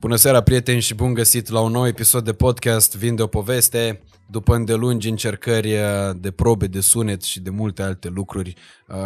[0.00, 3.26] Bună seara, prieteni, și bun găsit la un nou episod de podcast Vin de o
[3.26, 4.02] poveste.
[4.30, 5.80] După îndelungi încercări uh,
[6.16, 8.54] de probe de sunet și de multe alte lucruri
[8.88, 8.96] uh,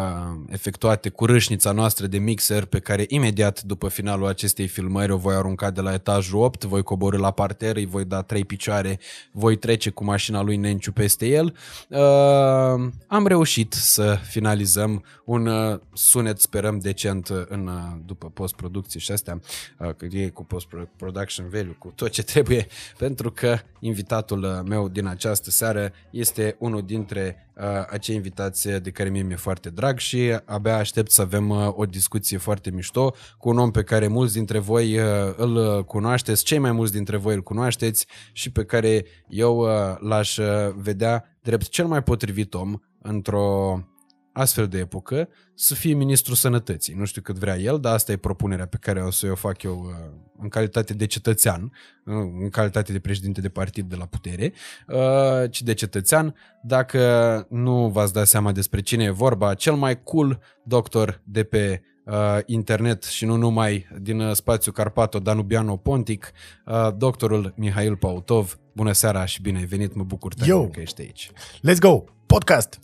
[0.48, 5.34] efectuate cu râșnița noastră de mixer, pe care imediat după finalul acestei filmări o voi
[5.34, 8.98] arunca de la etajul 8, voi coborâ la parter, îi voi da trei picioare,
[9.32, 11.54] voi trece cu mașina lui Nenciu peste el.
[11.88, 11.98] Uh,
[13.06, 19.40] am reușit să finalizăm un uh, sunet, sperăm, decent în, uh, după post-producție și astea,
[19.78, 20.44] uh, că e cu
[20.84, 22.66] post-production value, cu tot ce trebuie,
[22.98, 28.90] pentru că invitatul uh, meu din această seară este unul dintre uh, acei invitați de
[28.90, 33.14] care mie mi-e foarte drag și abia aștept să avem uh, o discuție foarte mișto
[33.38, 35.04] cu un om pe care mulți dintre voi uh,
[35.36, 40.36] îl cunoașteți, cei mai mulți dintre voi îl cunoașteți și pe care eu uh, l-aș
[40.36, 43.78] uh, vedea drept cel mai potrivit om într-o
[44.32, 46.94] astfel de epocă să fie ministrul sănătății.
[46.94, 49.62] Nu știu cât vrea el, dar asta e propunerea pe care o să o fac
[49.62, 51.62] eu uh, în calitate de cetățean,
[52.04, 54.52] uh, în calitate de președinte de partid de la putere,
[54.88, 56.34] uh, ci de cetățean.
[56.62, 61.82] Dacă nu v-ați dat seama despre cine e vorba, cel mai cool doctor de pe
[62.46, 66.32] internet și nu numai din spațiu Carpato-Danubiano-Pontic,
[66.96, 68.58] doctorul Mihail Pautov.
[68.72, 71.30] Bună seara și bine ai venit, mă bucur tare că ești aici.
[71.58, 72.04] Let's go!
[72.32, 72.78] Podcast.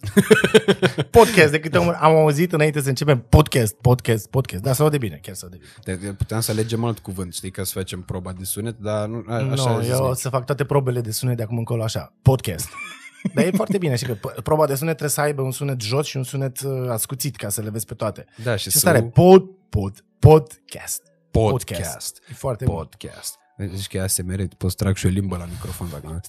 [1.19, 4.63] podcast, de câte ori am auzit înainte să începem podcast, podcast, podcast.
[4.63, 5.97] Da, sau de bine, chiar sau de bine.
[5.97, 9.25] De, puteam să alegem alt cuvânt, știi, ca să facem proba de sunet, dar nu,
[9.27, 12.15] a, așa no, eu o să fac toate probele de sunet de acum încolo așa,
[12.23, 12.69] podcast.
[13.35, 16.07] Dar e foarte bine și că proba de sunet trebuie să aibă un sunet jos
[16.07, 18.25] și un sunet uh, ascuțit ca să le vezi pe toate.
[18.43, 21.03] Da, și, și stare, pod, pod, podcast.
[21.31, 21.81] Podcast.
[21.81, 22.23] podcast.
[22.31, 23.39] E foarte podcast.
[23.59, 23.71] Bun.
[23.75, 25.89] Zici că e ASMR, poți trag și o limbă la microfon.
[25.91, 26.21] Dacă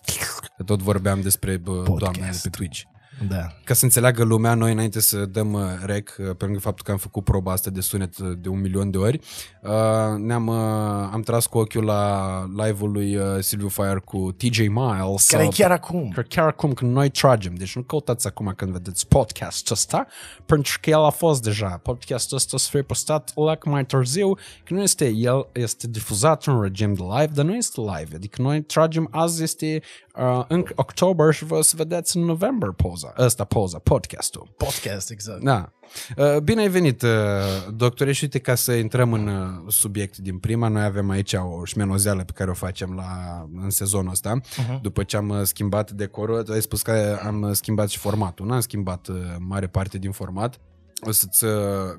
[0.66, 2.82] tot vorbeam despre bă, doamne pe Twitch.
[3.28, 3.48] Da.
[3.64, 6.92] Ca să înțeleagă lumea, noi înainte să dăm uh, rec, uh, pe lângă faptul că
[6.92, 9.20] am făcut proba asta de sunet uh, de un milion de ori,
[10.18, 15.28] ne-am am tras cu ochiul la live-ul lui Silviu Fire cu TJ Miles.
[15.28, 16.10] Care e chiar acum.
[16.14, 17.56] Care chiar acum, când noi tragem.
[17.56, 20.08] Deci nu căutați acum când vedeți podcastul ăsta,
[20.46, 21.80] pentru că el a fost deja.
[21.84, 24.34] Podcastul ăsta să fie postat la mai târziu,
[24.64, 28.16] că nu este el, este difuzat în regim de live, dar nu este live.
[28.16, 29.82] Adică noi tragem, azi este
[30.20, 33.14] uh, în octombrie și vă să vedeți în noiembrie poza.
[33.18, 34.54] Ăsta poza, podcastul.
[34.58, 35.44] Podcast, exact.
[35.44, 35.72] Da.
[36.18, 37.10] Uh, bine ai venit, uh,
[37.76, 41.66] doctore, și uite ca să intrăm în uh, subiect din prima, noi avem aici o
[41.66, 44.82] șmenozeală pe care o facem la, în sezonul ăsta, uh-huh.
[44.82, 49.08] după ce am schimbat decorul, ai spus că am schimbat și formatul, nu am schimbat
[49.40, 50.60] mare parte din format,
[51.08, 51.46] o să-ți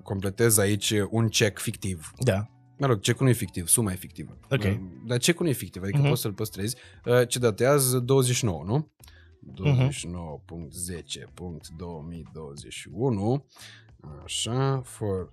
[0.03, 2.13] completez aici un check fictiv.
[2.19, 2.47] Da.
[2.81, 4.39] Mă rog, cecul nu e fictiv, suma e fictivă.
[4.51, 4.81] Ok.
[5.07, 6.09] Dar cecul nu e fictiv, adică uh-huh.
[6.09, 6.77] poți să-l păstrezi.
[7.29, 8.93] Ce datează 29, nu?
[9.47, 9.53] 29.10.2021
[14.25, 15.33] Așa, for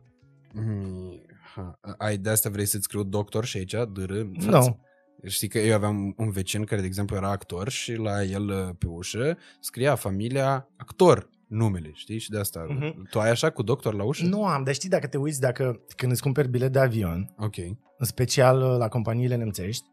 [0.53, 1.21] me...
[1.53, 1.79] Ha.
[1.97, 4.49] Ai de asta vrei să-ți scriu doctor și aici, dr Nu.
[4.49, 4.77] No.
[5.23, 8.69] Știi că eu aveam un vecin care, de exemplu, era actor și la el uh,
[8.77, 12.19] pe ușă scria familia actor numele, știi?
[12.19, 12.65] Și de asta.
[12.69, 13.09] Uh-huh.
[13.09, 14.25] Tu ai așa cu doctor la ușă?
[14.25, 17.77] Nu am, dar știi dacă te uiți, dacă când îți cumperi bilet de avion, okay.
[17.97, 19.89] în special uh, la companiile nemțești,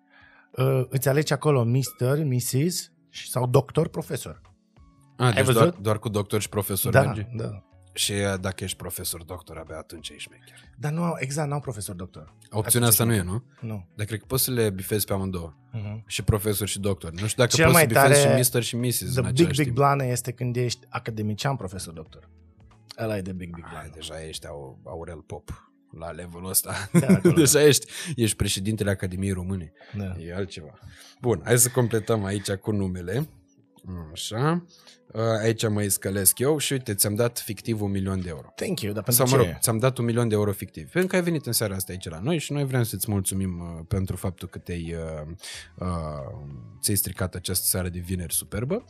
[0.50, 2.92] uh, îți alegi acolo Mr., Mrs.,
[3.30, 4.40] sau doctor, profesor.
[5.16, 7.28] A, deci doar, doar cu doctor și profesor da, merge?
[7.36, 7.62] Da,
[7.96, 10.58] Și dacă ești profesor doctor, abia atunci ești șmecher.
[10.76, 12.34] Dar nu, exact, n-au profesor doctor.
[12.50, 13.44] Opțiunea asta nu e, nu?
[13.60, 13.88] Nu.
[13.94, 15.54] Dar cred că poți să le bifezi pe amândouă.
[15.74, 16.02] Uh-huh.
[16.06, 17.10] Și profesor și doctor.
[17.10, 18.62] Nu știu dacă Cel poți să bifezi și Mr.
[18.62, 19.12] și Mrs.
[19.12, 19.74] The big, big timp.
[19.74, 22.28] blană este când ești academician, profesor, doctor.
[22.98, 23.90] Ăla e de big, big blană.
[23.94, 26.88] Deja ești au, Aurel Pop la levelul ăsta.
[27.00, 29.72] Da, Deja ești, ești președintele Academiei Române.
[29.96, 30.16] Da.
[30.18, 30.78] E altceva.
[31.20, 33.28] Bun, hai să completăm aici cu numele.
[34.12, 34.64] Așa.
[35.42, 38.52] Aici mă iscălesc eu și uite, ți-am dat fictiv un milion de euro.
[38.54, 39.44] Thank you, dar pentru Sau, ce?
[39.44, 40.90] mă rog, ți-am dat un milion de euro fictiv.
[40.90, 43.58] Pentru că ai venit în seara asta aici la noi și noi vrem să-ți mulțumim
[43.58, 45.34] uh, pentru faptul că te-ai, uh,
[45.78, 45.88] uh,
[46.80, 48.84] ți-ai stricat această seară de vineri superbă.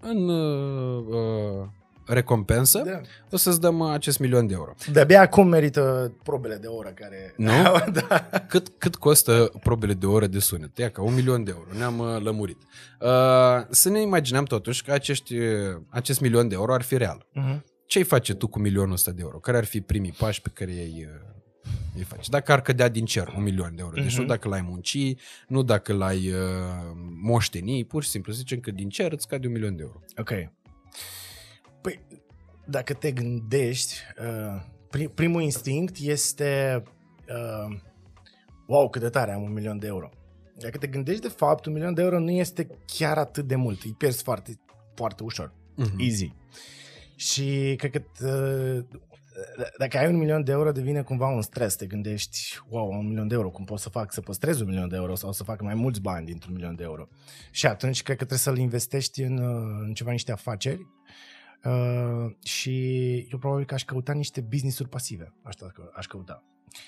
[0.00, 1.68] În uh, uh,
[2.08, 3.00] recompensă, da.
[3.30, 4.74] o să-ți dăm uh, acest milion de euro.
[4.92, 7.34] De-abia acum merită probele de oră care...
[7.36, 7.62] Nu?
[8.08, 8.28] da.
[8.48, 10.78] cât, cât costă probele de oră de sunet?
[10.78, 12.58] Ia ca un milion de euro, ne-am uh, lămurit.
[13.00, 13.08] Uh,
[13.70, 17.26] să ne imaginăm totuși că acești, uh, acest milion de euro ar fi real.
[17.34, 17.60] Uh-huh.
[17.86, 19.38] Ce-ai face tu cu milionul ăsta de euro?
[19.38, 21.08] Care ar fi primii pași pe care ei
[21.96, 22.28] îi faci?
[22.28, 24.00] Dacă ar cădea din cer un milion de euro.
[24.00, 24.18] Deci uh-huh.
[24.18, 25.14] nu dacă l-ai munci,
[25.48, 26.36] nu dacă l-ai uh,
[27.22, 30.00] moșteni, pur și simplu zicem că din cer îți cade un milion de euro.
[30.16, 30.30] Ok.
[32.68, 36.82] Păi, dacă te gândești, uh, primul instinct este
[37.28, 37.76] uh,
[38.66, 40.10] wow, cât de tare am un milion de euro.
[40.56, 43.82] Dacă te gândești de fapt, un milion de euro nu este chiar atât de mult.
[43.82, 44.60] Îi pierzi foarte,
[44.94, 45.52] foarte ușor.
[45.52, 45.98] Uh-huh.
[45.98, 46.34] Easy.
[47.16, 48.84] Și cred că uh,
[49.64, 51.76] d- dacă ai un milion de euro, devine cumva un stres.
[51.76, 52.38] Te gândești,
[52.68, 54.96] wow, am un milion de euro, cum pot să fac să păstrez un milion de
[54.96, 57.08] euro sau să fac mai mulți bani dintr-un milion de euro.
[57.50, 60.86] Și atunci cred că trebuie să-l investești în, uh, în ceva, niște afaceri
[61.64, 65.32] uh, și eu probabil că aș căuta niște business-uri pasive.
[65.42, 66.44] Asta aș căuta.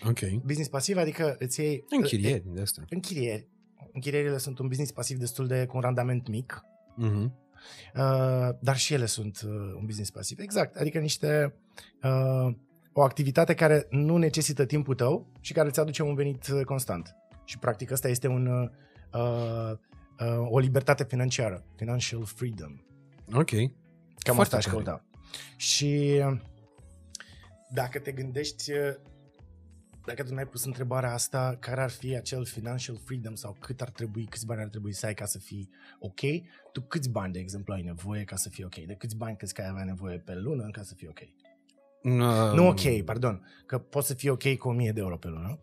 [0.08, 0.18] Ok.
[0.42, 1.84] Business pasiv, adică îți iei...
[1.88, 2.84] Închirieri de astea.
[2.88, 3.48] Închirieri.
[3.92, 6.64] Închirierile sunt un business pasiv destul de cu un randament mic,
[6.96, 7.22] Mhm.
[7.96, 10.38] uh, dar și ele sunt uh, un business pasiv.
[10.38, 11.54] Exact, adică niște
[12.02, 12.54] uh,
[12.92, 17.14] o activitate care nu necesită timpul tău și care îți aduce un venit uh, constant.
[17.44, 18.70] Și practic asta este un, uh,
[19.12, 22.80] uh, o libertate financiară, financial freedom.
[23.34, 23.50] Ok.
[24.22, 24.76] Cam Foarte asta aș tare.
[24.84, 25.04] căuta.
[25.56, 26.40] Și uh,
[27.70, 28.94] dacă te gândești, uh,
[30.04, 33.90] dacă tu mi-ai pus întrebarea asta, care ar fi acel financial freedom sau cât ar
[33.90, 36.20] trebui, câți bani ar trebui să ai ca să fii ok,
[36.72, 38.74] tu câți bani, de exemplu, ai nevoie ca să fii ok?
[38.74, 41.18] De câți bani crezi că ai avea nevoie pe lună ca să fii ok?
[42.02, 45.60] Uh, Nu ok, pardon, că poți să fii ok cu 1000 de euro pe lună,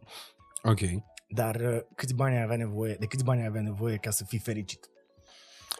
[0.63, 0.79] Ok.
[1.29, 4.23] dar uh, câți bani ai avea nevoie, de câți bani ai avea nevoie ca să
[4.23, 4.89] fii fericit?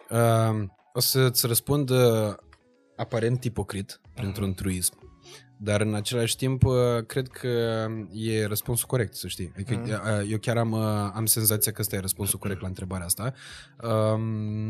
[0.09, 0.63] Uh,
[0.93, 2.35] o să-ți răspund uh,
[2.97, 5.05] aparent ipocrit, printr-un truism.
[5.59, 6.73] Dar în același timp, uh,
[7.05, 7.47] cred că
[8.13, 9.51] e răspunsul corect, să știi.
[9.55, 9.91] Adică, Mhm.
[9.91, 13.33] uh, Eu chiar am, uh, am senzația că ăsta e răspunsul corect la întrebarea asta.
[13.83, 14.19] Uh,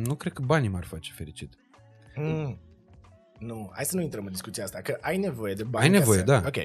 [0.05, 1.53] Nu cred că banii m-ar face fericit.
[2.15, 2.59] Mm.
[3.39, 5.85] Nu, hai să nu intrăm în discuția asta, că ai nevoie de bani.
[5.85, 6.25] Ai ca nevoie, să...
[6.25, 6.43] da.
[6.45, 6.55] Ok,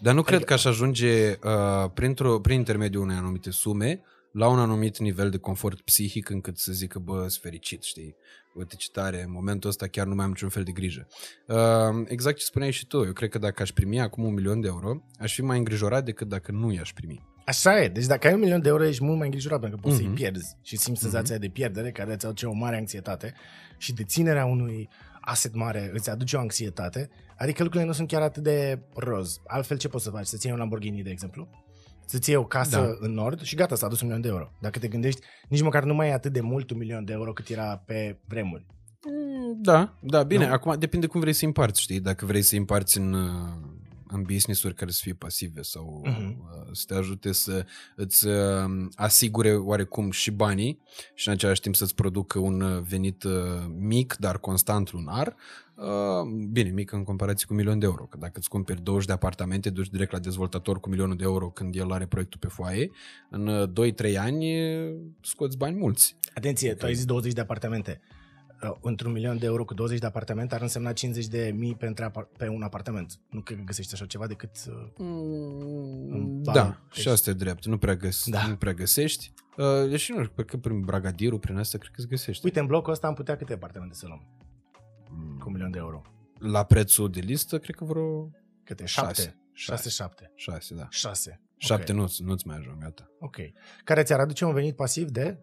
[0.00, 4.00] Dar nu cred Adică- că aș ajunge uh, printr-o, prin intermediul unei anumite sume
[4.32, 8.14] la un anumit nivel de confort psihic încât să zică, bă, sunt fericit, știi?
[8.54, 11.06] Uite ce tare, în momentul ăsta chiar nu mai am niciun fel de grijă.
[11.46, 11.56] Uh,
[12.06, 14.66] exact ce spuneai și tu, eu cred că dacă aș primi acum un milion de
[14.66, 17.30] euro, aș fi mai îngrijorat decât dacă nu i-aș primi.
[17.46, 19.88] Așa e, deci dacă ai un milion de euro ești mult mai îngrijorat pentru că
[19.88, 20.04] poți Mhm.
[20.06, 23.34] să-i pierzi și simți senzația de pierdere care îți aduce o mare anxietate
[23.78, 24.88] și deținerea unui
[25.20, 29.40] asset mare îți aduce o anxietate, adică lucrurile nu sunt chiar atât de roz.
[29.46, 30.26] Altfel ce poți să faci?
[30.26, 31.48] Să-ți iei un Lamborghini, de exemplu?
[32.04, 32.96] Să-ți iei o casă Da.
[33.06, 34.50] în nord și gata, s-a adus un milion de euro.
[34.60, 37.32] Dacă te gândești, nici măcar nu mai e atât de mult un milion de euro
[37.32, 38.66] cât era pe vremuri.
[39.56, 40.52] Da, da, bine, Nu?
[40.52, 42.00] acum depinde cum vrei să împarți, știi?
[42.00, 43.28] Dacă vrei să împarți în, uh,
[44.08, 46.28] în business-uri care să fie pasive sau Mhm.
[46.40, 47.64] uh, să te ajute să
[47.96, 48.34] îți uh,
[48.94, 50.82] asigure oarecum și banii
[51.14, 53.32] și în același timp să-ți producă un uh, venit uh,
[53.78, 55.34] mic, dar constant lunar, uh,
[56.48, 59.12] bine, mic în comparație cu un milion de euro, că dacă îți cumperi 20 de
[59.12, 62.90] apartamente, duci direct la dezvoltator cu milionul de euro când el are proiectul pe foaie,
[63.30, 66.16] în uh, 2-3 ani uh, scoți bani mulți.
[66.34, 66.78] Atenție, Ok.
[66.78, 68.00] tu ai zis 20 de apartamente.
[68.62, 72.04] Uh, Într-un milion de euro cu 20 de apartamente ar însemna 50 de mii pentru
[72.04, 73.18] apar- pe un apartament.
[73.30, 74.50] Nu cred că găsești așa ceva decât...
[74.68, 77.66] uh, Mm, Ba, da, deci- și asta e drept.
[77.66, 78.46] Nu prea, găs- Da.
[78.46, 79.32] nu prea găsești.
[79.56, 82.44] Uh, deși nu, cred că prin Bragadirul, prin asta, cred că îți găsești.
[82.44, 84.41] Uite, în blocul ăsta am putea câte apartamente să luăm Mm,
[85.38, 86.02] cu un milion de euro?
[86.38, 88.30] La prețul de listă, cred că vreo
[88.64, 88.86] Câte?
[88.86, 89.22] Șase.
[89.22, 89.36] Șapte?
[89.52, 90.32] Șase, șapte.
[90.34, 90.86] șase, da.
[90.90, 91.40] Șase.
[91.56, 91.98] Șapte Ok.
[91.98, 93.10] nu, nu-ți mai ajung, gata.
[93.18, 93.36] Ok.
[93.84, 95.38] Care ți-ar aduce un venit pasiv de...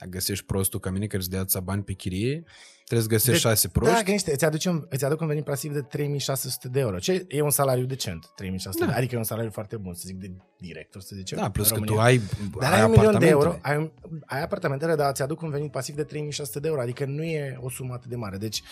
[0.00, 2.44] Dacă găsești prostul ca mine care îți dea atâția bani pe chirie,
[2.84, 4.04] trebuie să găsești De- șase Da, proști.
[4.04, 6.98] că niște, îți, aduce un, îți aduc un venit pasiv de 3600 de euro.
[6.98, 8.90] Ce e un salariu decent, 3600 Da.
[8.90, 11.38] de Adică e un salariu foarte bun, să zic, de director, să zicem.
[11.38, 12.08] Da, plus în că tu România.
[12.10, 12.20] ai,
[12.60, 13.90] Dar ai un milion de euro, ai, un-
[14.26, 17.58] ai apartamentele, dar ți aduc un venit pasiv de 3600 de euro, adică nu e
[17.60, 18.36] o sumă atât de mare.
[18.36, 18.62] Deci,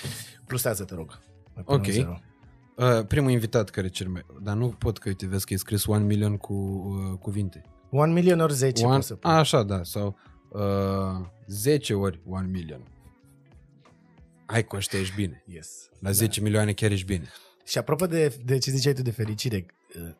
[0.47, 1.19] plusează, te rog.
[1.55, 1.87] Mai pune Ok.
[1.87, 2.21] un zero.
[2.77, 4.27] Uh, primul invitat care cel mai...
[4.43, 7.63] Dar nu pot că, uite, vezi că e scris 1 milion cu uh, cuvinte.
[7.91, 9.31] 1 million ori 10 One, poți să pui.
[9.31, 10.17] a, așa, da, sau
[10.49, 12.83] uh, 10 ori 1 milion.
[14.47, 15.43] Hai cu ăștia ești bine.
[15.47, 15.91] Yes.
[16.01, 17.29] La 10 milioane chiar ești bine.
[17.65, 20.15] Și apropo de, de ce ziceai tu de fericire, uh,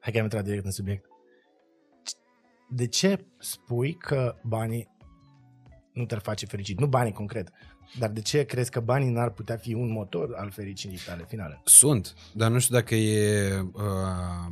[0.00, 1.04] hai că am intrat direct în subiect.
[2.70, 4.96] De ce spui că banii
[5.92, 6.78] nu te-ar face fericit?
[6.78, 7.50] Nu banii concret,
[7.98, 11.60] dar de ce crezi că banii n-ar putea fi un motor al fericirii tale finale?
[11.64, 13.82] Sunt, dar nu știu dacă e uh,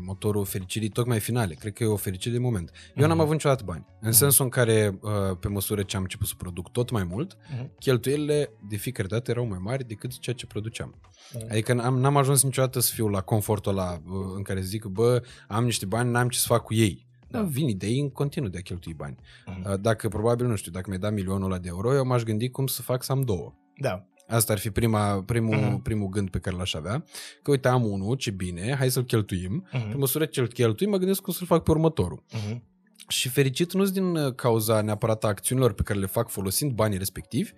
[0.04, 1.54] motorul fericirii tocmai finale.
[1.54, 2.70] Cred că e o fericire de moment.
[2.94, 3.20] Eu n-am Mhm.
[3.20, 3.86] avut niciodată bani.
[4.00, 7.36] În sensul în care, uh, pe măsură ce am început să produc tot mai mult,
[7.50, 7.70] Mhm.
[7.78, 11.00] cheltuielile de fiecare dată erau mai mari decât ceea ce produceam.
[11.32, 11.46] Mhm.
[11.50, 15.22] Adică n-am, n-am ajuns niciodată să fiu la confortul ăla uh, în care zic, bă,
[15.48, 17.05] am niște bani, n-am ce să fac cu ei.
[17.28, 17.38] Da.
[17.38, 17.44] Da.
[17.44, 19.16] Vin idei în continuu de a cheltui bani.
[19.46, 19.70] Mhm.
[19.72, 22.48] Uh, Dacă, probabil, nu știu, dacă mi-ai dat milionul ăla de euro, eu m-aș gândi
[22.50, 23.54] cum să fac să am două.
[23.80, 24.06] Da.
[24.28, 25.82] Asta ar fi prima, primul, Mhm.
[25.82, 27.04] primul gând pe care l-aș avea.
[27.42, 29.66] Că uite, am unul, ce bine, hai să-l cheltuim.
[29.70, 29.98] Pe Mhm.
[29.98, 32.22] măsură ce îl cheltui, mă gândesc cum să-l fac pe următorul.
[32.32, 32.62] Mhm.
[33.08, 36.98] Și fericit nu din uh, cauza neapărat a acțiunilor pe care le fac folosind banii
[36.98, 37.52] respectivi,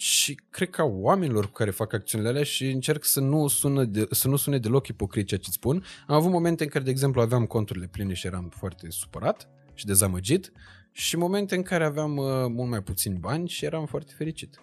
[0.00, 3.84] ci cred că a oamenilor cu care fac acțiunile alea și încerc să nu, sună
[3.84, 5.84] de, să nu sune deloc ipocrit ceea ce spun.
[6.06, 9.86] Am avut momente în care, de exemplu, aveam conturile pline și eram foarte supărat și
[9.86, 10.52] dezamăgit
[10.92, 14.60] și momente în care aveam uh, mult mai puțini bani și eram foarte fericit.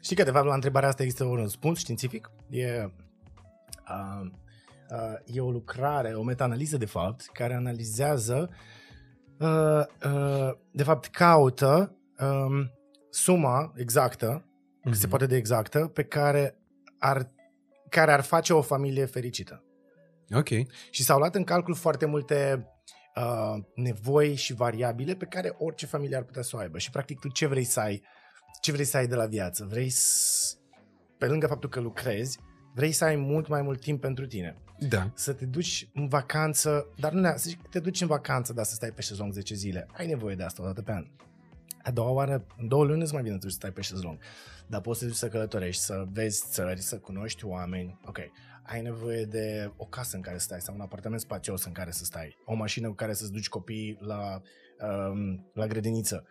[0.00, 2.30] Știi că, de fapt, la întrebarea asta există un răspuns științific?
[2.50, 4.30] E, uh,
[4.90, 8.50] uh, e o lucrare, o meta-analiză de fapt, care analizează,
[9.38, 12.70] uh, uh, de fapt caută um,
[13.10, 14.47] suma exactă,
[14.90, 15.00] mm-hmm.
[15.00, 16.58] se poate de exactă, pe care
[16.98, 17.30] ar,
[17.88, 19.62] care ar face o familie fericită.
[20.30, 20.48] Ok.
[20.90, 22.66] Și s-au luat în calcul foarte multe
[23.16, 26.78] uh, nevoi și variabile pe care orice familie ar putea să o aibă.
[26.78, 28.02] Și practic tu ce vrei să ai,
[28.60, 29.66] ce vrei să ai de la viață?
[29.70, 30.54] Vrei să,
[31.18, 32.38] pe lângă faptul că lucrezi,
[32.74, 34.56] vrei să ai mult mai mult timp pentru tine.
[34.78, 35.10] Da.
[35.14, 38.74] Să te duci în vacanță, dar nu să zic, te duci în vacanță, dar să
[38.74, 39.86] stai pe șezlong 10 zile.
[39.92, 41.06] Ai nevoie de asta o dată pe an.
[41.88, 44.18] A doua oară, în două luni îți mai bine să stai pe șezlong.
[44.66, 47.98] Dar poți să te duci să călătorești, să vezi țări, să cunoști oameni.
[48.04, 48.18] Ok.
[48.62, 51.90] Ai nevoie de o casă în care să stai sau un apartament spațios în care
[51.90, 52.36] să stai.
[52.44, 54.40] O mașină cu care să-ți duci copiii la,
[55.10, 56.24] um, la grădiniță.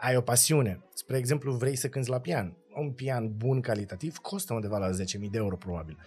[0.00, 0.84] Ai o pasiune.
[0.94, 2.56] Spre exemplu, vrei să cânti la pian.
[2.74, 5.98] Un pian bun, calitativ, costă undeva la 10.000 de euro probabil.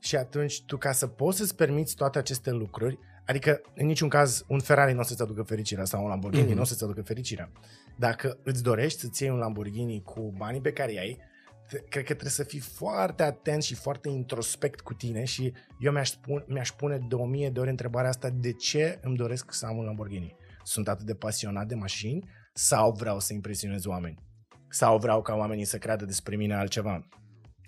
[0.00, 4.44] Și atunci tu ca să poți să-ți permiți toate aceste lucruri, adică în niciun caz
[4.48, 6.54] un Ferrari nu o să-ți aducă fericirea sau un Lamborghini mm-hmm.
[6.54, 7.52] nu o să-ți aducă fericirea.
[7.96, 11.18] Dacă îți dorești să-ți iei un Lamborghini cu banii pe care ai,
[11.68, 16.10] cred că trebuie să fii foarte atent și foarte introspect cu tine și eu mi-aș,
[16.10, 19.66] spune, mi-aș pune de o mie de ori întrebarea asta de ce îmi doresc să
[19.66, 20.36] am un Lamborghini?
[20.62, 24.18] Sunt atât de pasionat de mașini sau vreau să impresionez oameni?
[24.68, 27.08] Sau vreau ca oamenii să creadă despre mine altceva?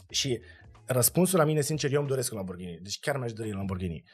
[0.08, 0.40] Și
[0.84, 2.78] răspunsul la mine, sincer, eu îmi doresc un Lamborghini.
[2.82, 4.04] Deci chiar mi-aș dori un Lamborghini.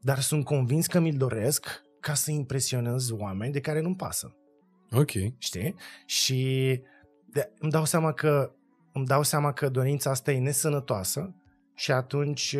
[0.00, 4.36] Dar sunt convins că mi-l doresc ca să impresionez oameni de care nu-mi pasă.
[4.90, 5.10] Ok.
[5.38, 5.74] Știi?
[6.06, 6.80] Și
[7.32, 8.52] de, îmi dau seama că
[8.92, 11.34] îmi dau seama că dorința asta e nesănătoasă
[11.74, 12.56] și atunci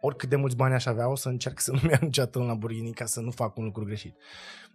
[0.00, 2.92] oricât de mulți bani aș avea, o să încerc să nu mi-am niciodată un Lamborghini
[2.92, 4.16] ca să nu fac un lucru greșit.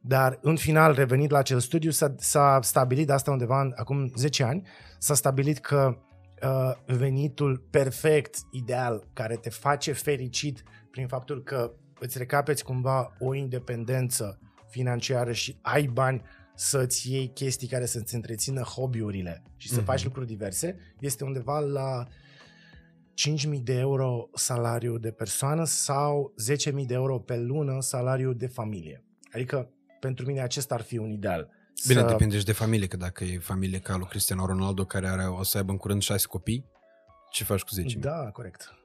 [0.01, 4.11] Dar în final, revenit la acel studiu, s-a, s-a stabilit de asta undeva în, acum
[4.15, 4.67] 10 ani,
[4.97, 5.97] s-a stabilit că
[6.43, 13.33] uh, venitul perfect, ideal, care te face fericit prin faptul că îți recapeți cumva o
[13.33, 16.21] independență financiară și ai bani
[16.55, 19.85] să-ți iei chestii care să-ți întrețină hobby-urile și să mm-hmm.
[19.85, 22.07] faci lucruri diverse, este undeva la
[23.53, 26.33] 5.000 de euro salariu de persoană sau
[26.71, 29.03] 10.000 de euro pe lună salariu de familie.
[29.31, 29.69] Adică,
[29.99, 31.49] pentru mine acesta ar fi un ideal.
[31.87, 32.05] Bine, să...
[32.05, 35.43] depinde și de familie, că dacă e familie ca lui Cristiano Ronaldo, care are, o
[35.43, 36.65] să aibă în curând șase copii,
[37.31, 37.99] ce faci cu 10.000?
[37.99, 38.80] Da, corect.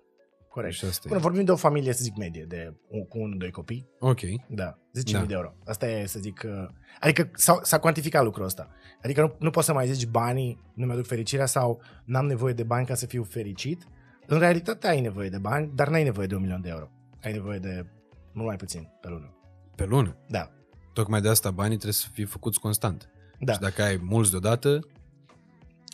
[0.56, 0.74] Corect.
[0.74, 3.50] Și asta Până vorbim de o familie, să zic, medie, de un, cu unul, doi
[3.50, 3.88] copii.
[3.98, 4.20] Ok.
[4.48, 5.24] Da, 10.000 da.
[5.24, 5.54] de euro.
[5.66, 6.68] Asta e, să zic, uh,
[7.00, 8.68] adică s-a, s-a cuantificat lucrul ăsta.
[9.02, 12.62] Adică nu, nu poți să mai zici banii nu mi-aduc fericirea sau n-am nevoie de
[12.62, 13.86] bani ca să fiu fericit.
[14.26, 16.90] În realitate ai nevoie de bani, dar n-ai nevoie de un milion de euro.
[17.22, 17.86] Ai nevoie de
[18.32, 19.34] mult mai puțin pe lună.
[19.74, 20.16] Pe lună?
[20.28, 20.50] Da.
[20.92, 23.10] Tocmai de asta banii trebuie să fie făcuți constant.
[23.38, 23.52] Da.
[23.52, 24.88] Și dacă ai mulți deodată,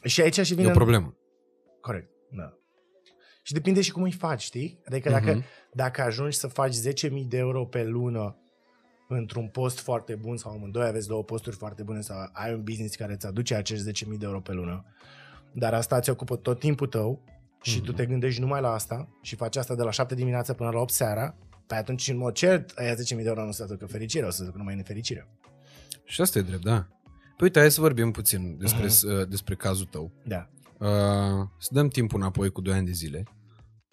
[0.04, 0.68] Și aici și vine...
[0.68, 1.16] e o problemă.
[1.80, 2.56] Corect, da.
[3.42, 4.80] Și depinde și cum îi faci, știi?
[4.86, 5.44] Adică dacă, Mhm.
[5.72, 8.36] dacă ajungi să faci 10.000 de euro pe lună
[9.08, 12.94] într-un post foarte bun sau amândoi aveți două posturi foarte bune sau ai un business
[12.96, 14.84] care îți aduce acești 10.000 de euro pe lună,
[15.52, 17.22] dar asta îți ocupă tot timpul tău
[17.62, 17.84] și Mhm.
[17.84, 20.78] tu te gândești numai la asta și faci asta de la 7 dimineața până la
[20.78, 21.34] 8 seara,
[21.66, 24.36] pe atunci, în mod cert, aia 10.000 de euro nu se aducă fericire, o să
[24.36, 25.28] se aducă numai nefericire.
[26.04, 26.86] Și asta e drept, da.
[27.36, 29.20] Păi uite, hai să vorbim puțin despre, Mhm.
[29.20, 30.12] uh, despre cazul tău.
[30.24, 30.48] Da.
[30.82, 33.24] Uh, să dăm timpul înapoi cu 2 ani de zile.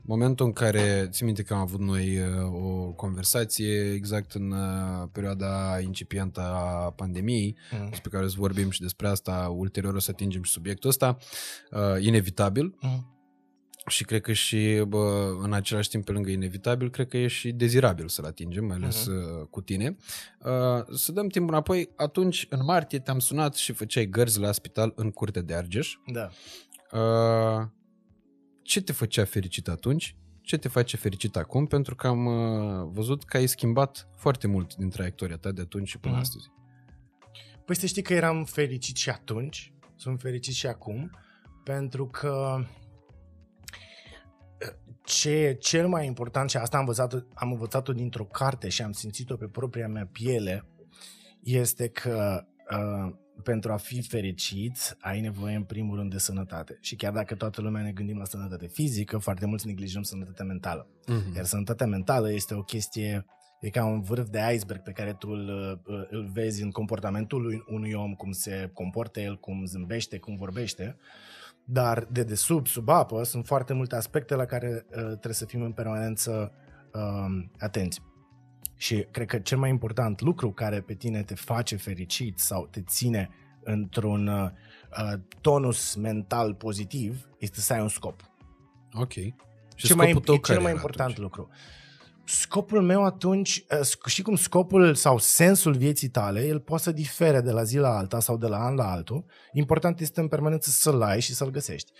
[0.03, 5.07] Momentul în care, țin minte că am avut noi uh, o conversație exact în uh,
[5.11, 7.89] perioada incipientă a pandemiei, Mm.
[7.89, 11.17] despre care o să vorbim și despre asta, ulterior o să atingem și subiectul ăsta,
[11.71, 13.13] uh, inevitabil Mm.
[13.87, 17.51] și cred că și bă, în același timp pe lângă inevitabil, cred că e și
[17.51, 19.15] dezirabil să-l atingem, mai ales Mhm.
[19.41, 19.95] uh, cu tine.
[20.45, 24.93] Uh, să dăm timpul înapoi, atunci în martie te-am sunat și făceai gărzi la spital
[24.95, 25.93] în Curtea de Argeș.
[26.11, 26.29] Da.
[26.91, 27.67] Uh,
[28.61, 30.15] ce te făcea fericit atunci?
[30.41, 31.65] Ce te face fericit acum?
[31.65, 35.87] Pentru că am uh, văzut că ai schimbat foarte mult din traiectoria ta de atunci
[35.87, 36.21] și până Mhm.
[36.21, 36.51] astăzi.
[37.65, 41.11] Păi să știi că eram fericit și atunci, sunt fericit și acum,
[41.63, 42.63] pentru că
[45.03, 48.91] ce e cel mai important, și asta am învățat, am învățat-o dintr-o carte și am
[48.91, 50.65] simțit-o pe propria mea piele,
[51.43, 56.77] este că uh, pentru a fi fericit ai nevoie în primul rând de sănătate.
[56.81, 60.87] Și chiar dacă toată lumea ne gândim la sănătate fizică, foarte mulți neglijăm sănătatea mentală.
[61.07, 61.35] Mhm.
[61.35, 63.25] Iar sănătatea mentală este o chestie,
[63.59, 65.49] e ca un vârf de iceberg pe care tu îl,
[66.09, 70.97] îl vezi în comportamentul lui unui om, cum se comportă el, cum zâmbește, cum vorbește,
[71.63, 75.61] dar de desubt, sub apă, sunt foarte multe aspecte la care uh, trebuie să fim
[75.61, 76.51] în permanență
[76.93, 78.01] uh, atenți.
[78.79, 82.81] Și cred că cel mai important lucru care pe tine te face fericit sau te
[82.81, 83.29] ține
[83.63, 88.29] într-un uh, tonus mental pozitiv este să ai un scop
[88.93, 89.13] Ok.
[89.75, 91.23] Și cel mai, scopul tău e care cel mai era important atunci?
[91.23, 91.49] lucru.
[92.25, 97.41] Scopul meu atunci, uh, știi cum scopul sau sensul vieții tale, el poate să difere
[97.41, 99.25] de la zi la alta sau de la an la altul.
[99.51, 101.91] Important este în permanență să-l ai și să-l găsești.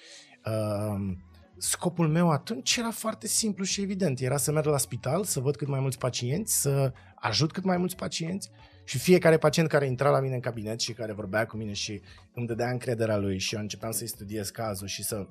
[0.46, 1.18] Uh,
[1.60, 4.20] scopul meu atunci era foarte simplu și evident.
[4.20, 7.78] Era să merg la spital, să văd cât mai mulți pacienți, să ajut cât mai
[7.78, 8.50] mulți pacienți
[8.84, 12.02] și fiecare pacient care intra la mine în cabinet și care vorbea cu mine și
[12.34, 15.28] îmi dădea încrederea lui și eu începeam să-i studiez cazul și să,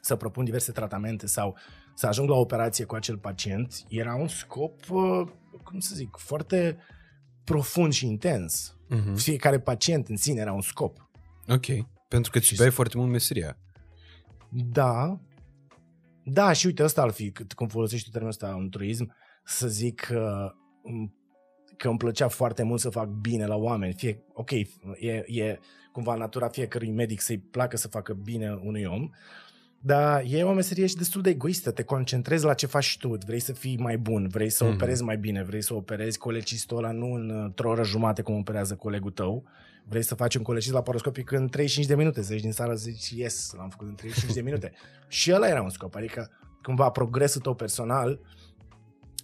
[0.00, 1.56] să propun diverse tratamente sau
[1.94, 5.28] să ajung la o operație cu acel pacient, era un scop, uh,
[5.62, 6.78] cum să zic, foarte
[7.44, 8.76] profund și intens.
[8.90, 9.14] Uh-huh.
[9.14, 11.10] Fiecare pacient în sine era un scop.
[11.48, 11.66] Ok,
[12.08, 13.58] pentru că îți foarte mult meseria.
[14.50, 15.20] Da,
[16.28, 19.14] da, și uite, ăsta ar fi, cum folosești termenul ăsta în turism,
[19.44, 20.52] să zic că,
[21.76, 23.92] că îmi plăcea foarte mult să fac bine la oameni.
[23.92, 24.66] Fie, ok, e,
[25.26, 25.58] e
[25.92, 29.10] cumva natura fiecărui medic să-i placă să facă bine unui om,
[29.80, 31.70] dar e o meserie și destul de egoistă.
[31.70, 34.72] Te concentrezi la ce faci tu, vrei să fii mai bun, vrei să mm-hmm.
[34.72, 39.10] operezi mai bine, vrei să operezi colecistul ăla nu într-o oră jumate cum operează colegul
[39.10, 39.44] tău,
[39.88, 42.82] vrei să faci un colecist laparoscopic în 35 de minute, să ieși din sală să
[42.90, 44.72] zici, yes, l-am făcut în 35 de minute.
[45.08, 46.30] și ăla era un scop, adică
[46.62, 48.20] cumva progresul tău personal,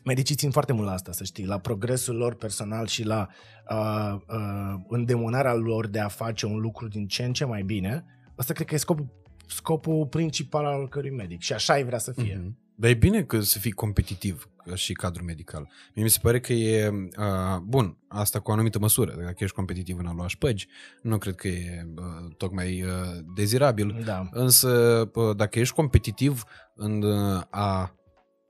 [0.05, 3.29] medicii țin foarte mult la asta, să știi, la progresul lor personal și la
[3.71, 8.05] uh, uh, îndemânarea lor de a face un lucru din ce în ce mai bine.
[8.37, 9.07] Asta cred că e scopul,
[9.47, 12.41] scopul principal al oricărui medic și așa ai vrea să fie.
[12.41, 12.61] Mm-hmm.
[12.75, 15.69] Dar e bine că să fii competitiv și cadru medical.
[15.95, 19.15] Mie mi se pare că e, uh, bun, asta cu o anumită măsură.
[19.25, 20.69] Dacă ești competitiv în a lua șpăgi,
[21.03, 22.91] nu cred că e uh, tocmai uh,
[23.35, 24.03] dezirabil.
[24.05, 24.29] Da.
[24.31, 24.71] Însă,
[25.15, 27.97] uh, dacă ești competitiv în uh, a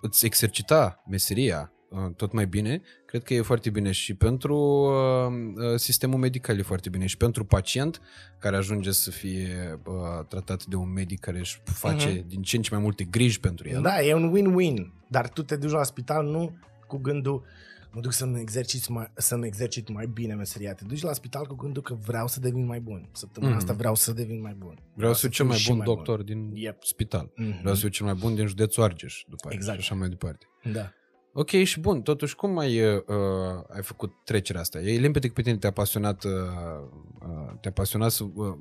[0.00, 1.81] îți exercita meseria uh,
[2.16, 6.62] tot mai bine, cred că e foarte bine și pentru uh, uh, sistemul medical e
[6.62, 8.00] foarte bine și pentru pacient
[8.38, 12.26] care ajunge să fie uh, tratat de un medic care își face uh-huh.
[12.26, 13.82] din ce în ce mai multe griji pentru el.
[13.82, 17.44] Da, e un win-win, dar tu te duci la spital nu cu gândul
[17.92, 20.74] mă duc să-mi exercit mai, să-mi exercit mai bine meseria.
[20.74, 23.08] Te duci la spital cu gândul că vreau să devin mai bun.
[23.12, 23.58] Săptămâna mm.
[23.58, 24.74] asta vreau să devin mai bun.
[24.74, 26.24] Vreau, vreau să fiu cel mai bun mai doctor bun.
[26.24, 26.82] din yep.
[26.82, 27.26] spital.
[27.26, 27.60] Mm-hmm.
[27.60, 29.80] Vreau să fiu cel mai bun din județul Argeș, după aia exact.
[29.80, 30.46] și așa mai departe.
[30.72, 30.92] Da.
[31.34, 33.02] Ok, și bun, totuși cum ai, uh,
[33.68, 34.80] ai făcut trecerea asta?
[34.80, 36.32] E limpede că pe tine te-a pasionat, uh,
[37.20, 38.54] uh, te-a pasionat să uh,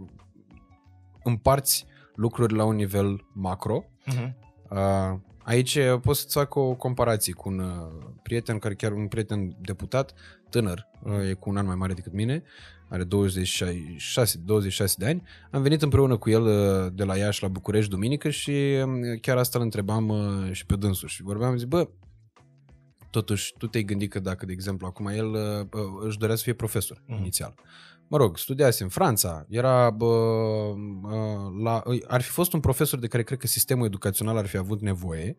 [1.24, 3.84] împarți lucruri la un nivel macro.
[3.84, 4.34] Uh-huh.
[4.70, 9.56] Uh, aici pot să-ți fac o comparație cu un uh, prieten, care chiar un prieten
[9.62, 10.14] deputat,
[10.50, 12.44] tânăr, uh, e cu un an mai mare decât mine,
[12.90, 15.24] are 26, 26 de ani.
[15.52, 18.52] Am venit împreună cu el uh, de la Iași la București duminică și
[18.84, 21.88] um, chiar asta îl întrebam uh, și pe dânsul și vorbeam, zic, bă,
[23.12, 26.44] Totuși, tu te-ai gândit că dacă, de exemplu, acum el uh, uh, își dorea să
[26.44, 27.18] fie profesor uh-huh.
[27.18, 27.54] inițial.
[28.08, 33.08] Mă rog, studiase în Franța, era, bă, uh, la, ar fi fost un profesor de
[33.08, 35.38] care cred că sistemul educațional ar fi avut nevoie,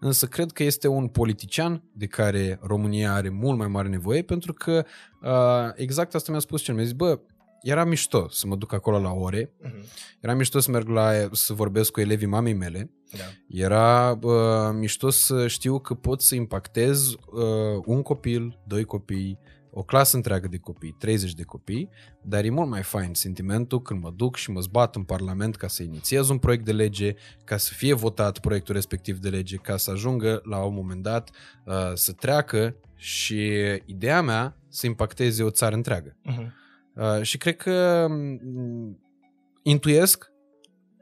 [0.00, 4.52] însă cred că este un politician de care România are mult mai mare nevoie, pentru
[4.52, 4.84] că
[5.22, 6.74] uh, exact asta mi-a spus cel.
[6.74, 7.20] Mi-a zis, bă,
[7.62, 9.84] era mișto să mă duc acolo la ore, uh-huh.
[10.20, 13.24] era mișto să merg la, să vorbesc cu elevii mamei mele, da.
[13.48, 19.38] era uh, mișto să știu că pot să impactez uh, un copil, doi copii,
[19.74, 21.88] o clasă întreagă de copii, 30 de copii,
[22.22, 25.68] dar e mult mai fain sentimentul când mă duc și mă zbat în Parlament ca
[25.68, 29.76] să inițiez un proiect de lege, ca să fie votat proiectul respectiv de lege, ca
[29.76, 31.30] să ajungă la un moment dat
[31.64, 33.50] uh, să treacă și
[33.84, 36.16] ideea mea să impacteze o țară întreagă.
[36.30, 36.61] Uh-huh.
[36.94, 38.98] Uh, și cred că um,
[39.62, 40.32] intuiesc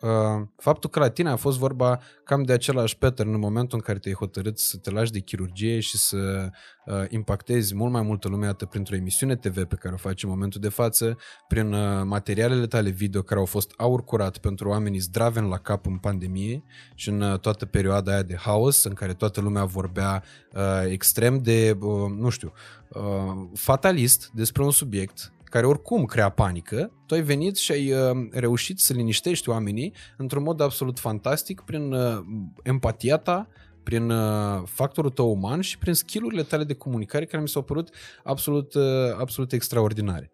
[0.01, 3.85] uh, faptul că la tine a fost vorba cam de același pattern în momentul în
[3.85, 6.51] care te-ai hotărât să te lași de chirurgie și să
[6.87, 10.29] uh, impactezi mult mai multă lume atât printr-o emisiune TV pe care o faci în
[10.29, 14.99] momentul de față, prin uh, materialele tale video care au fost aur curat pentru oamenii
[14.99, 16.63] zdraven la cap în pandemie
[16.95, 20.23] și în uh, toată perioada aia de haos în care toată lumea vorbea
[20.55, 22.53] uh, extrem de, uh, nu știu,
[22.89, 28.29] uh, fatalist despre un subiect care oricum crea panică, tu ai venit și ai uh,
[28.31, 32.19] reușit să liniștești oamenii într-un mod absolut fantastic prin uh,
[32.63, 33.49] empatia ta,
[33.83, 37.95] prin uh, factorul tău uman și prin skillurile tale de comunicare care mi s-au părut
[38.25, 38.83] absolut, uh,
[39.19, 40.33] absolut extraordinare.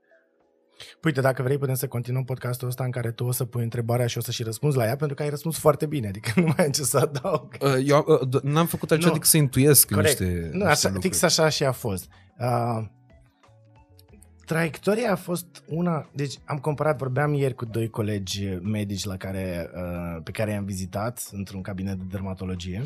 [0.76, 3.62] Păi, uite, dacă vrei, putem să continuăm podcastul ăsta în care tu o să pui
[3.62, 6.32] întrebarea și o să și răspunzi la ea, pentru că ai răspuns foarte bine, adică
[6.40, 7.56] nu mai am ce să adaug.
[7.60, 10.20] Uh, eu uh, n-am făcut altceva decât să intuiesc Corect.
[10.20, 12.08] niște, nu, așa, niște Fix așa și a fost.
[12.38, 12.84] Uh,
[14.46, 19.70] Traiectoria a fost una, deci am comparat, vorbeam ieri cu doi colegi medici la care,
[19.74, 22.82] uh, pe care i-am vizitat într-un cabinet de dermatologie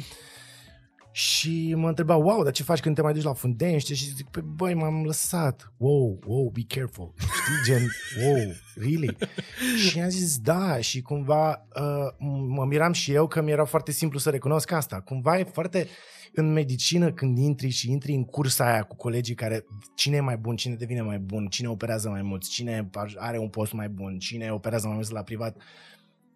[1.12, 3.94] Și mă întreba, wow, dar ce faci când te mai duci la fundește?
[3.94, 5.72] Și zic, păi, băi, m-am lăsat.
[5.76, 7.12] Wow, wow, be careful.
[7.18, 7.88] Știi, gen,
[8.24, 9.16] wow, really?
[9.88, 14.18] și am zis, da, și cumva uh, mă miram și eu că mi-era foarte simplu
[14.18, 15.00] să recunosc asta.
[15.00, 15.88] Cumva e foarte,
[16.34, 19.64] în medicină, când intri și intri în cursa aia cu colegii care,
[19.94, 23.48] cine e mai bun, cine devine mai bun, cine operează mai mult, cine are un
[23.48, 25.56] post mai bun, cine operează mai mult la privat,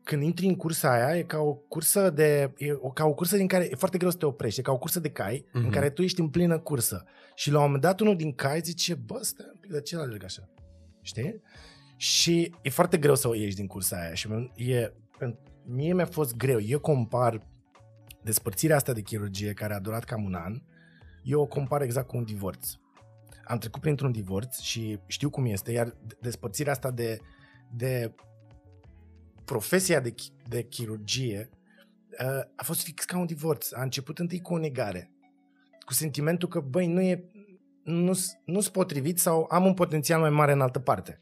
[0.02, 3.36] când intri în cursa aia, e ca o cursă de e o, ca o cursă
[3.36, 5.52] din care e foarte greu să te oprești, e ca o cursă de cai uh-huh.
[5.52, 5.70] în Mhm.
[5.70, 7.04] care tu ești în plină cursă.
[7.34, 9.96] Și la un moment dat unul din cai zice, bă, stai un pic, de ce
[9.96, 10.48] alerg așa?
[11.02, 11.40] Știi?
[11.96, 16.06] Și e foarte greu să o ieși din cursa aia și e, pen- mie mi-a
[16.06, 16.60] fost greu.
[16.60, 17.46] Eu compar
[18.24, 20.62] despărțirea asta de chirurgie care a durat cam un an,
[21.22, 22.68] eu o compar exact cu un divorț.
[23.44, 27.18] Am trecut printr-un divorț și știu cum este, iar despărțirea asta de,
[27.70, 28.14] de
[29.44, 31.50] profesia de, chi- de chirurgie
[32.20, 33.72] uh, a fost fix ca un divorț.
[33.72, 35.10] A început întâi cu o negare,
[35.86, 37.28] cu sentimentul că, băi, nu e
[37.84, 38.12] nu
[38.60, 41.20] sunt potrivit sau am un potențial mai mare în altă parte.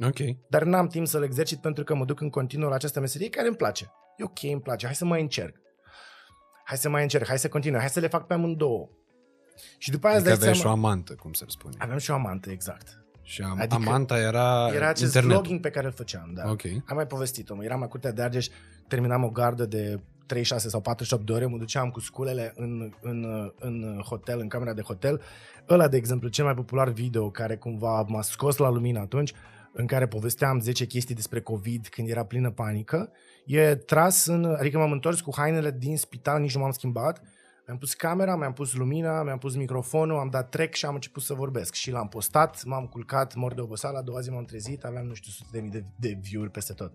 [0.00, 0.48] Ok.
[0.48, 3.46] Dar n-am timp să-l exercit pentru că mă duc în continuu la această meserie care
[3.46, 3.92] îmi place.
[4.16, 5.56] E ok, îmi place, hai să mai încerc.
[6.66, 8.88] Hai să mai încerc, hai să continui, hai să le fac pe amândouă.
[9.78, 10.88] Și după aia Adică îți dai aveai și o seama...
[10.88, 11.74] amantă, cum se spune.
[11.78, 13.04] Aveam și o amantă, exact.
[13.22, 15.36] Și am, Adică amanta era, Era acest internetul.
[15.40, 16.50] vlogging pe care îl făceam, da.
[16.50, 16.62] Ok.
[16.64, 17.64] Am mai povestit-o.
[17.64, 18.46] Eram la Curtea de Argeș,
[18.88, 23.50] terminam o gardă de 36 sau 48 de ore, mă duceam cu sculele în, în,
[23.58, 25.20] în hotel, în camera de hotel.
[25.68, 29.32] Ăla, de exemplu, cel mai popular video care cumva m-a scos la lumină atunci,
[29.76, 33.12] în care povesteam 10 chestii despre COVID când era plină panică,
[33.46, 37.22] e tras în, adică m-am întors cu hainele din spital, nici nu m-am schimbat,
[37.66, 41.22] mi-am pus camera, mi-am pus lumina, mi-am pus microfonul, am dat trec și am început
[41.22, 41.74] să vorbesc.
[41.74, 45.14] Și l-am postat, m-am culcat, mor de oboseală, a doua zi m-am trezit, aveam nu
[45.14, 46.92] știu sute de mii de, de view-uri peste tot.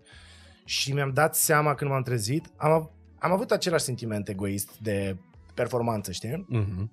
[0.64, 5.16] Și mi-am dat seama când m-am trezit, am, av- am avut același sentiment egoist de
[5.54, 6.44] performanță, știi?
[6.48, 6.90] Mhm.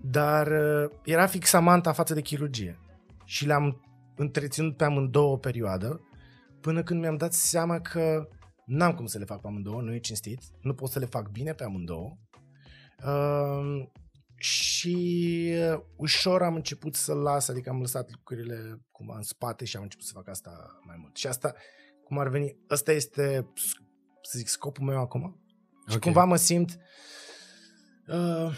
[0.00, 2.78] Dar uh, era fix amanta față de chirurgie.
[3.24, 3.80] Și le-am
[4.16, 6.00] întreținut pe amândouă o perioadă,
[6.60, 8.28] până când mi-am dat seama că
[8.66, 11.28] n-am cum să le fac pe amândouă, nu e cinstit, nu pot să le fac
[11.28, 12.16] bine pe amândouă.
[13.06, 13.88] Uh,
[14.36, 19.76] și uh, ușor am început să las, adică am lăsat lucrurile cumva în spate și
[19.76, 21.16] am început să fac asta mai mult.
[21.16, 21.54] Și asta,
[22.04, 23.52] cum ar veni, ăsta este,
[24.22, 25.42] să zic, scopul meu acum.
[25.88, 26.02] Și Ok.
[26.02, 26.78] cumva mă simt...
[28.06, 28.56] Uh,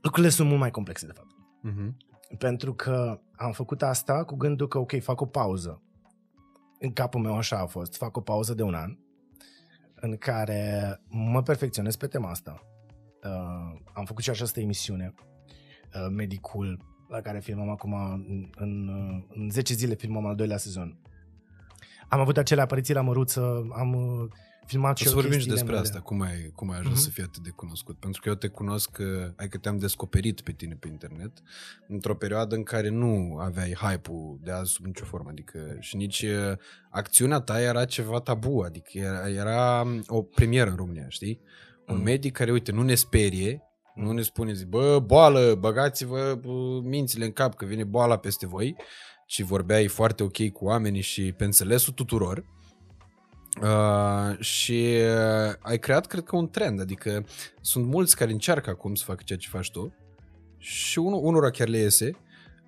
[0.00, 1.30] lucrurile sunt mult mai complexe, de fapt.
[1.62, 1.96] Mhm.
[2.38, 5.82] Pentru că am făcut asta cu gândul că, ok, fac o pauză.
[6.78, 7.96] În capul meu așa a fost.
[7.96, 8.96] Fac o pauză de un an
[9.94, 12.62] în care mă perfecționez pe tema asta.
[13.24, 15.14] Uh, am făcut și această emisiune,
[15.94, 20.56] uh, Medicul, la care filmăm acum în, în, uh, în 10 zile filmăm al doilea
[20.56, 20.98] sezon.
[22.08, 24.28] Am avut acele apariții la măruță, am uh,
[24.70, 25.86] filmat O și să eu vorbim și chestiile despre mele.
[25.86, 27.04] asta, cum ai, cum ai ajuns Mhm.
[27.04, 27.98] să fii atât de cunoscut.
[27.98, 29.06] Pentru că eu te cunosc, uh,
[29.36, 31.32] adică te-am descoperit pe tine pe internet,
[31.88, 36.22] într-o perioadă în care nu aveai hype-ul de azi sub nicio formă, adică și nici
[36.22, 36.56] uh,
[36.90, 41.40] acțiunea ta era ceva tabu, adică era, era um, o premieră în România, știi?
[41.86, 42.04] Un Mhm.
[42.04, 43.62] medic care, uite, nu ne sperie,
[43.94, 48.46] nu ne spune, zi, bă, boală, băgați-vă bă, mințile în cap că vine boala peste
[48.46, 48.76] voi,
[49.26, 52.44] ci vorbeai foarte ok cu oamenii și pe înțelesul tuturor.
[53.62, 54.96] Uh, și
[55.46, 57.24] uh, ai creat, cred că, un trend, adică
[57.60, 59.94] sunt mulți care încearcă acum să facă ceea ce faci tu
[60.58, 62.16] și unul, unora chiar le iese.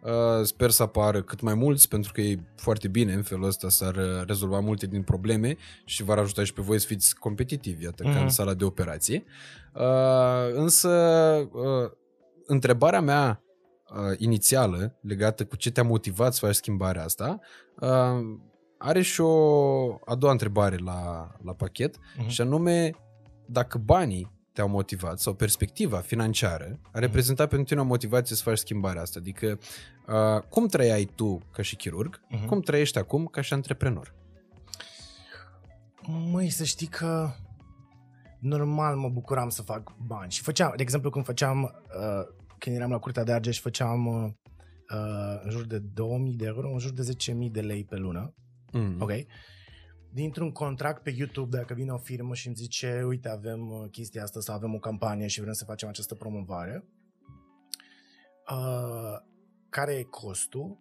[0.03, 3.69] Uh, sper să apară cât mai mulți, pentru că e foarte bine în felul ăsta
[3.69, 7.85] s-ar uh, rezolva multe din probleme și v-ar ajuta și pe voi să fiți competitivi,
[7.85, 8.13] iată, mm-hmm.
[8.13, 8.33] ca în Mhm.
[8.33, 9.25] sala de operație.
[9.75, 10.89] Uh, însă,
[11.53, 11.91] uh,
[12.47, 13.43] întrebarea mea
[13.89, 17.41] uh, inițială, legată cu ce te-a motivat să faci schimbarea asta,
[17.81, 18.39] uh,
[18.83, 22.29] are și o a doua întrebare la, la pachet, Mhm.
[22.29, 22.91] și anume
[23.47, 28.59] dacă banii te-au motivat sau perspectiva financiară a reprezentat pentru tine o motivație să faci
[28.59, 29.19] schimbarea asta.
[29.19, 29.59] Adică
[30.09, 32.47] uh, cum trăiai tu ca și chirurg, Mhm.
[32.47, 34.15] cum trăiești acum ca și antreprenor?
[36.31, 37.31] Măi, să știi că
[38.39, 40.31] normal mă bucuram să fac bani.
[40.31, 42.27] Și făceam, de exemplu, când făceam, uh,
[42.59, 44.31] când eram la Curtea de Argeș, făceam uh,
[44.95, 48.35] uh, în jur de 2000 de euro, în jur de 10.000 de lei pe lună.
[48.73, 49.01] Mm.
[49.01, 49.11] Ok?
[50.11, 54.23] Dintr-un contract pe YouTube, dacă vine o firmă și îmi zice, uite, avem uh, chestia
[54.23, 56.85] asta sau avem o campanie și vrem să facem această promovare,
[58.51, 59.19] uh,
[59.69, 60.79] care e costul?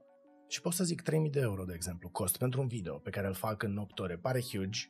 [0.48, 3.28] Și pot să zic 3000 de euro, de exemplu, cost pentru un video pe care
[3.28, 4.18] îl fac în 8 ore.
[4.18, 4.90] Pare huge,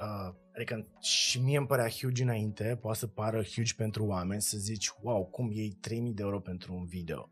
[0.00, 4.58] Uh, adică și mie îmi părea huge înainte, poate să pară huge pentru oameni, să
[4.58, 7.28] zici, wow, cum iei 3000 de euro pentru un video.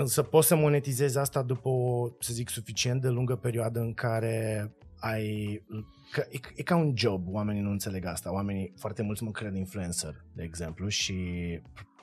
[0.00, 4.70] Însă poți să monetizezi asta după o, să zic, suficient de lungă perioadă în care
[4.98, 5.62] ai...
[6.10, 8.32] Că e, e ca un job, oamenii nu înțeleg asta.
[8.32, 11.14] Oamenii, foarte mulți mă cred influencer, de exemplu, și,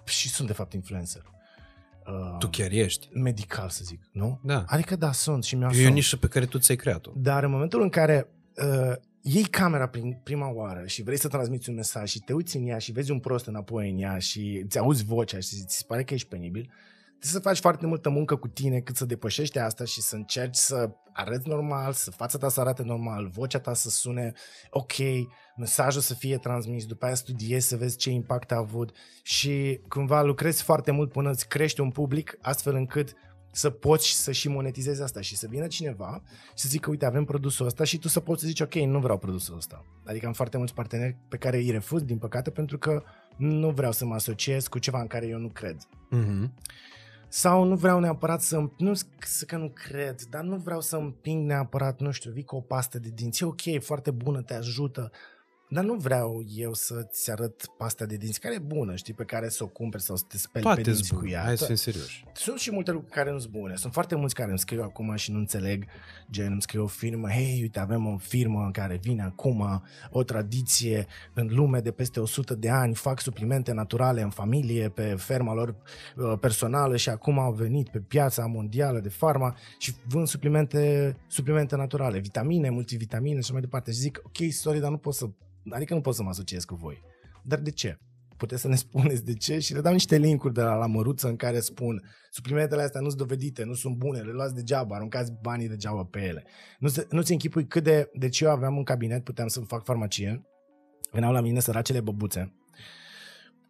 [0.05, 1.21] și sunt de fapt influencer.
[2.07, 3.07] Uh, Tu chiar ești.
[3.13, 4.39] Medical, să zic, nu?
[4.43, 4.63] Da.
[4.67, 7.11] Adică da, sunt și mi-au E o nișă pe care tu ți-ai creat-o.
[7.15, 11.69] Dar în momentul în care uh, iei camera prin prima oară și vrei să transmiți
[11.69, 14.61] un mesaj și te uiți în ea și vezi un prost înapoi în ea și
[14.63, 16.71] îți auzi vocea și ți se pare că ești penibil,
[17.19, 20.55] trebuie să faci foarte multă muncă cu tine cât să depășești asta și să încerci
[20.55, 24.33] să arăți normal, să fața ta să arate normal, vocea ta să sune
[24.69, 24.93] ok,
[25.57, 30.21] mesajul să fie transmis, după aia studiezi să vezi ce impact a avut și cumva
[30.21, 33.15] lucrezi foarte mult până îți crești un public astfel încât
[33.51, 37.25] să poți să și monetizezi asta și să vină cineva și să zică, uite, avem
[37.25, 39.85] produsul ăsta și tu să poți să zici, ok, nu vreau produsul ăsta.
[40.05, 43.03] Adică am foarte mulți parteneri pe care îi refuz, din păcate, pentru că
[43.37, 45.77] nu vreau să mă asociez cu ceva în care eu nu cred.
[46.09, 46.53] Mhm.
[47.29, 51.45] Sau nu vreau neapărat să, nu să că nu cred, dar nu vreau să împing
[51.47, 54.53] neapărat, nu știu, vii cu o pastă de dinți, e ok, e foarte bună, te
[54.53, 55.11] ajută,
[55.69, 59.49] dar nu vreau eu să-ți arăt pasta de dinți, care e bună, știi, pe care
[59.49, 61.31] să o cumperi sau să te speli pe Toate dinți sunt cu bune.
[61.35, 61.41] ea.
[61.43, 62.25] Hai să To- fim serioși.
[62.33, 63.75] sunt și multe lucruri care nu sunt bune.
[63.75, 65.85] Sunt foarte mulți care îmi scriu acum și nu înțeleg,
[66.31, 70.23] gen îmi scriu o firmă, hei, uite, avem o firmă în care vine acum o
[70.23, 75.53] tradiție în lume de peste 100 de ani, fac suplimente naturale în familie, pe ferma
[75.53, 75.75] lor
[76.15, 81.75] uh, personală și acum au venit pe piața mondială de farma și vând suplimente, suplimente
[81.75, 83.91] naturale, vitamine, multivitamine și așa mai departe.
[83.91, 85.29] Și zic, ok, sorry, dar nu pot să,
[85.69, 87.01] adică nu pot să mă asociez cu voi.
[87.43, 87.97] Dar de ce?
[88.37, 91.27] puteți să ne spuneți de ce și le dau niște linkuri de la, la măruță
[91.27, 95.31] în care spun suplimentele astea nu sunt dovedite, nu sunt bune, le luați degeaba, aruncați
[95.41, 96.45] banii degeaba pe ele.
[96.79, 98.09] Nu, se, nu ți închipui cât de...
[98.13, 100.45] Deci eu aveam un cabinet, puteam să fac farmacie,
[101.11, 102.53] veneau la mine săracele băbuțe,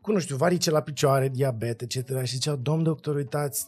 [0.02, 2.24] cu, nu știu, varice la picioare, diabet, etc.
[2.24, 3.68] Și ziceau, domn doctor, uitați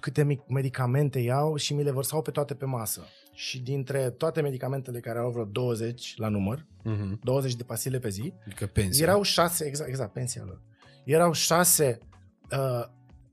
[0.00, 3.02] câte mic- medicamente iau și mi le vărsau pe toate pe masă.
[3.38, 7.18] Și dintre toate medicamentele care au vreo 20 la număr, Mhm.
[7.22, 9.06] 20 de pastile pe zi, Adică pensia.
[9.06, 10.62] erau șase, exact, exact, pensia lor.
[11.04, 11.98] Erau șase,
[12.52, 12.84] uh,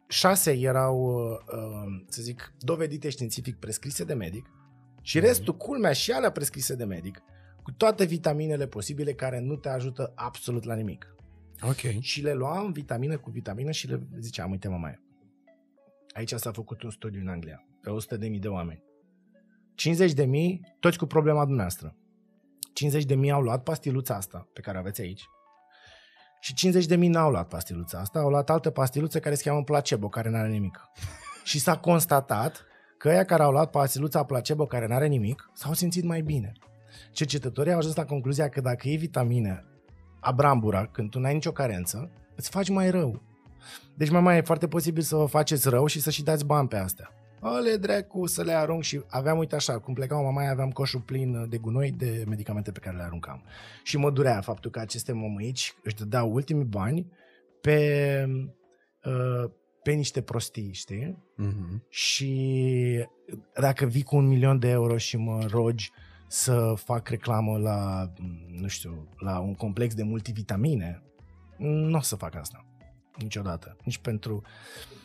[0.07, 4.45] șase erau, uh, uh, să zic, dovedite științific prescrise de medic
[5.01, 5.25] și Mhm.
[5.25, 7.21] restul, culmea și alea prescrise de medic,
[7.63, 11.15] cu toate vitaminele posibile care nu te ajută absolut la nimic.
[11.61, 11.99] Ok.
[11.99, 15.01] Și le luam vitamină cu vitamină și le ziceam, uite mamaia,
[16.13, 18.83] aici s-a făcut un studiu în Anglia, pe 100.000 de oameni.
[19.75, 21.95] 50.000, toți cu problema dumneavoastră.
[23.25, 25.23] 50.000 au luat pastiluța asta pe care o aveți aici
[26.45, 30.29] și 50.000 n-au luat pastiluța asta, au luat altă pastiluță care se cheamă placebo, care
[30.29, 30.81] n-are nimic.
[31.49, 32.65] și s-a constatat
[32.97, 36.51] că ăia care au luat pastiluța placebo, care n-are nimic, s-au simțit mai bine.
[37.11, 39.65] Cercetătorii au ajuns la concluzia că dacă iei vitamine
[40.19, 43.21] abrambura, când tu n-ai nicio carență, îți faci mai rău.
[43.95, 46.67] Deci mai mai e foarte posibil să vă faceți rău și să și dați bani
[46.67, 47.09] pe astea.
[47.39, 51.49] Ale dracu să le arunc și aveam, uite așa, cum plecam mamaia, aveam coșul plin
[51.49, 53.43] de gunoi de medicamente pe care le aruncam.
[53.83, 57.11] Și mă durea faptul că aceste mămâici își dădeau ultimii bani
[57.61, 58.25] pe,
[59.05, 59.49] uh,
[59.83, 61.23] pe niște prostii, știi?
[61.35, 61.83] Mhm.
[61.89, 63.05] Și
[63.59, 65.91] dacă vii cu un milion de euro și mă rogi
[66.27, 68.11] să fac reclamă la,
[68.47, 71.03] nu știu, la un complex de multivitamine,
[71.57, 72.65] nu o să fac asta.
[73.17, 73.77] Niciodată.
[73.83, 74.41] Nici pentru...
[74.41, 75.04] Asta, or-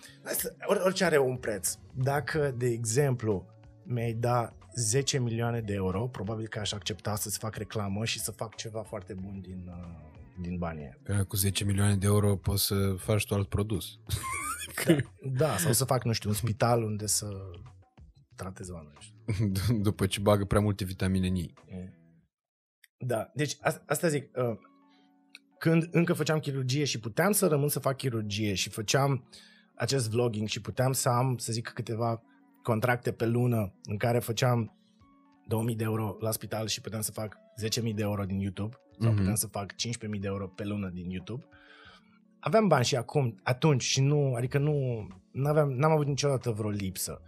[0.85, 1.75] orice are un preț.
[1.95, 3.47] Dacă, de exemplu,
[3.85, 8.31] mi-ai da 10 milioane de euro, probabil că aș accepta să-ți fac reclamă și să
[8.31, 10.99] fac ceva foarte bun din, uh, din banii aia.
[11.03, 13.87] Că cu 10 milioane de euro poți să faci tu alt produs.
[14.87, 14.97] Da,
[15.33, 17.27] da, sau să fac, nu știu, un spital unde să
[18.37, 18.99] tratez oameni.
[19.83, 21.55] După ce bagă prea multe vitamine în ei.
[22.99, 24.57] Da, deci a- asta zic, uh,
[25.59, 29.29] când încă făceam chirurgie și puteam să rămân să fac chirurgie și făceam
[29.81, 32.23] acest vlogging și puteam să am, să zic, câteva
[32.63, 34.75] contracte pe lună în care făceam
[35.47, 37.37] 2000 de euro la spital și puteam să fac
[37.83, 39.17] 10.000 de euro din YouTube sau Mhm.
[39.17, 41.47] puteam să fac 15.000 de euro pe lună din YouTube.
[42.41, 47.21] Aveam bani și acum, atunci și nu, adică nu, n-aveam, n-am avut niciodată vreo lipsă.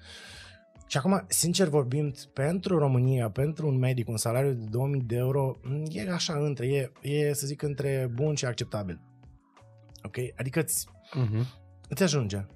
[0.87, 5.57] Și acum, sincer vorbind, pentru România, pentru un medic, un salariu de 2000 de euro,
[5.63, 9.01] m, e așa între, e, e să zic, între bun și acceptabil.
[10.03, 10.17] Ok?
[10.37, 11.47] Adică îți, Mhm.
[11.93, 12.37] Îți ajunge.
[12.37, 12.47] Da,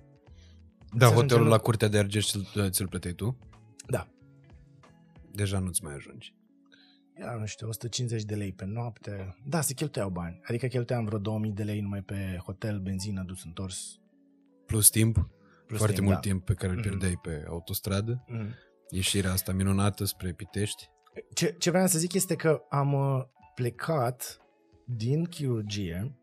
[0.92, 3.38] Îți ajunge hotelul în- la Curtea de Argeș ți-l, ți-l plăteai tu?
[3.86, 4.08] Da.
[5.32, 6.34] Deja nu-ți mai ajungi.
[7.14, 9.36] Era, nu știu, 150 de lei pe noapte.
[9.44, 10.40] Da, se cheltuiau bani.
[10.44, 14.00] Adică cheltuiam vreo 2000 de lei numai pe hotel, benzină, dus întors.
[14.66, 15.28] Plus timp,
[15.66, 16.28] Plus foarte timp, mult da.
[16.28, 16.88] timp pe care îl Mhm.
[16.88, 18.24] pierdeai pe autostradă.
[18.28, 18.46] Mm.
[18.90, 20.88] Ieșirea asta minunată spre Pitești.
[21.34, 23.22] Ce, ce vreau să zic este că am uh,
[23.54, 24.38] plecat
[24.84, 26.16] din chirurgie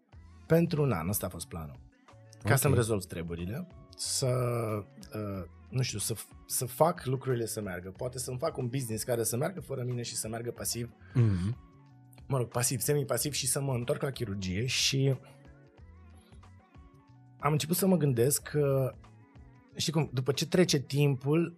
[0.48, 1.10] pentru un an.
[1.10, 1.80] Ăsta a fost planul.
[2.44, 2.58] Ca Ok.
[2.58, 4.28] să-mi rezolv treburile, să
[5.14, 7.94] uh, nu știu, să, să fac lucrurile să meargă.
[7.98, 10.92] Poate să-mi fac un business care să meargă fără mine și să meargă pasiv.
[11.14, 11.58] Mhm.
[12.28, 15.16] Mă rog, pasiv, semi-pasiv și să mă întorc la chirurgie și
[17.40, 18.96] am început să mă gândesc că,
[19.76, 21.58] știi cum, după ce trece timpul,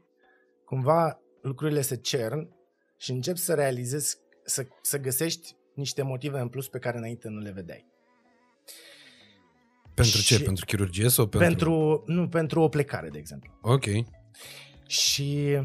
[0.66, 2.50] cumva lucrurile se cern
[2.98, 7.40] și încep să realizezi, să, să găsești niște motive în plus pe care înainte nu
[7.40, 7.86] le vedeai.
[9.96, 10.36] Pentru ce?
[10.36, 11.48] Și- Pentru chirurgie sau pentru...
[11.48, 13.58] Pentru, nu, pentru o plecare, de exemplu.
[13.62, 13.84] Ok.
[14.88, 15.60] Și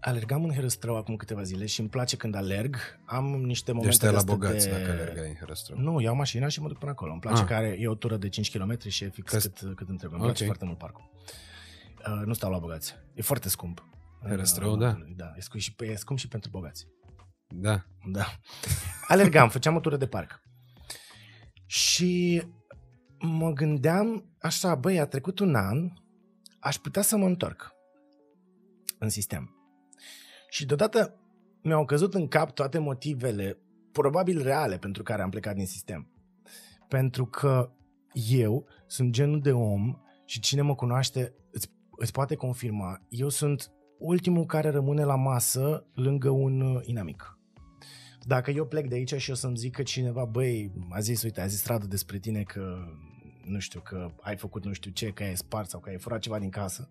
[0.00, 2.76] alergam în Herăstrău acum câteva zile și îmi place când alerg.
[3.06, 4.72] Am niște momente Deci stai la de-astea bogați de...
[4.78, 5.78] dacă alergai în Herăstrău.
[5.78, 7.10] Nu, iau mașina și mă duc până acolo.
[7.12, 7.46] Îmi place Ah.
[7.46, 9.98] că are, e o tură de 5 km și e fix Că- cât, cât îmi
[9.98, 10.18] trebuie.
[10.20, 10.24] Îmi Ok.
[10.26, 11.10] place foarte mult parcul.
[12.08, 12.94] Uh, nu stau la bogați.
[13.14, 13.86] E foarte scump.
[14.28, 14.98] Herăstrău, Uh, da.
[15.16, 16.86] Da, e scump, și, e scump și pentru bogați.
[17.48, 17.84] Da.
[18.12, 18.24] Da.
[19.08, 20.40] Alergam, făceam o tură de parc.
[21.66, 22.42] Și
[23.18, 25.90] mă gândeam așa, băi, a trecut un an,
[26.60, 27.72] aș putea să mă întorc
[28.98, 29.50] în sistem.
[30.48, 31.20] Și deodată
[31.62, 33.58] mi-au căzut în cap toate motivele,
[33.92, 36.10] probabil reale, pentru care am plecat din sistem.
[36.88, 37.70] Pentru că
[38.12, 43.72] eu sunt genul de om și cine mă cunoaște îți, îți poate confirma, eu sunt
[43.98, 47.35] ultimul care rămâne la masă lângă un uh, inamic.
[48.26, 51.46] Dacă eu plec de aici și o să-mi zică cineva, băi, a zis, uite, a
[51.46, 52.76] zis stradă despre tine că,
[53.44, 56.20] nu știu, că ai făcut nu știu ce, că ai spart sau că ai furat
[56.20, 56.90] ceva din casă,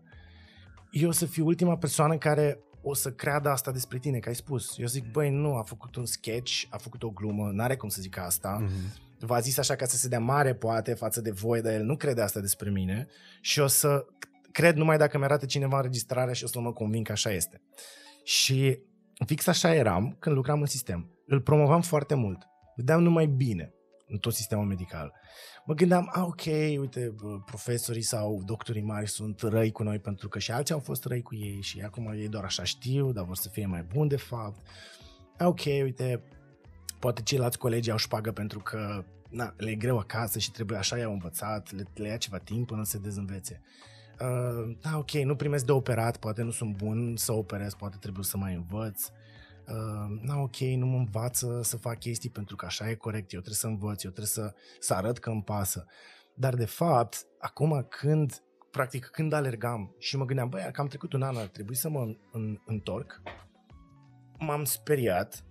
[0.91, 4.35] eu o să fiu ultima persoană care o să creadă asta despre tine, că ai
[4.35, 4.77] spus.
[4.77, 8.01] Eu zic, băi, nu, a făcut un sketch, a făcut o glumă, n-are cum să
[8.01, 8.57] zică asta.
[8.61, 9.03] Mhm.
[9.19, 11.95] V-a zis așa ca să se dea mare, poate, față de voi, dar el nu
[11.95, 13.07] crede asta despre mine
[13.41, 14.05] și o să
[14.51, 17.61] cred numai dacă mi-arată cineva înregistrarea și o să mă conving că așa este.
[18.23, 18.79] Și
[19.25, 21.14] fix așa eram când lucram în sistem.
[21.25, 22.47] Îl promovam foarte mult.
[22.75, 23.73] Vedeam numai bine
[24.07, 25.13] în tot sistemul medical.
[25.65, 26.45] Mă gândeam, a, ok,
[26.79, 30.79] uite, bă, profesorii sau doctorii mari sunt răi cu noi pentru că și alții au
[30.79, 33.83] fost răi cu ei și acum ei doar așa știu, dar vor să fie mai
[33.83, 34.67] buni de fapt.
[35.37, 36.23] A, ok, uite,
[36.99, 40.97] poate ceilalți colegi au șpagă pentru că na, le e greu acasă și trebuie așa
[40.97, 43.61] i-au învățat, le, le ia ceva timp până să se dezînvețe.
[44.19, 48.23] Uh, da, ok, nu primesc de operat, poate nu sunt bun să operez, poate trebuie
[48.23, 49.07] să mai învăț.
[49.07, 49.13] Uh,
[50.21, 53.59] na, ok, nu mă învață să fac chestii pentru că așa e corect, eu trebuie
[53.59, 55.85] să învăț, eu trebuie să, să arăt că îmi pasă.
[56.33, 61.13] Dar de fapt, acum când, practic când alergam și mă gândeam, băi, că am trecut
[61.13, 63.21] un an, ar trebui să mă în, în, întorc,
[64.37, 65.43] m-am speriat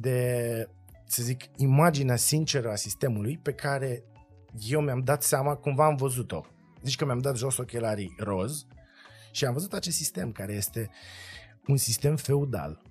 [0.00, 0.68] de,
[1.04, 4.04] să zic, imaginea sinceră a sistemului pe care
[4.66, 6.44] eu mi-am dat seama, cumva am văzut-o.
[6.82, 8.66] Zici că mi-am dat jos ochelarii roz
[9.32, 10.90] și am văzut acest sistem care este
[11.66, 12.82] un sistem feudal.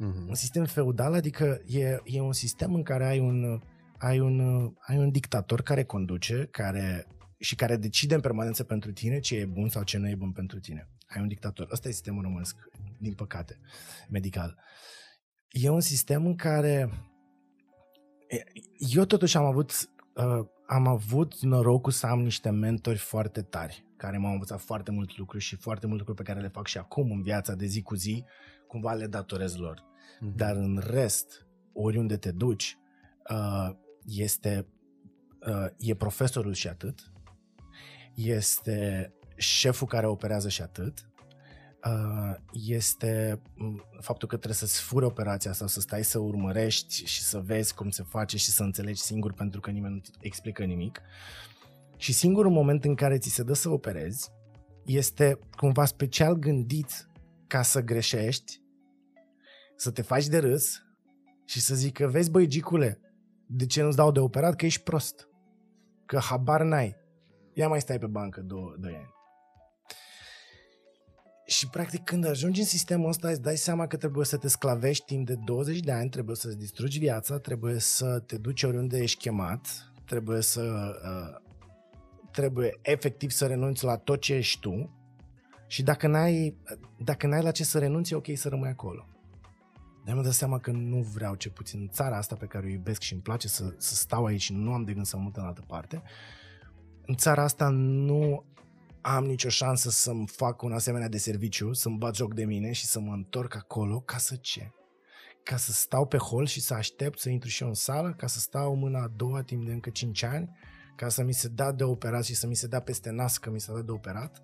[0.00, 0.28] Mhm.
[0.28, 3.60] Un sistem feudal, adică e, e un sistem în care ai un,
[3.98, 4.40] ai, un,
[4.78, 7.06] ai un dictator care conduce care,
[7.38, 10.32] și care decide în permanență pentru tine ce e bun sau ce nu e bun
[10.32, 10.88] pentru tine.
[11.06, 11.68] Ai un dictator.
[11.72, 12.56] Ăsta e sistemul românesc,
[12.98, 13.58] din păcate,
[14.08, 14.58] medical.
[15.48, 16.90] E un sistem în care
[18.78, 24.18] eu totuși am avut uh, am avut norocul să am niște mentori foarte tari, care
[24.18, 27.10] m-au învățat foarte mult lucruri și foarte multe lucruri pe care le fac și acum
[27.10, 28.24] în viața de zi cu zi,
[28.66, 29.89] cumva le datorez lor.
[30.20, 30.36] Mhm.
[30.36, 32.78] Dar în rest, oriunde te duci,
[33.30, 33.70] uh,
[34.04, 34.66] este
[35.46, 37.12] uh, e profesorul și atât,
[38.14, 41.10] este șeful care operează și atât,
[41.84, 47.22] uh, este m, faptul că trebuie să-ți furi operația sau să stai să urmărești și
[47.22, 50.64] să vezi cum se face și să înțelegi singur pentru că nimeni nu te explică
[50.64, 51.00] nimic.
[51.96, 54.30] Și singurul moment în care ți se dă să operezi
[54.84, 57.08] este cumva special gândit
[57.46, 58.60] ca să greșești,
[59.80, 60.82] să te faci de râs
[61.44, 63.00] și să zică, vezi băi Gicule,
[63.46, 64.56] de ce nu-ți dau de operat?
[64.56, 65.28] Că ești prost.
[66.06, 66.96] Că habar n-ai.
[67.52, 69.10] Ia mai stai pe bancă două, doi ani.
[71.46, 75.04] Și practic când ajungi în sistemul ăsta îți dai seama că trebuie să te sclavești
[75.04, 79.18] timp de 20 de ani, trebuie să-ți distrugi viața, trebuie să te duci oriunde ești
[79.18, 81.50] chemat, trebuie să uh,
[82.30, 84.90] trebuie efectiv să renunți la tot ce ești tu
[85.66, 86.56] și dacă n-ai,
[86.98, 89.04] dacă n-ai la ce să renunți, e ok să rămâi acolo.
[90.04, 92.68] Dar mi-am dat seama că nu vreau, ce puțin, în țara asta pe care o
[92.68, 95.22] iubesc și îmi place să, să stau aici și nu am de gând să mă
[95.22, 96.02] mut în altă parte,
[97.06, 98.44] în țara asta nu
[99.00, 102.86] am nicio șansă să-mi fac un asemenea de serviciu, să-mi bat joc de mine și
[102.86, 104.70] să mă întorc acolo ca să ce?
[105.42, 108.26] Ca să stau pe hol și să aștept să intru și eu în sală, ca
[108.26, 110.58] să stau mâna a doua timp de încă 5 ani,
[110.96, 113.50] ca să mi se dea de operat și să mi se dea peste nas că
[113.50, 114.42] mi s-a dat de operat,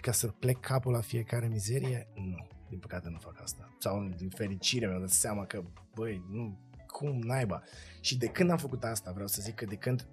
[0.00, 2.08] ca să plec capul la fiecare mizerie?
[2.14, 3.76] Nu, din păcate nu fac asta.
[3.78, 5.62] Sau din fericire mi-am dat seama că,
[5.94, 7.62] băi, nu, cum naiba.
[8.00, 10.06] Și de când am făcut asta, vreau să zic că de când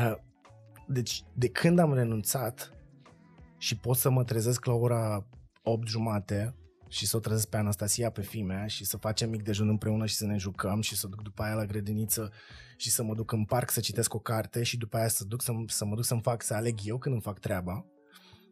[0.00, 0.16] uh,
[0.86, 2.72] deci, de când am renunțat,
[3.58, 5.26] și pot să mă trezesc la ora
[5.62, 6.54] 8 jumate
[6.88, 10.14] și să o trezesc pe Anastasia, pe fimea și să facem mic dejun împreună și
[10.14, 12.32] să ne jucăm și să duc după aia la grădiniță
[12.76, 15.42] și să mă duc în parc să citesc o carte și după aia să, duc
[15.42, 17.86] să, să mă duc să-mi fac, să aleg eu când îmi fac treaba,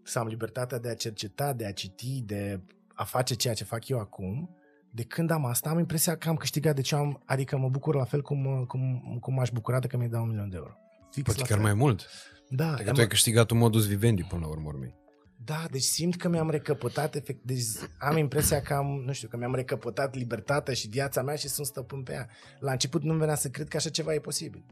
[0.06, 2.60] să am libertatea de a cerceta, de a citi, de
[2.94, 4.56] a face ceea ce fac eu acum,
[4.90, 7.94] de când am asta, am impresia că am câștigat de ce am, adică mă bucur
[7.94, 10.76] la fel cum, cum, cum m-aș bucura de că mi-ai dat un milion de euro.
[11.10, 11.66] Fix Poate chiar fel.
[11.66, 12.08] mai mult.
[12.48, 12.72] Da.
[12.72, 14.94] Adică tu ai câștigat un modus vivendi până la urmă urmei.
[15.46, 17.64] Da, deci simt că mi-am recăpătat efect, deci
[17.98, 21.66] am impresia că am, nu știu, că mi-am recăpătat libertatea și viața mea și sunt
[21.66, 22.28] stăpân pe ea.
[22.58, 24.64] La început nu venea să cred că așa ceva e posibil.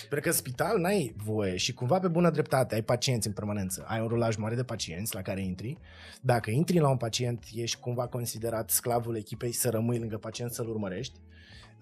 [0.00, 3.84] Pentru că în spital n-ai voie și cumva pe bună dreptate ai pacienți în permanență.
[3.88, 5.78] Ai un rulaj mare de pacienți la care intri.
[6.20, 10.68] Dacă intri la un pacient, ești cumva considerat sclavul echipei să rămâi lângă pacient să-l
[10.68, 11.18] urmărești.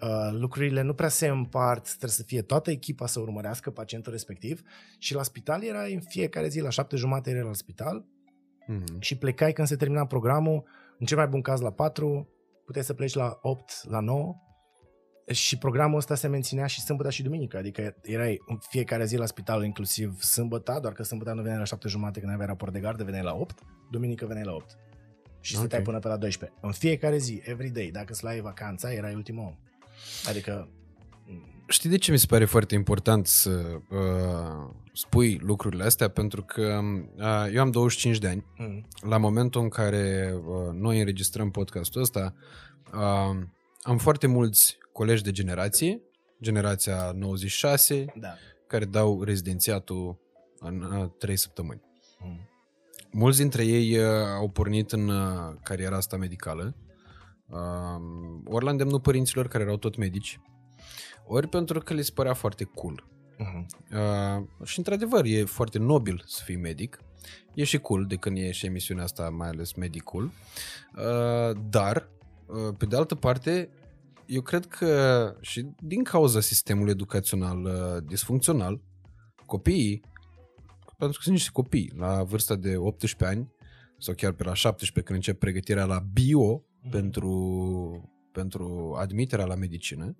[0.01, 4.61] Uh, lucrurile nu prea se împart, trebuie să fie toată echipa să urmărească pacientul respectiv
[4.97, 8.05] și la spital era în fiecare zi, la șapte jumate era la spital,
[8.71, 8.99] mm-hmm.
[8.99, 10.63] și plecai când se termina programul,
[10.99, 12.29] în cel mai bun caz la 4,
[12.65, 14.35] puteai să pleci la 8, la 9
[15.31, 19.25] și programul ăsta se menținea și sâmbătă și duminică, adică erai în fiecare zi la
[19.25, 22.79] spital, inclusiv sâmbătă, doar că sâmbătă nu veneai la 7 jumate când aveai raport de
[22.79, 23.59] gardă, veneai la 8,
[23.91, 24.77] duminică veneai la 8
[25.41, 25.65] și okay.
[25.65, 26.57] stăteai până pe la 12.
[26.61, 29.55] În fiecare zi, every day, dacă îți luai vacanța, erai ultimul om.
[30.29, 30.69] Adică
[31.71, 36.07] Știi de ce mi se pare foarte important să uh, spui lucrurile astea?
[36.07, 36.79] Pentru că
[37.17, 38.45] uh, eu am 25 de ani.
[38.57, 38.87] Mm.
[39.09, 42.33] La momentul în care uh, noi înregistrăm podcastul ăsta,
[42.93, 43.43] uh,
[43.81, 46.01] am foarte mulți colegi de generație,
[46.41, 48.33] generația 96, da.
[48.67, 50.19] care dau rezidențiatul
[50.59, 51.81] în uh, 3 săptămâni.
[52.19, 52.49] Mm.
[53.11, 54.05] Mulți dintre ei uh,
[54.37, 56.75] au pornit în uh, cariera asta medicală,
[57.47, 58.01] uh,
[58.45, 60.39] ori la îndemnul părinților care erau tot medici,
[61.31, 63.07] ori pentru că le se părea foarte cool.
[63.39, 63.65] Uh-huh.
[63.91, 66.99] Uh, și într-adevăr e foarte nobil să fii medic.
[67.53, 70.23] E și cool de când e și emisiunea asta, mai ales medicul.
[70.95, 72.09] Uh, dar,
[72.45, 73.69] uh, pe de altă parte,
[74.25, 78.81] eu cred că și din cauza sistemului educațional uh, disfuncțional,
[79.45, 80.01] copiii,
[80.97, 83.51] pentru că sunt niște copii la vârsta de 18 ani
[83.97, 86.89] sau chiar pe la 17 când încep pregătirea la bio uh-huh.
[86.91, 90.15] pentru, pentru admiterea la medicină,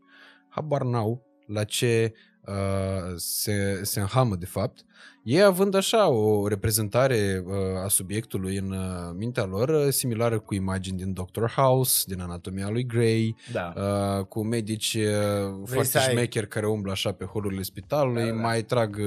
[0.51, 2.13] habar n-au la ce
[2.45, 4.85] uh, se, se înhamă de fapt
[5.23, 7.53] ei având așa o reprezentare uh,
[7.83, 12.69] a subiectului în uh, mintea lor, uh, similară cu imagini din Doctor House, din Anatomia
[12.69, 13.73] lui Grey, da.
[13.75, 16.03] uh, cu medici uh, foarte ai...
[16.03, 18.41] șmecheri care umblă așa pe holurile spitalului, da, da.
[18.41, 18.97] mai trag,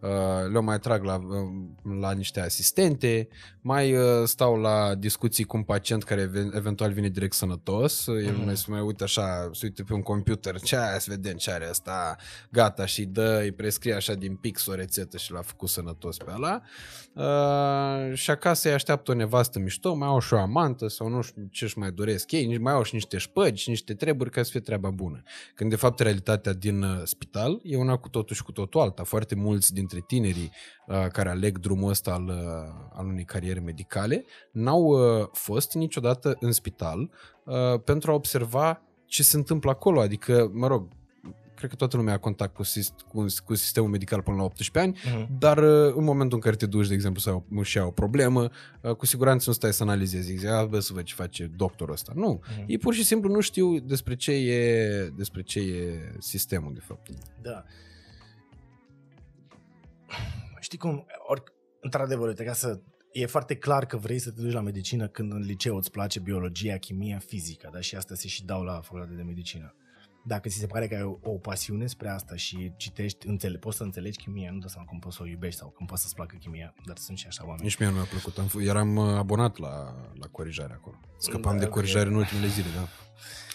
[0.00, 0.10] uh,
[0.52, 3.28] le mai trag la, uh, la niște asistente,
[3.60, 8.26] mai uh, stau la discuții cu un pacient care eventual vine direct sănătos, mm-hmm.
[8.26, 8.44] el mhm.
[8.44, 11.50] mai se mai uite așa, se uite pe un computer, ce aia, să vedem ce
[11.50, 12.16] are asta,
[12.50, 16.32] gata, și dă, îi prescrie așa din pix o rețetă și l-a făcut sănătos pe
[16.34, 16.60] ăla.
[17.12, 21.20] Uh, și acasă îi așteaptă o nevastă mișto, mai au și o amantă sau nu
[21.20, 24.42] știu ce își mai doresc ei, mai au și niște șpăgi și niște treburi ca
[24.42, 25.22] să fie treaba bună.
[25.54, 29.02] Când de fapt realitatea din uh, spital e una cu totul și cu totul alta.
[29.04, 30.50] Foarte mulți dintre tinerii
[30.86, 36.36] uh, care aleg drumul ăsta al, uh, al unei cariere medicale n-au uh, fost niciodată
[36.40, 37.10] în spital
[37.44, 40.00] uh, pentru a observa ce se întâmplă acolo.
[40.00, 40.88] Adică, mă rog,
[41.58, 42.62] cred că toată lumea a contact cu,
[43.08, 45.38] cu, cu sistemul medical până la 18 ani, uh-huh.
[45.38, 48.50] dar uh, în momentul în care te duci, de exemplu, să și o problemă,
[48.80, 52.12] uh, cu siguranță nu stai să analizezi, zici, bă, să văd ce face doctorul ăsta.
[52.14, 52.64] Nu, uh-huh.
[52.66, 57.08] ei pur și simplu nu știu despre ce e, despre ce e sistemul, de fapt.
[57.42, 57.64] Da.
[60.60, 61.42] Știi cum, ori,
[61.80, 62.80] într-adevăr, uite, ca să
[63.12, 66.20] e foarte clar că vrei să te duci la medicină când în liceu îți place
[66.20, 67.80] biologia, chimia, fizica, da?
[67.80, 69.74] și asta se și dau la facultate de medicină
[70.24, 73.76] dacă ți se pare că ai o, o pasiune spre asta și citești, înțele, poți
[73.76, 76.14] să înțelegi chimia, nu dă seama cum poți să o iubești sau cum poți să-ți
[76.14, 77.62] placă chimia, dar sunt și așa oameni.
[77.62, 78.38] Nici mie nu mi-a plăcut.
[78.38, 81.00] Am, eram uh, abonat la, la corijare acolo.
[81.18, 82.12] Scăpam da, de corijare okay.
[82.12, 82.88] în ultimele zile, da.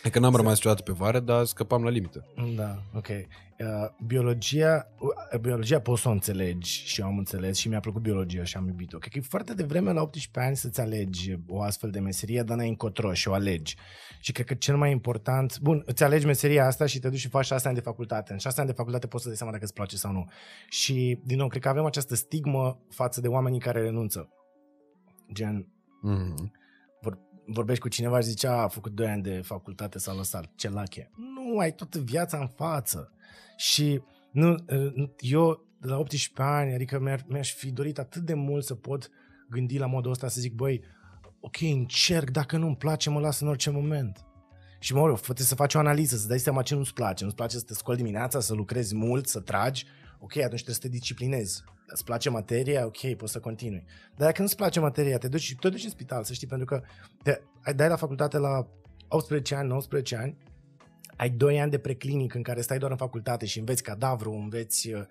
[0.03, 2.25] E că n-am rămas niciodată pe vară, dar scăpam la limită.
[2.55, 3.07] Da, ok.
[3.07, 8.01] Uh, biologia, uh, biologia poți să o înțelegi și eu am înțeles și mi-a plăcut
[8.01, 8.97] biologia și am iubit-o.
[8.97, 12.57] Cred că e foarte devreme la 18 ani să-ți alegi o astfel de meserie, dar
[12.57, 13.75] n-ai încotro și o alegi.
[14.19, 17.29] Și cred că cel mai important, bun, îți alegi meseria asta și te duci și
[17.29, 18.31] faci 6 ani de facultate.
[18.31, 20.25] În 6 ani de facultate poți să dai seama dacă îți place sau nu.
[20.69, 24.29] Și, din nou, cred că avem această stigmă față de oamenii care renunță.
[25.33, 25.67] Gen,
[26.07, 26.61] mm-hmm
[27.45, 30.69] vorbești cu cineva și zice, a, a făcut 2 ani de facultate, s-a lăsat, ce
[30.69, 31.11] lache.
[31.15, 33.11] Nu, ai toată viața în față.
[33.57, 34.55] Și nu,
[35.19, 39.09] eu, de la 18 ani, adică mi-ar, mi-aș fi dorit atât de mult să pot
[39.49, 40.83] gândi la modul ăsta, să zic, băi,
[41.39, 44.25] ok, încerc, dacă nu-mi place, mă las în orice moment.
[44.79, 47.23] Și mă rog, trebuie să faci o analiză, să dai seama ce nu-ți place.
[47.23, 49.85] Nu-ți place să te scoli dimineața, să lucrezi mult, să tragi,
[50.23, 51.63] ok, atunci trebuie să te disciplinezi.
[51.87, 53.83] Îți place materia, ok, poți să continui.
[54.15, 56.81] Dar dacă nu-ți place materia, te duci, te duci în spital, să știi, pentru că
[57.23, 58.67] te, ai dai la facultate la
[59.07, 60.37] 18 ani, 19 ani,
[61.15, 64.93] ai 2 ani de preclinic în care stai doar în facultate și înveți cadavru, înveți
[64.93, 65.01] uh,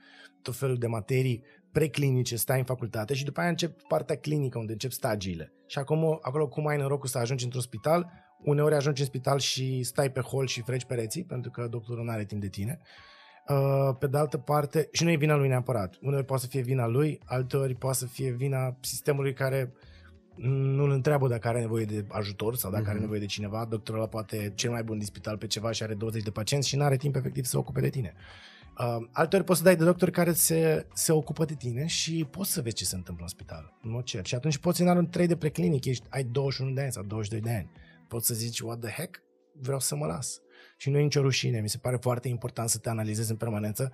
[0.43, 1.43] tot felul de materii
[1.73, 5.53] preclinice, stai în facultate și după aia încep partea clinică unde încep stagiile.
[5.67, 8.11] Și acum, acolo cum ai norocul să ajungi într-un spital,
[8.43, 12.11] uneori ajungi în spital și stai pe hol și freci pereții, pentru că doctorul nu
[12.11, 12.81] are timp de tine.
[13.53, 15.99] Uh, pe de altă parte, și nu e vina lui neapărat.
[16.01, 19.73] Uneori poate să fie vina lui, alteori poate să fie vina sistemului care
[20.37, 22.87] nu îl întreabă dacă are nevoie de ajutor sau dacă mm-hmm.
[22.87, 23.03] are mhm.
[23.03, 23.67] nevoie de cineva.
[23.69, 26.69] Doctorul ăla poate cel mai bun din spital pe ceva și are 20 de pacienți
[26.69, 28.15] și nu are timp efectiv să se ocupe de tine.
[28.79, 32.53] Uh, alteori poți să dai de doctor care se, se ocupă de tine și poți
[32.53, 34.27] să vezi ce se întâmplă în spital, în mod cer.
[34.27, 37.51] Și atunci poți în anul 3 de preclinic, ești, ai 21 de ani sau 22
[37.51, 37.71] de ani.
[38.09, 39.23] Poți să zici, what the heck,
[39.61, 40.41] vreau să mă las.
[40.83, 43.93] Și nu e nicio rușine, mi se pare foarte important să te analizezi în permanență,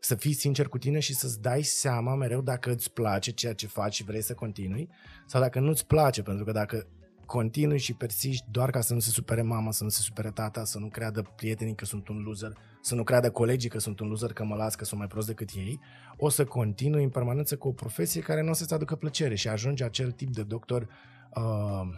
[0.00, 3.66] să fii sincer cu tine și să-ți dai seama mereu dacă îți place ceea ce
[3.66, 4.88] faci și vrei să continui
[5.26, 6.86] sau dacă nu-ți place, pentru că dacă
[7.26, 10.64] continui și persiști doar ca să nu se supere mama, să nu se supere tata,
[10.64, 14.08] să nu creadă prietenii că sunt un loser, să nu creadă colegii că sunt un
[14.08, 15.80] loser, că mă las, că sunt mai prost decât ei,
[16.16, 19.48] o să continui în permanență cu o profesie care nu o să-ți aducă plăcere și
[19.48, 20.88] ajungi acel tip de doctor
[21.34, 21.88] uh,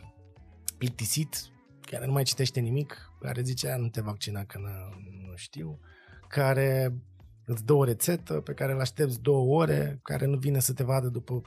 [0.79, 1.37] plictisit,
[1.81, 4.69] care nu mai citește nimic, care zice, nu te vaccina că nu,
[5.29, 5.81] nu știu,
[6.29, 6.95] care
[7.45, 10.85] îți dă o rețetă pe care îl aștepți două ore, care nu vine să te
[10.85, 11.43] vadă după,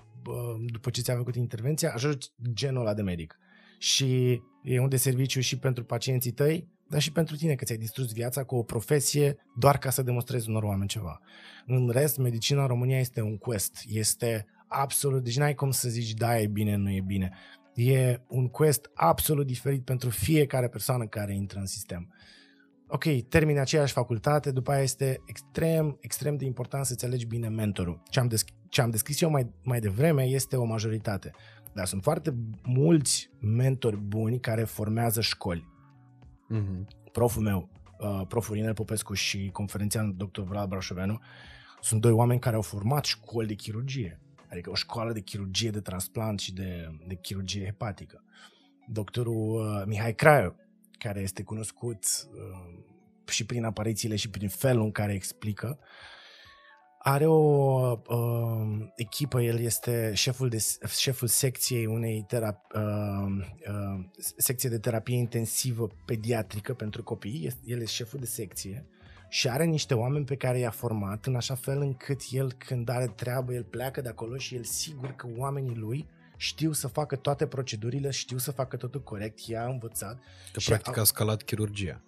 [0.66, 3.38] după ce ți-a făcut intervenția, ajungi genul ăla de medic.
[3.78, 7.78] Și e un de serviciu și pentru pacienții tăi, dar și pentru tine, că ți-ai
[7.78, 11.22] distrus viața cu o profesie doar ca să demonstrezi unor oameni ceva.
[11.66, 16.14] În rest, medicina în România este un quest, este absolut, deci n-ai cum să zici
[16.14, 17.32] da, e bine, nu e bine.
[17.76, 22.14] E un quest absolut diferit pentru fiecare persoană care intră în sistem.
[22.88, 28.02] Ok, termini aceeași facultate, după aia este extrem, extrem de important să-ți alegi bine mentorul.
[28.10, 31.32] Ce am, desc- ce am descris eu mai, mai devreme este o majoritate.
[31.74, 35.68] Dar sunt foarte mulți mentori buni care formează școli.
[36.54, 37.12] Mm-hmm.
[37.12, 37.70] Proful meu,
[38.00, 40.42] uh, proful Inel Popescu și conferențian dr.
[40.42, 41.20] Vlad Brașoveanu,
[41.82, 44.23] sunt doi oameni care au format școli de chirurgie
[44.54, 48.24] adică o școală de chirurgie de transplant și de, de chirurgie hepatică.
[48.88, 50.56] Doctorul uh, Mihai Craiu,
[50.91, 52.84] care este cunoscut uh,
[53.26, 55.80] și prin aparițiile și prin felul în care explică,
[57.06, 60.66] are o uh, echipă, el este șeful, de,
[60.97, 64.06] șeful secției unei terap- uh, uh,
[64.38, 68.88] secție de terapie intensivă pediatrică pentru copii, el este șeful de secție
[69.34, 73.08] și are niște oameni pe care i-a format în așa fel încât el când are
[73.08, 76.08] treabă, el pleacă de acolo și el sigur că oamenii lui
[76.38, 80.20] știu să facă toate procedurile, știu să facă totul corect, i-a învățat.
[80.52, 82.02] Că și practic a, a scalat chirurgia.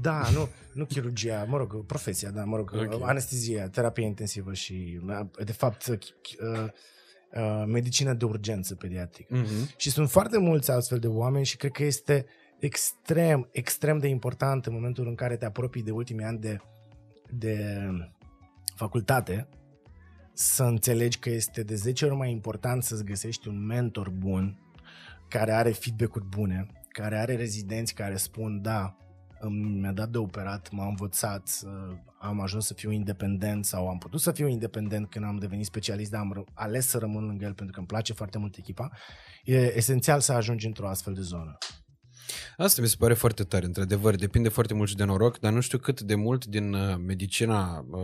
[0.00, 2.98] Da, nu, nu chirurgia, mă rog, profesia, da, mă rog, okay.
[3.02, 5.00] anestezia, terapie intensivă și,
[5.44, 5.98] de fapt, uh,
[7.32, 9.42] uh, medicină de urgență pediatrică.
[9.42, 9.76] Uh-huh.
[9.76, 12.26] Și sunt foarte mulți astfel de oameni și cred că este
[12.58, 16.56] extrem, extrem de important în momentul în care te apropii de ultimii ani de,
[17.30, 17.86] de
[18.74, 19.48] facultate,
[20.32, 24.58] să înțelegi că este de 10 ori mai important să-ți găsești un mentor bun,
[25.28, 28.96] care are feedback-uri bune, care are rezidenți care spun, da,
[29.50, 31.60] mi-a dat de operat, m-a învățat,
[32.18, 36.10] am ajuns să fiu independent sau am putut să fiu independent când am devenit specialist,
[36.10, 38.90] dar am ales să rămân lângă el pentru că îmi place foarte mult echipa.
[39.44, 41.56] E esențial să ajungi într-o astfel de zonă.
[42.56, 44.14] Asta mi se pare foarte tare, într-adevăr.
[44.14, 47.86] Depinde foarte mult și de noroc, dar nu știu cât de mult din uh, medicina
[47.90, 48.00] uh,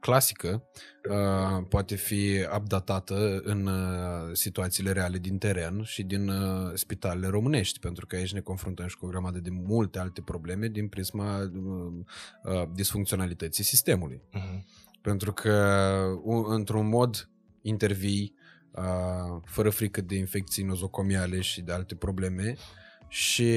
[0.00, 0.62] clasică
[1.10, 7.78] uh, poate fi updatată în uh, situațiile reale din teren și din uh, spitalele românești,
[7.78, 11.38] pentru că aici ne confruntăm și cu o grămadă de multe alte probleme din prisma
[11.38, 11.92] uh,
[12.44, 14.22] uh, disfuncționalității sistemului.
[14.28, 14.62] Uh-huh.
[15.00, 15.86] Pentru că,
[16.24, 17.28] uh, într-un mod,
[17.62, 18.34] intervii
[18.70, 22.56] uh, fără frică de infecții nozocomiale și de alte probleme,
[23.12, 23.52] și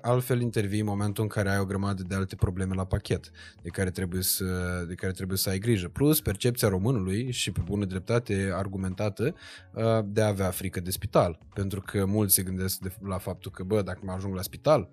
[0.00, 3.30] altfel intervii în momentul în care ai o grămadă de alte probleme la pachet
[3.62, 4.44] de care trebuie să,
[4.88, 5.88] de care trebuie să ai grijă.
[5.88, 9.34] Plus percepția românului și pe bună dreptate argumentată
[9.74, 11.38] uh, de a avea frică de spital.
[11.54, 14.90] Pentru că mulți se gândesc de, la faptul că, bă, dacă mă ajung la spital,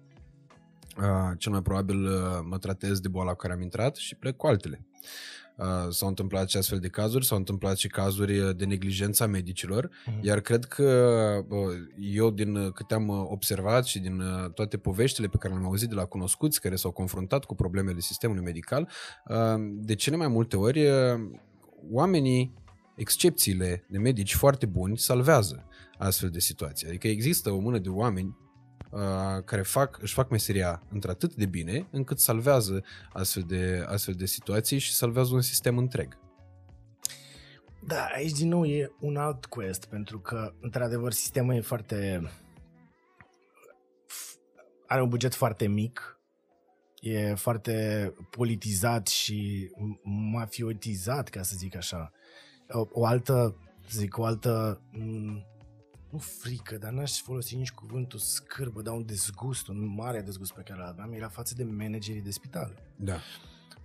[0.97, 4.35] uh, cel mai probabil uh, mă tratez de boala cu care am intrat și plec
[4.35, 4.79] cu altele.
[4.81, 5.46] Uh,
[5.89, 9.87] s-au întâmplat și astfel de cazuri, s-au întâmplat și cazuri uh, de neglijență a medicilor,
[9.87, 10.21] uh-huh.
[10.21, 10.83] iar cred că
[11.49, 11.57] uh,
[11.99, 16.05] eu din câte am observat și din toate poveștile pe care le-am auzit de la
[16.05, 18.89] cunoscuți care s-au confruntat cu problemele sistemului medical,
[19.65, 20.87] de cele mai multe ori
[21.91, 22.53] oamenii,
[22.95, 25.65] excepțiile de medici foarte buni, salvează
[25.97, 26.87] astfel de situații.
[26.87, 28.46] Adică există o mână de oameni Uh,
[29.45, 32.83] care fac, își fac meseria într-atât de bine încât salvează
[33.13, 36.17] astfel de, astfel de situații și salvează un sistem întreg.
[37.87, 42.31] Da, aici din nou e un alt quest, pentru că, într-adevăr, sistemul e foarte...
[44.87, 46.19] are un buget foarte mic,
[46.99, 49.71] e foarte politizat și
[50.31, 52.11] mafiotizat, ca să zic așa.
[52.69, 53.55] O, o altă,
[53.87, 54.81] să zic, o altă...
[56.17, 60.61] nu frică, dar n-aș folosi nici cuvântul scârbă, dar un dezgust, un mare dezgust pe
[60.61, 62.83] care l aveam, era față de managerii de spital.
[62.95, 63.19] Da.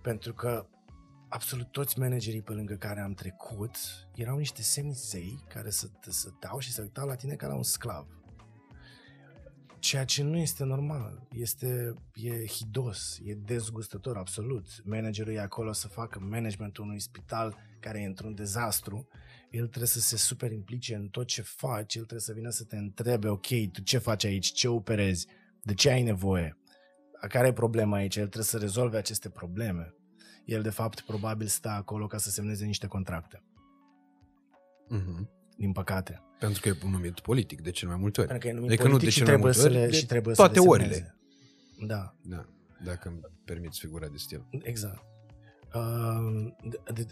[0.02, 0.66] Pentru că
[1.28, 3.76] absolut toți managerii pe lângă care am trecut
[4.14, 7.62] erau niște semizei care să, să dau și să uitau la tine ca la un
[7.62, 8.06] sclav.
[9.78, 14.66] Ceea ce nu este normal, este e hidos, e dezgustător absolut.
[14.84, 19.08] Managerul e acolo să facă managementul unui spital care e într-un dezastru,
[19.53, 22.64] el trebuie să se super implice în tot ce faci, el trebuie să vină să
[22.64, 25.26] te întrebe, ok, tu ce faci aici, ce operezi,
[25.62, 26.59] de ce ai nevoie,
[27.28, 29.94] care e problema aici, el trebuie să rezolve aceste probleme
[30.44, 33.42] el de fapt probabil stă acolo ca să semneze niște contracte.
[34.90, 35.28] Mm-hmm.
[35.57, 36.22] Din păcate.
[36.38, 38.28] Pentru că e un numit politic de cel mai multe ori.
[38.28, 40.55] Pentru că e numit adică politic nu de și trebuie, să le, și trebuie toate
[40.55, 41.16] să le orele.
[41.86, 42.16] Da.
[42.22, 42.48] Da,
[42.84, 44.46] dacă îmi permiți figura de stil.
[44.62, 45.05] Exact.
[45.74, 46.52] Uh,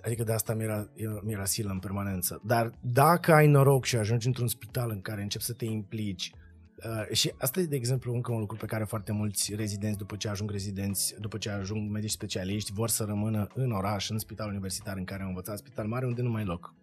[0.02, 0.88] adică de asta mi-era,
[1.22, 2.40] mi-era silă în permanență.
[2.44, 6.32] Dar dacă ai noroc și ajungi într-un spital în care începi să te implici
[6.84, 10.16] Uh, și asta e, de exemplu, încă un lucru pe care foarte mulți rezidenți, după
[10.16, 14.48] ce ajung rezidenți, după ce ajung medici specialiști, vor să rămână în oraș, în spital
[14.48, 16.74] universitar în care au învățat, spital mare, unde nu mai e loc.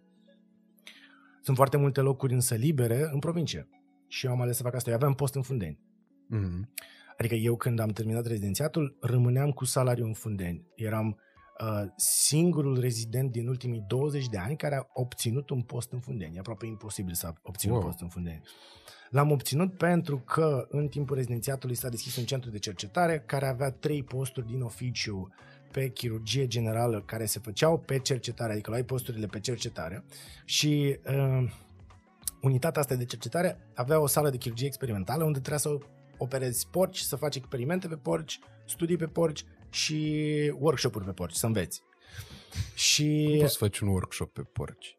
[1.42, 3.68] Sunt foarte multe locuri însă libere în provincie.
[4.08, 4.90] Și eu am ales să fac asta.
[4.90, 5.78] Eu aveam post în Fundeni.
[6.34, 6.68] Mm-hmm.
[7.18, 10.66] Adică eu când am terminat rezidențiatul, rămâneam cu salariu în Fundeni.
[10.74, 11.27] Eram uh,
[11.96, 16.36] singurul rezident din ultimii 20 de ani care a obținut un post în Fundeni.
[16.36, 17.78] E aproape imposibil să obțin wow.
[17.78, 18.42] un post în Fundeni.
[19.10, 23.70] L-am obținut pentru că în timpul rezidențiatului s-a deschis un centru de cercetare care avea
[23.70, 25.28] trei posturi din oficiu
[25.72, 30.04] pe chirurgie generală care se făceau pe cercetare, adică luai posturile pe cercetare
[30.44, 31.50] și uh,
[32.42, 35.78] unitatea asta de cercetare avea o sală de chirurgie experimentală unde trebuia să
[36.18, 41.46] operezi porci, să faci experimente pe porci, studii pe porci și workshop-uri pe porci, să
[41.46, 41.82] înveți.
[42.74, 43.26] Și...
[43.28, 44.98] Cum poți să faci un workshop pe porci?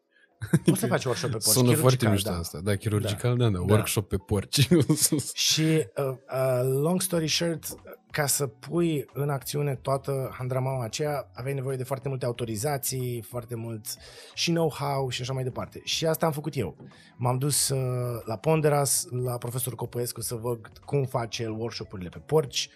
[0.66, 1.56] Poți să faci workshop pe porci.
[1.56, 2.38] Sună foarte mișto da.
[2.38, 2.60] asta.
[2.64, 3.74] Da, chirurgical, da, da, da.
[3.74, 4.68] workshop pe porci.
[5.34, 7.66] și, uh, uh, long story short,
[8.12, 13.56] ca să pui în acțiune toată handramaua aceea, aveai nevoie de foarte multe autorizații, foarte
[13.56, 13.86] mult
[14.34, 15.82] și know-how și așa mai departe.
[15.84, 16.78] Și asta am făcut eu.
[17.18, 22.20] M-am dus uh, la Ponderas, la profesorul Copăescu să văd cum face el workshop-urile pe
[22.20, 22.70] porci,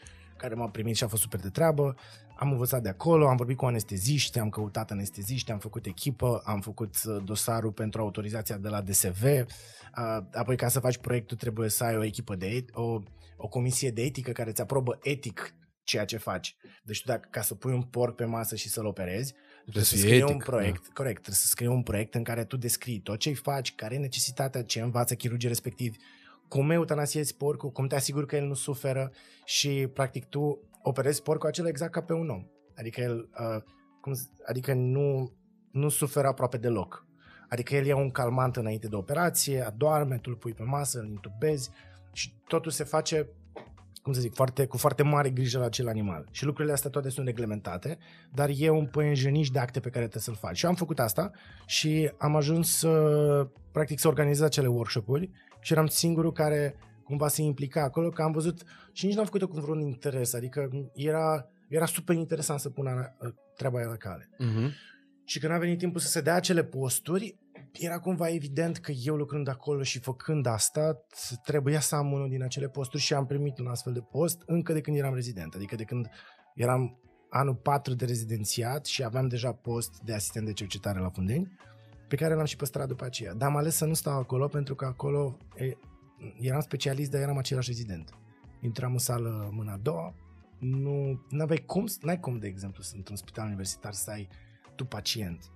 [0.44, 1.96] care m-a primit și a fost super de treabă
[2.36, 6.62] am învățat de acolo, am vorbit cu anesteziști, am căutat anesteziști, am făcut echipă, am
[6.62, 9.24] făcut uh, dosarul pentru autorizația de la DSV.
[9.24, 9.46] Uh,
[10.34, 13.00] apoi ca să faci proiectul trebuie să ai o echipă de et- o,
[13.38, 16.56] o comisie de etică care îți aprobă etic ceea ce faci.
[16.84, 19.98] Deci tu dacă, ca să pui un porc pe masă și să-l operezi, trebuie să
[19.98, 20.94] scrii etic, un proiect, da.
[20.94, 23.98] corect, trebuie să scrii un proiect în care tu descrii tot ce faci, care e
[23.98, 25.98] necesitatea, ce învață chirurgii respectivi,
[26.48, 29.12] cum eutanasiezi porcul, cum te asiguri că el nu suferă
[29.46, 32.46] și practic tu operezi porcul acela exact ca pe un om.
[32.76, 33.64] Adică el, uh,
[34.02, 34.14] cum,
[34.46, 35.32] adică nu,
[35.72, 37.06] nu suferă aproape deloc.
[37.50, 41.08] Adică el ia un calmant înainte de operație, adorme, tu îl pui pe masă, îl
[41.08, 41.70] intubezi
[42.12, 43.30] și totul se face
[44.04, 46.28] cum să zic, foarte, cu foarte mare grijă la acel animal.
[46.32, 47.98] Și lucrurile astea toate sunt reglementate,
[48.32, 50.58] dar e un păienjeniș de acte pe care trebuie să-l faci.
[50.58, 51.32] Și eu am făcut asta
[51.66, 55.30] și am ajuns să, practic, să organizez acele workshop-uri
[55.64, 59.48] și eram singurul care cumva se implica acolo, că am văzut și nici n-am făcut-o
[59.48, 63.16] cu vreun interes, adică era, era super interesant să pun
[63.56, 64.30] treaba aia la cale.
[64.34, 64.72] Uh-huh.
[65.26, 67.36] Și când a venit timpul să se dea acele posturi,
[67.72, 71.06] era cumva evident că eu lucrând acolo și făcând asta,
[71.44, 74.74] trebuia să am unul din acele posturi și am primit un astfel de post încă
[74.74, 76.10] de când eram rezident, adică de când
[76.56, 76.98] eram
[77.30, 81.58] anul 4 de rezidențiat și aveam deja post de asistent de cercetare la Fundeni,
[82.14, 83.34] pe care l-am și păstrat după aceea.
[83.34, 85.38] Dar am ales să nu stau acolo pentru că acolo
[86.40, 88.10] eram specialist, dar eram același rezident.
[88.62, 90.14] Intram în sală mâna a doua,
[90.60, 94.28] nu aveai cum, n-ai cum, de exemplu, să într-un spital universitar să ai
[94.76, 95.52] tu pacient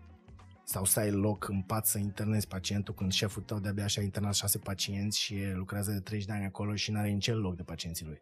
[0.64, 4.34] sau să ai loc în pat să internezi pacientul când șeful tău de-abia și-a internat
[4.34, 7.64] șase pacienți și lucrează de 30 de ani acolo și n-are nici el loc de
[7.64, 8.22] pacienții lui.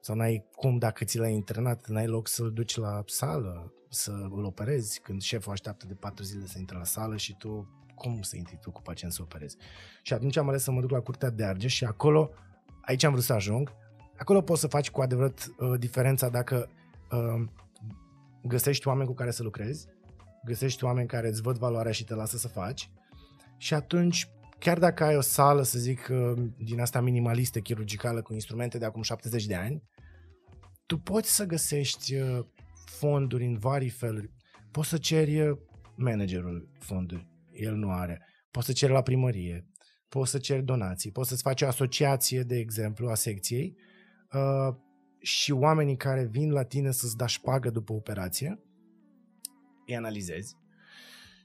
[0.00, 4.44] Sau n-ai cum, dacă ți l-ai internat, n-ai loc să-l duci la sală, să îl
[4.44, 8.36] operezi, când șeful așteaptă de patru zile să intre la sală și tu cum să
[8.36, 9.56] intri tu cu pacient să operezi?
[10.02, 12.30] Și atunci am ales să mă duc la Curtea de Argeș și acolo,
[12.80, 13.72] aici am vrut să ajung,
[14.16, 16.68] acolo poți să faci cu adevărat uh, diferența dacă
[17.10, 17.48] uh,
[18.42, 19.86] găsești oameni cu care să lucrezi,
[20.44, 22.90] găsești oameni care îți văd valoarea și te lasă să faci
[23.56, 24.28] și atunci
[24.58, 28.84] chiar dacă ai o sală, să zic, uh, din asta minimalistă, chirurgicală, cu instrumente de
[28.84, 29.82] acum 70 de ani,
[30.86, 32.44] tu poți să găsești uh,
[32.88, 34.30] fonduri în vari feluri.
[34.70, 35.58] Poți să ceri uh,
[35.96, 38.22] managerul fonduri el nu are.
[38.50, 39.66] Poți să ceri la primărie,
[40.08, 43.76] poți să ceri donații, poți să-ți faci o asociație, de exemplu, a secției
[44.32, 44.76] uh,
[45.20, 48.62] și oamenii care vin la tine să-ți da șpagă după operație,
[49.86, 50.56] îi analizezi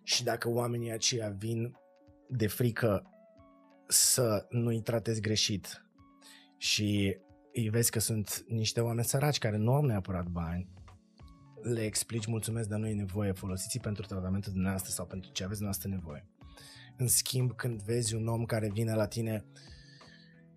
[0.03, 1.77] și dacă oamenii aceia vin
[2.29, 3.07] de frică
[3.87, 5.85] să nu-i tratezi greșit
[6.57, 7.17] și
[7.53, 10.72] îi vezi că sunt niște oameni săraci care nu au neapărat bani,
[11.63, 15.59] le explici mulțumesc, dar nu e nevoie, folosiți pentru tratamentul dumneavoastră sau pentru ce aveți
[15.59, 16.25] dumneavoastră nevoie.
[16.97, 19.45] În schimb, când vezi un om care vine la tine,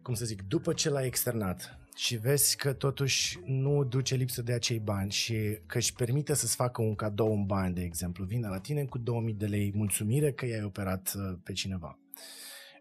[0.02, 4.52] cum să zic, după ce l-ai externat și vezi că totuși nu duce lipsă de
[4.52, 8.48] acei bani și că își permite să-ți facă un cadou în bani, de exemplu, vine
[8.48, 11.98] la tine cu 2000 de lei mulțumire că i-ai operat uh, pe cineva.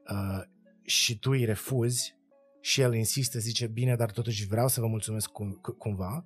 [0.09, 0.41] Uh,
[0.83, 2.15] și tu îi refuzi
[2.61, 6.25] și el insistă, zice, bine, dar totuși vreau să vă mulțumesc cum, cumva,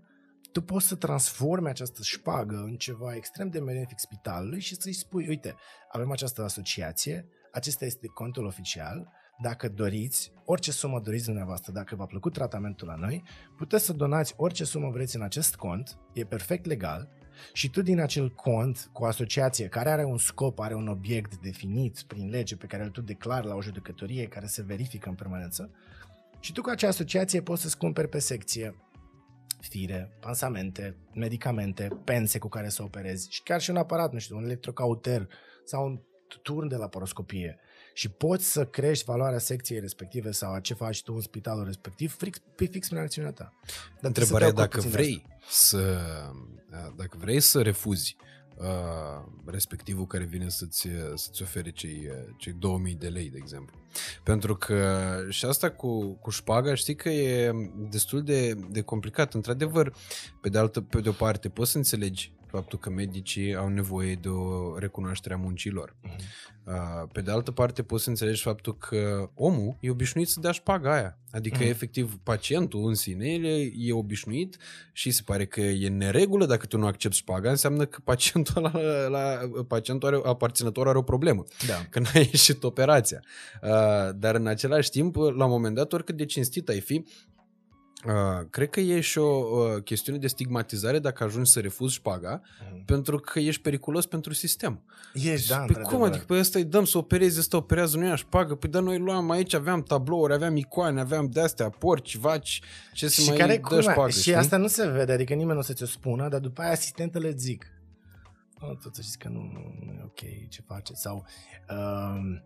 [0.51, 5.27] tu poți să transformi această șpagă în ceva extrem de benefic spitalului și să-i spui,
[5.27, 5.55] uite,
[5.91, 9.09] avem această asociație, acesta este contul oficial,
[9.41, 13.23] dacă doriți, orice sumă doriți dumneavoastră, dacă v-a plăcut tratamentul la noi,
[13.57, 17.09] puteți să donați orice sumă vreți în acest cont, e perfect legal,
[17.53, 22.01] și tu din acel cont cu asociație care are un scop, are un obiect definit
[22.07, 25.71] prin lege pe care îl tu declari la o judecătorie care se verifică în permanență,
[26.39, 28.75] și tu cu acea asociație poți să-ți cumperi pe secție
[29.59, 34.37] fire, pansamente, medicamente, pense cu care să operezi și chiar și un aparat, nu știu,
[34.37, 35.27] un electrocauter
[35.65, 35.99] sau un
[36.41, 37.59] turn de laparoscopie
[37.93, 42.15] și poți să crești valoarea secției respective sau a ce faci tu în spitalul respectiv
[42.15, 43.53] fix, pe fix prin acțiunea ta.
[43.65, 45.99] Dar Întrebarea e dacă vrei să,
[46.95, 48.38] dacă vrei să refuzi uh,
[49.45, 53.77] respectivul care vine să-ți, să-ți ofere cei, cei 2000 de lei, de exemplu.
[54.23, 57.51] Pentru că și asta cu, cu șpaga știi că e
[57.89, 59.33] destul de, de complicat.
[59.33, 59.93] Într-adevăr,
[60.41, 64.15] pe de altă pe de o parte poți să înțelegi faptul că medicii au nevoie
[64.15, 65.95] de o recunoaștere a muncilor.
[66.03, 66.47] Uh-huh.
[67.11, 70.93] Pe de altă parte, poți să înțelegi faptul că omul e obișnuit să dea șpaga
[70.93, 71.17] aia.
[71.31, 71.69] Adică, uh-huh.
[71.69, 74.57] efectiv, pacientul în sine e, e obișnuit
[74.91, 78.71] și se pare că e neregulă dacă tu nu accepti șpaga, înseamnă că pacientul, la,
[79.07, 81.43] la, pacientul are, aparținător are o problemă.
[81.67, 81.85] Da.
[81.89, 83.19] Că n-a ieșit operația.
[83.61, 83.69] Uh,
[84.15, 87.05] dar, în același timp, la un moment dat, oricât de cinstit ai fi,
[88.05, 92.41] Uh, cred că e și o uh, chestiune de stigmatizare dacă ajungi să refuzi șpaga,
[92.41, 92.85] uh-huh.
[92.85, 94.81] pentru că ești periculos pentru sistem.
[95.13, 96.23] Ești, da, Păi cum adică?
[96.25, 98.55] Păi ăsta îi dăm să opereze, ăsta operează, nu ia șpagă.
[98.55, 102.61] Păi dar noi luam aici, aveam tablouri, aveam icoane, aveam de-astea, porci, vaci,
[102.93, 104.35] ce să mai care, dă șpagă, Și știi?
[104.35, 107.31] asta nu se vede, adică nimeni nu o să ți-o spună, dar după aia asistentele
[107.31, 107.65] zic.
[108.59, 109.39] Oh, tot să știți că nu,
[109.85, 111.01] nu e ok ce faceți.
[111.01, 111.25] Sau...
[111.69, 112.41] Uh,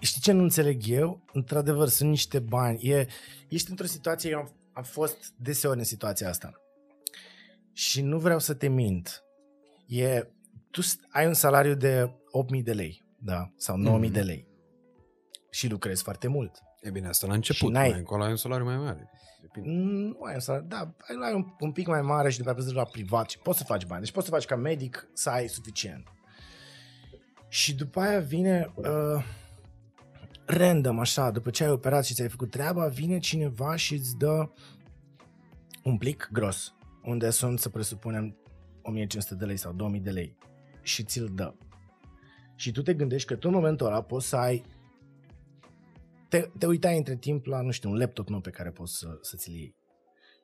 [0.00, 1.24] Știi ce nu înțeleg eu?
[1.32, 2.88] Într-adevăr, sunt niște bani.
[2.88, 3.06] E,
[3.48, 6.52] ești într-o situație, eu am, am fost deseori în situația asta.
[7.72, 9.24] Și nu vreau să te mint.
[9.86, 10.26] E,
[10.70, 12.12] tu ai un salariu de
[12.56, 13.52] 8.000 de lei, da?
[13.56, 14.12] Sau 9.000 mm-hmm.
[14.12, 14.46] de lei.
[15.50, 16.58] Și lucrezi foarte mult.
[16.80, 19.10] E bine, asta la început, mai încolo ai un salariu mai mare.
[19.62, 22.84] Nu ai un salariu, da, ai un, un pic mai mare și după aceea la
[22.84, 24.00] privat și poți să faci bani.
[24.00, 26.12] Deci poți să faci ca medic să ai suficient.
[27.48, 28.72] Și după aia vine...
[28.74, 29.24] Uh,
[30.50, 34.50] random, așa, după ce ai operat și ți-ai făcut treaba, vine cineva și îți dă
[35.84, 36.74] un plic gros,
[37.04, 38.36] unde sunt, să presupunem,
[38.82, 40.36] 1500 de lei sau 2000 de lei
[40.82, 41.54] și ți-l dă.
[42.56, 44.64] Și tu te gândești că tu în momentul ăla poți să ai
[46.28, 49.18] te, te uitai între timp la, nu știu, un laptop nou pe care poți să,
[49.20, 49.78] să ți-l iei.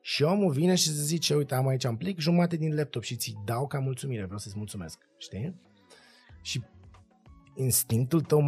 [0.01, 3.15] Și omul vine și îți zice, uite, am aici un plic, jumate din laptop și
[3.15, 5.61] ți dau ca mulțumire, vreau să-ți mulțumesc, știi?
[6.41, 6.63] Și
[7.55, 8.41] instinctul tău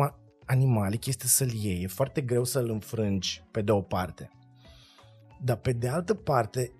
[0.50, 1.84] animalic este să-l iei.
[1.84, 4.30] E foarte greu să-l înfrângi pe de o parte.
[5.42, 6.72] Dar pe de altă parte,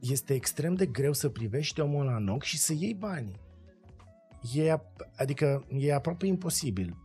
[0.00, 3.40] este extrem de greu să privești omul la în ochi și să iei banii.
[4.54, 4.74] E,
[5.16, 6.96] adică e aproape imposibil.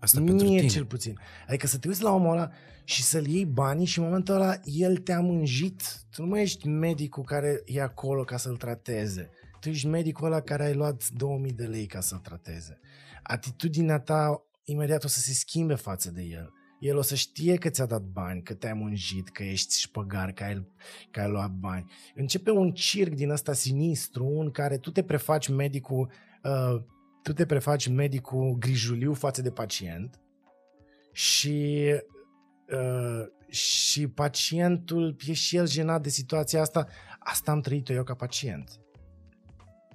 [0.00, 0.66] Asta Mie pentru tine.
[0.66, 1.18] cel puțin.
[1.46, 2.50] Adică să te uiți la omul ăla
[2.84, 5.82] și să-l iei banii și în momentul ăla el te-a mânjit.
[6.10, 9.30] Tu nu mai ești medicul care e acolo ca să-l trateze.
[9.60, 12.78] Tu ești medicul ăla care ai luat 2000 de lei ca să-l trateze.
[13.22, 16.52] Atitudinea ta imediat o să se schimbe față de el.
[16.78, 20.44] El o să știe că ți-a dat bani, că te-ai mungit, că ești șpăgar, că
[20.44, 20.66] ai,
[21.10, 21.90] că ai luat bani.
[22.14, 26.10] Începe un circ din ăsta sinistru în care tu te prefaci medicul,
[26.42, 26.82] uh,
[27.22, 30.20] tu te prefaci medicul grijuliu față de pacient
[31.12, 31.84] și
[32.68, 36.86] uh, și pacientul e și el jenat de situația asta.
[37.18, 38.80] Asta am trăit eu ca pacient.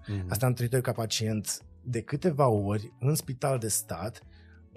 [0.04, 0.28] Mm-hmm.
[0.30, 4.24] Asta am trăit eu ca pacient de câteva ori în spital de stat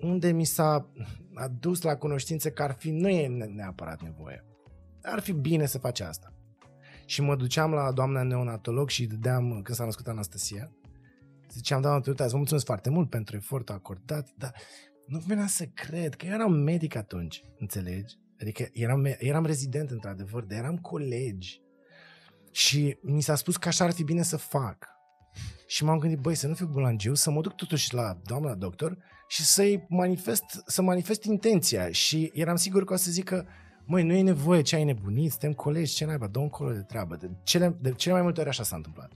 [0.02, 0.90] unde mi s-a
[1.34, 4.44] adus la cunoștință că ar fi, nu e neapărat nevoie.
[5.02, 6.32] Ar fi bine să faci asta.
[7.06, 10.70] Și mă duceam la doamna neonatolog și dădeam, când s-a născut Anastasia,
[11.52, 14.54] Ziceam, doamna Turuta, vă mulțumesc foarte mult pentru efortul acordat, dar
[15.06, 18.18] nu venea să cred că eu eram medic atunci, înțelegi?
[18.40, 21.60] Adică eram, eram rezident într-adevăr, dar eram colegi.
[22.50, 24.88] Și mi s-a spus că așa ar fi bine să fac.
[25.66, 28.98] Și m-am gândit, băi, să nu fiu bulangiu, să mă duc totuși la doamna doctor
[29.28, 31.90] și să-i manifest, să manifest intenția.
[31.90, 33.46] Și eram sigur că o să zică,
[33.84, 37.16] măi, nu e nevoie, ce ai nebunit, suntem colegi, ce naiba, dă încolo de treabă.
[37.16, 39.12] De cele, de cele mai multe ori așa s-a întâmplat.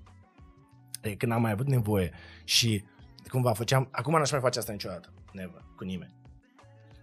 [1.00, 2.12] De când am mai avut nevoie
[2.44, 2.84] și
[3.28, 6.18] cumva făceam, acum n-aș mai face asta niciodată, never, cu nimeni.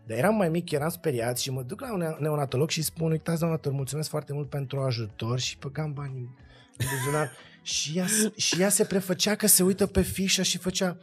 [0.05, 3.39] Dar eram mai mic, eram speriat și mă duc la un neonatolog și spun, uitați,
[3.39, 6.35] doamna mulțumesc foarte mult pentru ajutor și păgam banii
[6.77, 7.31] în buzunar.
[7.61, 8.05] și, ea,
[8.35, 10.97] și ea se prefăcea că se uită pe fișă și făcea,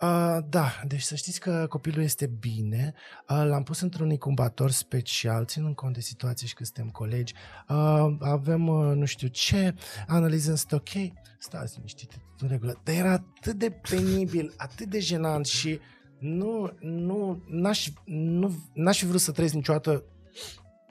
[0.00, 2.94] Uh, da, deci să știți că copilul este bine.
[3.28, 7.34] Uh, l-am pus într-un incubator special, ținând cont de situație și că suntem colegi.
[7.68, 9.74] Uh, avem, uh, nu știu ce,
[10.06, 11.12] analiză este ok.
[11.38, 12.80] Stați liniștit, în regulă.
[12.84, 15.80] Dar era atât de penibil, atât de jenant și
[16.18, 20.04] nu, nu, n-aș, nu, n-aș fi vrut să trăiesc niciodată,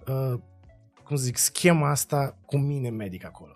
[0.07, 0.39] uh,
[1.03, 3.55] cum zic, schema asta cu mine medic acolo.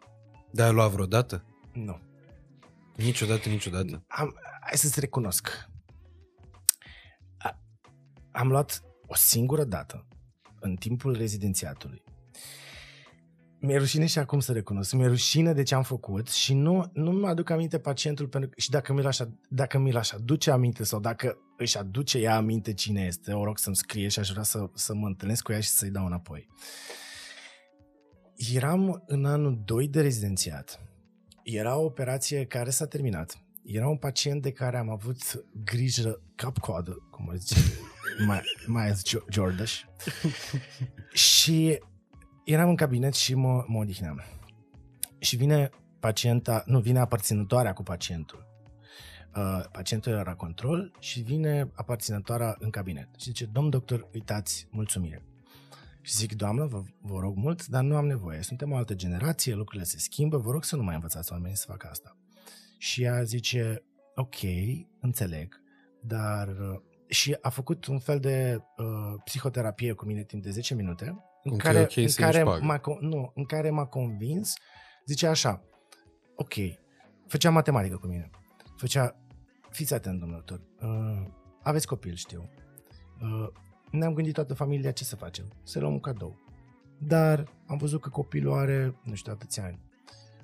[0.52, 1.44] Dar ai luat vreodată?
[1.74, 2.00] Nu.
[2.96, 4.04] Niciodată, niciodată.
[4.08, 5.70] Am, hai să-ți recunosc.
[7.38, 7.60] A,
[8.32, 10.08] am luat o singură dată
[10.60, 12.04] în timpul rezidențiatului.
[13.60, 14.94] Mi-e rușine și acum să recunosc.
[14.94, 18.56] Mi-e rușine de ce am făcut și nu, nu mă aduc aminte pacientul pentru că,
[18.60, 22.74] și dacă mi-l, așa, dacă mi-l așa aduce aminte sau dacă își aduce ea aminte
[22.74, 25.60] cine este, o rog să-mi scrie și aș vrea să, să mă întâlnesc cu ea
[25.60, 26.48] și să-i dau înapoi.
[28.50, 30.80] Eram în anul 2 de rezidențiat.
[31.44, 33.44] Era o operație care s-a terminat.
[33.64, 37.62] Era un pacient de care am avut grijă cap-coadă, cum o zice
[38.28, 38.94] mai, mai
[39.30, 39.80] Jordash.
[41.14, 41.80] și
[42.46, 44.22] eram în cabinet și mă, mă odihneam.
[45.20, 45.70] Și vine
[46.00, 48.48] pacienta, nu, vine aparținătoarea cu pacientul.
[49.36, 53.08] Uh, pacientul era la control și vine aparținătoarea în cabinet.
[53.18, 55.26] Și zice, domn doctor, uitați, mulțumire.
[56.02, 58.42] Și zic, doamnă, vă, vă rog mult, dar nu am nevoie.
[58.42, 61.66] Suntem o altă generație, lucrurile se schimbă, vă rog să nu mai învățați oamenii să
[61.68, 62.18] facă asta.
[62.78, 63.84] Și ea zice,
[64.16, 64.36] ok,
[65.00, 65.62] înțeleg,
[66.02, 66.48] dar...
[66.48, 66.82] Uh,
[67.12, 68.86] și a făcut un fel de uh,
[69.24, 73.46] psihoterapie cu mine timp de 10 minute, în care, okay în, care m-a, nu, în
[73.46, 74.54] care m-a convins,
[75.06, 75.64] zice așa,
[76.36, 76.54] ok,
[77.28, 78.30] făcea matematică cu mine,
[78.76, 79.16] făcea,
[79.70, 81.32] fiți atent, domnul doctor, uh,
[81.64, 82.50] aveți copil, știu,
[83.22, 83.48] uh,
[83.92, 86.36] ne-am gândit toată familia ce să facem, să luăm un cadou.
[86.98, 89.80] Dar am văzut că copilul are, nu știu, atâția ani.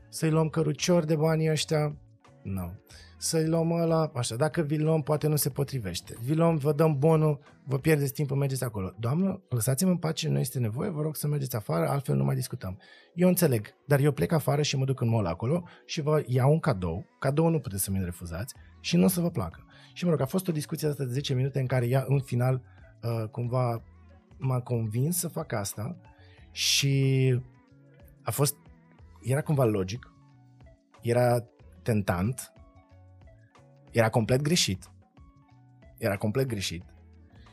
[0.10, 1.98] Să-i luăm cărucior de banii ăștia?
[2.44, 2.54] Nu.
[2.54, 2.72] No
[3.18, 6.16] să-i luăm ăla, așa, dacă vi luăm, poate nu se potrivește.
[6.22, 8.94] Vi luăm, vă dăm bonul, vă pierdeți timpul, mergeți acolo.
[9.00, 12.36] Doamnă, lăsați-mă în pace, nu este nevoie, vă rog să mergeți afară, altfel nu mai
[12.36, 12.80] discutăm.
[13.14, 16.52] Eu înțeleg, dar eu plec afară și mă duc în mall acolo și vă iau
[16.52, 19.66] un cadou, cadou nu puteți să mi-l refuzați și nu o să vă placă.
[19.94, 22.20] Și mă rog, a fost o discuție asta de 10 minute în care ea în
[22.20, 22.62] final
[23.04, 23.84] uh, cumva
[24.38, 25.98] m-a convins să fac asta
[26.52, 27.40] și
[28.24, 28.56] a fost,
[29.22, 30.14] era cumva logic,
[31.02, 31.40] era
[31.84, 32.54] tentant,
[33.92, 34.92] era complet greșit.
[35.98, 36.84] Era complet greșit.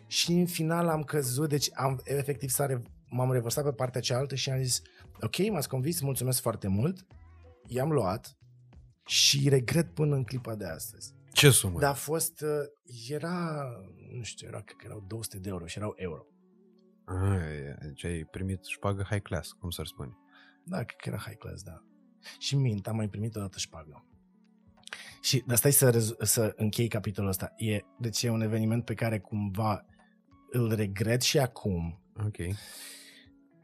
[0.07, 4.34] Și în final am căzut, deci am, efectiv s-a re, m-am revărsat pe partea cealaltă
[4.34, 4.82] și am zis,
[5.20, 7.07] ok, m-ați convins, mulțumesc foarte mult,
[7.66, 8.36] i-am luat
[9.07, 11.14] și regret până în clipa de astăzi.
[11.45, 11.78] Ce sumă?
[11.78, 12.49] Dar a fost, uh,
[13.09, 13.66] era,
[14.16, 16.26] nu știu, era, cred că erau 200 de euro și erau euro.
[17.05, 20.16] Ah, deci ai primit șpagă high class, cum s-ar spune.
[20.64, 21.82] Da, cred că era high class, da.
[22.38, 24.07] Și mint, am mai primit o dată șpagă.
[25.20, 27.53] Și de asta să, să închei capitolul ăsta.
[27.57, 29.86] E, deci e un eveniment pe care cumva
[30.51, 32.03] îl regret și acum.
[32.26, 32.36] Ok.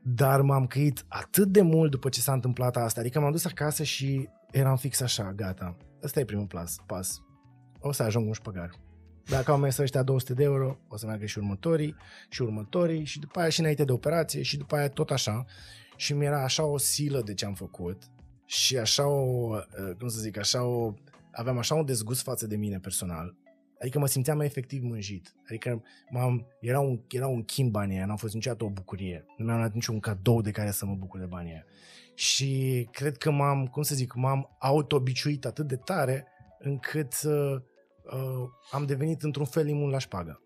[0.03, 3.01] Dar m-am căit atât de mult după ce s-a întâmplat asta.
[3.01, 5.77] Adică m-am dus acasă și eram fix așa, gata.
[6.03, 6.77] Ăsta e primul pas.
[6.87, 7.23] pas.
[7.81, 8.71] O să ajung un șpăgar.
[9.25, 11.97] Dacă au mers ăștia 200 de euro, o să meargă și următorii,
[12.29, 15.45] și următorii, și după aia și înainte de operație, și după aia tot așa.
[15.97, 18.03] Și mi-era așa o silă de ce am făcut
[18.47, 19.49] și așa o,
[19.99, 20.95] cum să zic, așa o
[21.33, 23.37] aveam așa un dezgust față de mine personal,
[23.81, 25.35] adică mă simțeam mai efectiv mânjit.
[25.49, 29.25] Adică m-am, era, un, era un chin banii aia, n-am fost niciodată o bucurie.
[29.37, 31.65] Nu mi-am dat niciun cadou de care să mă bucur de banii aia.
[32.15, 36.27] Și cred că m-am, cum să zic, m-am autobiciuit atât de tare
[36.59, 37.57] încât uh,
[38.13, 40.43] uh, am devenit într-un fel imun la șpagă.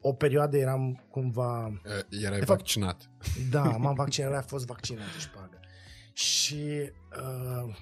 [0.00, 1.80] O perioadă eram cumva...
[2.10, 3.10] Erai de vaccinat.
[3.18, 5.60] Fapt, da, m-am vaccinat, a fost vaccinat de șpagă.
[6.12, 7.76] Și uh,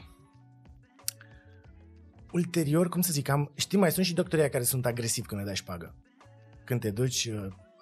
[2.33, 5.47] ulterior, cum să zic, am, știi, mai sunt și doctorii care sunt agresivi când le
[5.47, 5.95] dai șpagă.
[6.65, 7.31] Când te duci,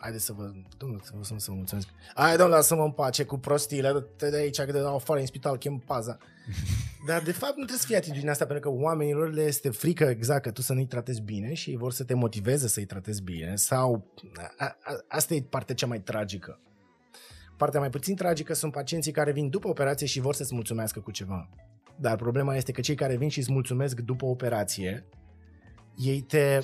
[0.04, 1.88] uh, haide să vă, domnule, să vă, să vă mulțumesc.
[2.14, 5.26] Hai, domnule, lasă-mă în pace cu prostiile, te de aici, că de dau afară în
[5.26, 6.18] spital, chem paza.
[7.08, 10.04] Dar de fapt nu trebuie să fie atitudinea asta, pentru că oamenilor le este frică
[10.04, 13.22] exact că tu să nu-i tratezi bine și ei vor să te motiveze să-i tratezi
[13.22, 14.12] bine sau
[14.56, 16.58] a, a, asta e partea cea mai tragică.
[17.56, 21.10] Partea mai puțin tragică sunt pacienții care vin după operație și vor să-ți mulțumească cu
[21.10, 21.48] ceva.
[21.96, 25.04] Dar problema este că cei care vin și îți mulțumesc după operație,
[25.96, 26.60] ei te,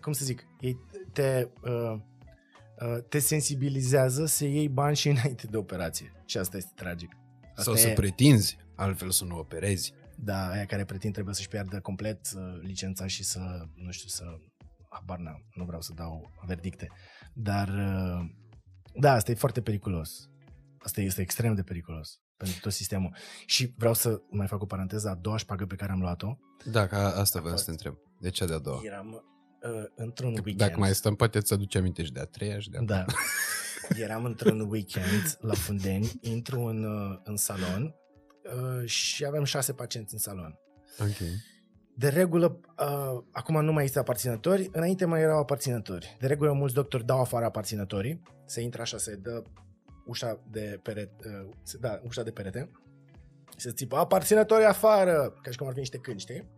[0.00, 0.78] cum să zic, ei
[1.12, 2.00] te, uh, uh,
[3.08, 6.12] te sensibilizează să iei bani și înainte de operație.
[6.24, 7.16] Și asta este tragic.
[7.42, 9.92] Asta Sau e, să pretinzi, altfel să nu operezi.
[10.16, 13.40] Da, aia care pretind trebuie să-și piardă complet uh, licența și să,
[13.74, 14.24] nu știu, să...
[14.88, 16.88] Habar n-am, nu vreau să dau verdicte.
[17.34, 18.30] Dar, uh,
[18.94, 20.28] da, asta e foarte periculos.
[20.78, 23.14] Asta este extrem de periculos pentru tot sistemul.
[23.46, 26.36] Și vreau să mai fac o paranteză, a doua șpagă pe care am luat-o.
[26.64, 27.64] Da, ca asta vreau fost.
[27.64, 27.94] să te întreb.
[28.20, 28.80] De cea de-a doua?
[28.84, 29.24] Eram
[29.62, 30.56] uh, într-un weekend.
[30.56, 33.04] Dacă mai stăm, poate îți aduce aminte și de a treia și de a Da.
[34.04, 37.94] Eram într-un weekend la Fundeni, intru în, uh, în salon
[38.44, 40.58] uh, și avem șase pacienți în salon.
[41.00, 41.28] Ok.
[41.94, 46.16] De regulă, uh, acum nu mai există aparținători, înainte mai erau aparținători.
[46.20, 49.42] De regulă, mulți doctori dau afară aparținătorii, se intră așa, se dă
[50.06, 52.70] ușa de perete, uh, se, da, ușa de perete,
[53.60, 56.48] se țipă aparținătorii afară, ca și cum ar fi niște câini, știi?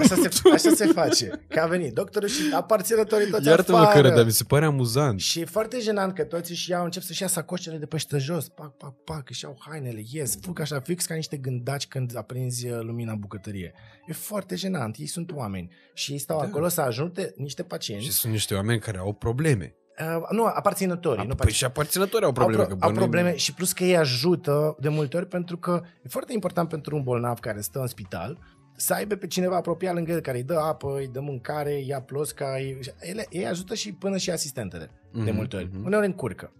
[0.00, 1.30] Așa se, așa se face.
[1.48, 3.94] Că a venit doctorul și aparținătorii toți Iartă-mă afară.
[4.00, 5.20] că râd, dar mi se pare amuzant.
[5.20, 8.48] Și e foarte jenant că toți își iau, încep să-și ia sacoșele de pe jos,
[8.48, 12.68] pac, pac, pac, își iau hainele, ies, fug așa fix ca niște gândaci când aprinzi
[12.68, 13.74] uh, lumina în bucătărie.
[14.06, 16.42] E foarte jenant, ei sunt oameni și ei stau Da.
[16.42, 16.48] da.
[16.48, 18.04] acolo să ajute niște pacienți.
[18.04, 19.74] Și sunt niște oameni care au probleme.
[20.00, 21.58] Uh, nu, aparținătorii, nu Păi pacienți.
[21.58, 22.64] și aparținători au Au, probleme.
[22.64, 25.82] pro- că au bănuim- probleme și plus că ei ajută de multe ori pentru că
[26.02, 28.38] e foarte important pentru un bolnav care stă în spital
[28.76, 32.00] să aibă pe cineva apropiat lângă el care îi dă apă, îi dă mâncare, ia
[32.00, 32.78] plosca, îi...
[33.00, 35.68] Ele, ei ajută și până și asistentele de Mhm, multe ori.
[35.72, 35.84] mhm.
[35.84, 36.52] Uneori încurcă.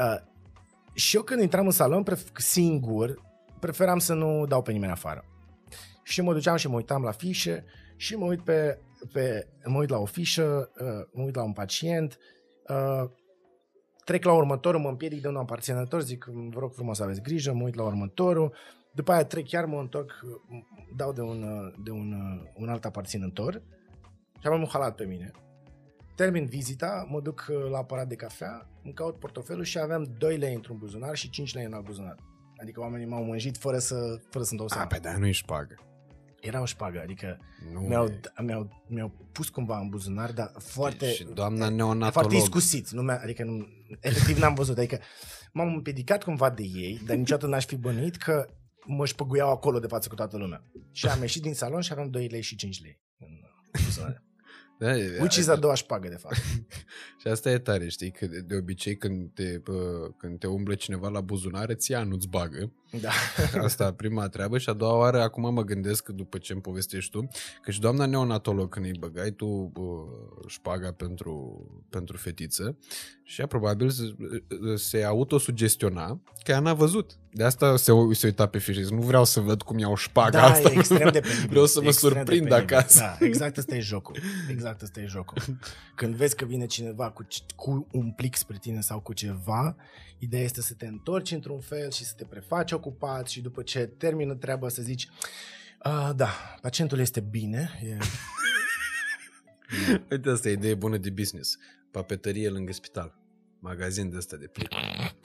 [0.00, 0.16] Uh,
[0.94, 3.22] și eu când intram în salon, pref- singur,
[3.60, 5.24] preferam să nu dau pe nimeni afară.
[6.02, 7.64] Și mă duceam și mă uitam la fișe
[7.96, 8.78] și mă uit pe,
[9.12, 12.18] pe mă uit la o fișă, uh, mă uit la un pacient,
[12.68, 13.10] uh,
[14.04, 17.52] trec la următorul, mă împiedic de un aparținător, zic, vă rog frumos să aveți grijă,
[17.52, 18.54] mă uit la următorul,
[18.92, 20.58] după aia trec chiar, mă întorc, uh,
[20.96, 23.62] dau de un, uh, de un, uh, un alt aparținător
[24.40, 25.30] și am un halat pe mine.
[26.16, 30.36] Termin vizita, mă duc uh, la aparat de cafea, îmi caut portofelul și aveam 2
[30.36, 32.16] lei într-un buzunar și 5 lei în alt buzunar.
[32.56, 34.86] Adică oamenii m-au mânjit fără să, fără să-mi dau A, seama.
[34.86, 35.74] pe da, nu ești pagă.
[36.46, 37.38] Era o șpagă, adică
[37.72, 38.42] Nu mi-au, e.
[38.42, 41.12] mi-au, mi-au pus cumva în buzunar, dar foarte...
[41.12, 42.32] Și doamna foarte neonatolog.
[42.32, 42.90] iscusit.
[42.90, 43.66] Nu mi-a, adică nu,
[44.00, 44.78] efectiv n-am văzut.
[44.78, 44.98] Adică
[45.52, 48.48] m-am împiedicat cumva de ei, dar niciodată n-aș fi bănuit că
[48.86, 50.64] mă șpăguiau acolo de față cu toată lumea.
[50.92, 53.00] Și am ieșit din salon și aveam 2 lei și 5 lei.
[53.18, 53.28] în
[53.84, 54.22] buzunar.
[54.78, 56.34] Da, e- Which is a doua șpagă, de fapt.
[57.20, 60.74] Și asta e tare, știi, că de, de obicei când te, bă, când te umblă
[60.74, 62.72] cineva la buzunare, ți ia, nu-ți bagă.
[63.00, 63.10] Da.
[63.62, 67.28] Asta prima treabă și a doua oară, acum mă gândesc, după ce îmi povestești tu,
[67.62, 70.04] că și doamna neonatolog, când îi băgai tu bă,
[70.46, 72.78] șpaga pentru, pentru fetiță,
[73.22, 74.14] și ea probabil se,
[74.74, 77.18] se autosugestiona că ea n-a văzut.
[77.36, 78.86] De asta se, se uita pe fișe.
[78.90, 80.68] Nu vreau să văd cum iau șpaga da, asta.
[80.70, 81.48] e extrem de penibil.
[81.48, 82.74] Vreau să E mă extrem de surprind penibil.
[82.74, 82.98] acasă.
[82.98, 84.16] Da, exact ăsta e jocul.
[84.50, 85.42] Exact ăsta e jocul.
[85.94, 87.26] Când vezi că vine cineva cu,
[87.56, 89.76] cu un plic spre tine sau cu ceva,
[90.18, 93.78] ideea este să te întorci într-un fel și să te prefaci ocupat și după ce
[93.80, 95.08] termină treaba să zici
[95.78, 96.28] "A, da,
[96.60, 97.96] pacientul este bine, e...
[100.10, 101.58] Uite, asta e idee bună de business.
[101.90, 103.14] Papetărie lângă spital.
[103.58, 105.16] Magazin de ăsta de plicuri.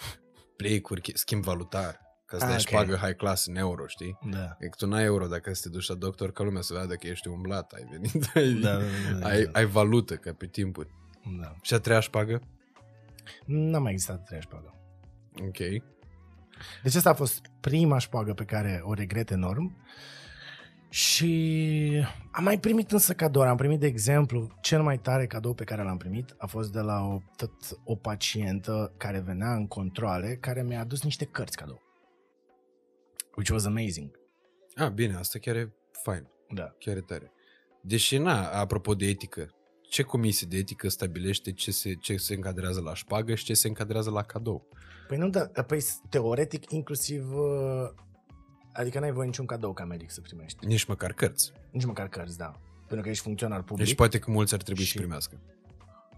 [0.64, 2.00] Plicuri, chi- schimb valutar.
[2.26, 2.68] Ca să Ah, dai ok.
[2.68, 4.18] șpagă high class în euro, știi?
[4.32, 4.56] Da.
[4.60, 6.96] E că tu n-ai euro dacă să te duci la doctor ca lumea să vadă
[6.96, 9.50] că ești umblat, ai venit, ai, Da, da, da, da, ai, da.
[9.54, 10.90] ai valută ca pe timpuri.
[11.42, 11.56] da.
[11.62, 12.42] Și a treia șpagă?
[13.46, 14.74] N-a mai existat a treia șpagă.
[15.42, 15.58] Ok.
[16.84, 19.78] Deci asta a fost prima șpagă pe care o regret enorm.
[20.90, 23.50] Și am mai primit însă cadouri.
[23.50, 26.80] Am primit, de exemplu, cel mai tare cadou pe care l-am primit a fost de
[26.80, 27.52] la o, tot
[27.84, 31.82] o pacientă care venea în controle, care mi-a adus niște cărți cadou.
[33.36, 34.20] Which was amazing.
[34.76, 35.74] A, bine, asta chiar e
[36.04, 36.28] fain.
[36.50, 36.76] Da.
[36.80, 37.32] Chiar e tare.
[37.82, 39.50] Deși, na, apropo de etică,
[39.82, 43.68] ce comisie de etică stabilește ce se, ce se încadrează la șpagă și ce se
[43.68, 44.68] încadrează la cadou?
[45.08, 45.80] Păi nu, da, păi
[46.10, 47.90] teoretic inclusiv, uh,
[48.80, 50.66] adică n-ai voie niciun cadou ca medic să primești.
[50.66, 51.52] Nici măcar cărți.
[51.72, 52.60] Nici măcar cărți, da.
[52.88, 53.86] Pentru că ești funcționar public.
[53.86, 55.40] Deci poate că mulți ar trebui Și- să primească.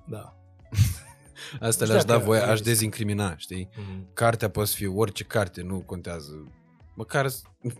[0.08, 0.36] Da.
[1.60, 2.66] Asta Nu le-aș știu da dacă voie, ai aș zis.
[2.66, 3.70] dezincrimina, știi?
[3.72, 4.14] Mm-hmm.
[4.14, 6.52] Cartea poate să fie orice carte, nu contează.
[6.96, 7.42] Măcar, s-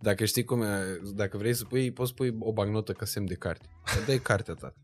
[0.00, 3.34] dacă știi cum e, dacă vrei să pui, poți pui o bagnotă ca semn de
[3.34, 3.68] carte.
[3.84, 4.74] Să dai cartea ta.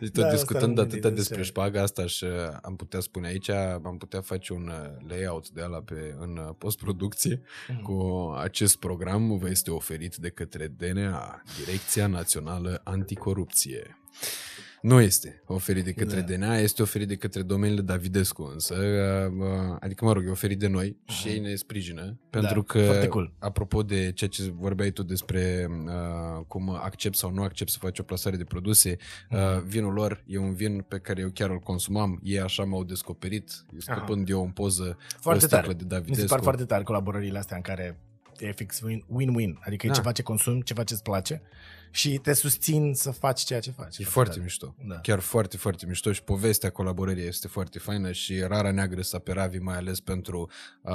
[0.00, 1.44] deci tot Da, asta discutând am atâta gândit, despre înțeleg.
[1.44, 2.30] șpaga asta și uh,
[2.62, 3.48] am putea spune aici,
[3.84, 7.82] am putea face un uh, layout de ala pe, în uh, postproducție Mhm.
[7.82, 13.98] cu acest program vă este oferit de către DNA, Direcția Națională Anticorupție.
[14.82, 16.34] Nu este oferit de către Da.
[16.34, 19.38] DNA, este oferit de către domeniile Davidescu însă, uh,
[19.70, 22.86] uh, adică mă rog, e oferit de noi și ei ne sprijină, pentru că, Mhm.
[22.86, 23.34] Da, foarte cool.
[23.38, 27.98] apropo de ceea ce vorbeai tu despre uh, cum accept sau nu accept să faci
[27.98, 28.96] o plasare de produse,
[29.30, 29.66] uh, Mhm.
[29.68, 33.50] vinul lor e un vin pe care eu chiar îl consumam, ei așa m-au descoperit,
[33.78, 35.72] scăpând eu în poză Foarte o sticlă tare.
[35.72, 36.28] de Mi se Davidescu.
[36.28, 37.98] par foarte tare colaborările astea în care
[38.38, 39.58] e fix win- win-win.
[39.60, 39.92] Adică Da.
[39.92, 41.42] e ceva ce consumi, ceva ce îți place
[41.90, 43.98] și te susțin să faci ceea ce faci.
[43.98, 44.42] E foarte tare.
[44.42, 44.74] mișto.
[44.88, 45.00] Da.
[45.00, 49.32] Chiar foarte, foarte mișto și povestea colaborării este foarte faină și rara neagră sa pe
[49.32, 50.50] Ravi, mai ales pentru
[50.82, 50.92] uh,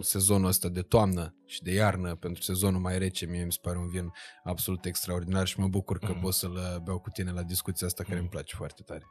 [0.00, 3.78] sezonul ăsta de toamnă și de iarnă, pentru sezonul mai rece, mie mi se pare
[3.78, 4.12] un vin
[4.44, 6.20] absolut extraordinar și mă bucur că Mhm.
[6.20, 8.22] pot să-l uh, beau cu tine la discuția asta care Mhm.
[8.22, 9.04] îmi place foarte tare.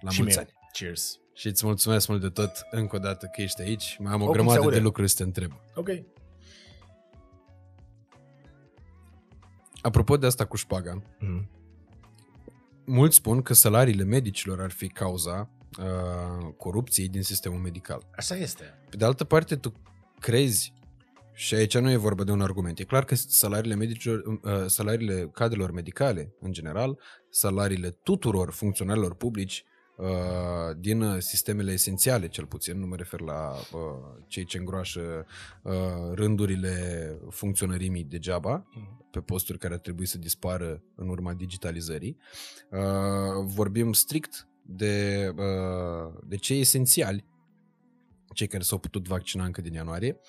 [0.00, 0.46] La și mulți mie.
[0.46, 0.56] ani.
[0.72, 1.18] Cheers.
[1.34, 3.96] Și îți mulțumesc mult de tot încă o dată că ești aici.
[3.98, 4.76] Mai am o Oricum se grămadă aude.
[4.76, 5.52] de lucruri să te întreb.
[5.74, 5.88] Ok.
[9.86, 11.48] Apropo de asta cu șpaga, Mm.
[12.84, 18.06] mulți spun că salariile medicilor ar fi cauza uh, corupției din sistemul medical.
[18.16, 18.64] Așa este.
[18.90, 19.72] Pe de altă parte, tu
[20.20, 20.72] crezi,
[21.32, 25.28] și aici nu e vorba de un argument, e clar că salariile medicilor, uh, salariile
[25.32, 26.98] cadrelor medicale, în general,
[27.30, 29.75] salariile tuturor funcționarilor publici uh,
[30.78, 33.80] din uh, sistemele esențiale, cel puțin, nu mă refer la uh,
[34.26, 35.26] cei ce îngroașă
[35.62, 35.72] uh,
[36.14, 39.06] rândurile funcționărimii degeaba, Mm.
[39.10, 42.16] pe posturi care ar trebui să dispară în urma digitalizării.
[42.70, 47.24] Uh, vorbim strict de, uh, de cei esențiali,
[48.34, 50.20] cei care s-au putut vaccina încă din ianuarie.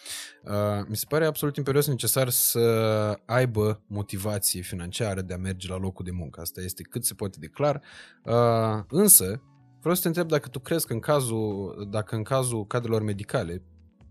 [0.43, 5.77] Uh, mi se pare absolut imperios necesar să aibă motivație financiară de a merge la
[5.77, 6.41] locul de muncă.
[6.41, 7.81] Asta este cât se poate de clar.
[8.23, 9.41] Uh, însă,
[9.79, 13.61] vreau să te întreb dacă tu crezi că în cazul, dacă în cazul cadrelor medicale,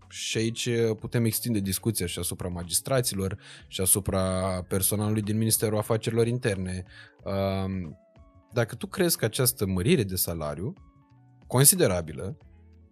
[0.09, 3.37] și aici putem extinde discuția și asupra magistraților
[3.67, 4.21] și asupra
[4.67, 6.83] personalului din Ministerul Afacerilor Interne.
[7.23, 7.89] Uh,
[8.53, 10.73] Dacă tu crezi că această mărire de salariu
[11.47, 12.37] considerabilă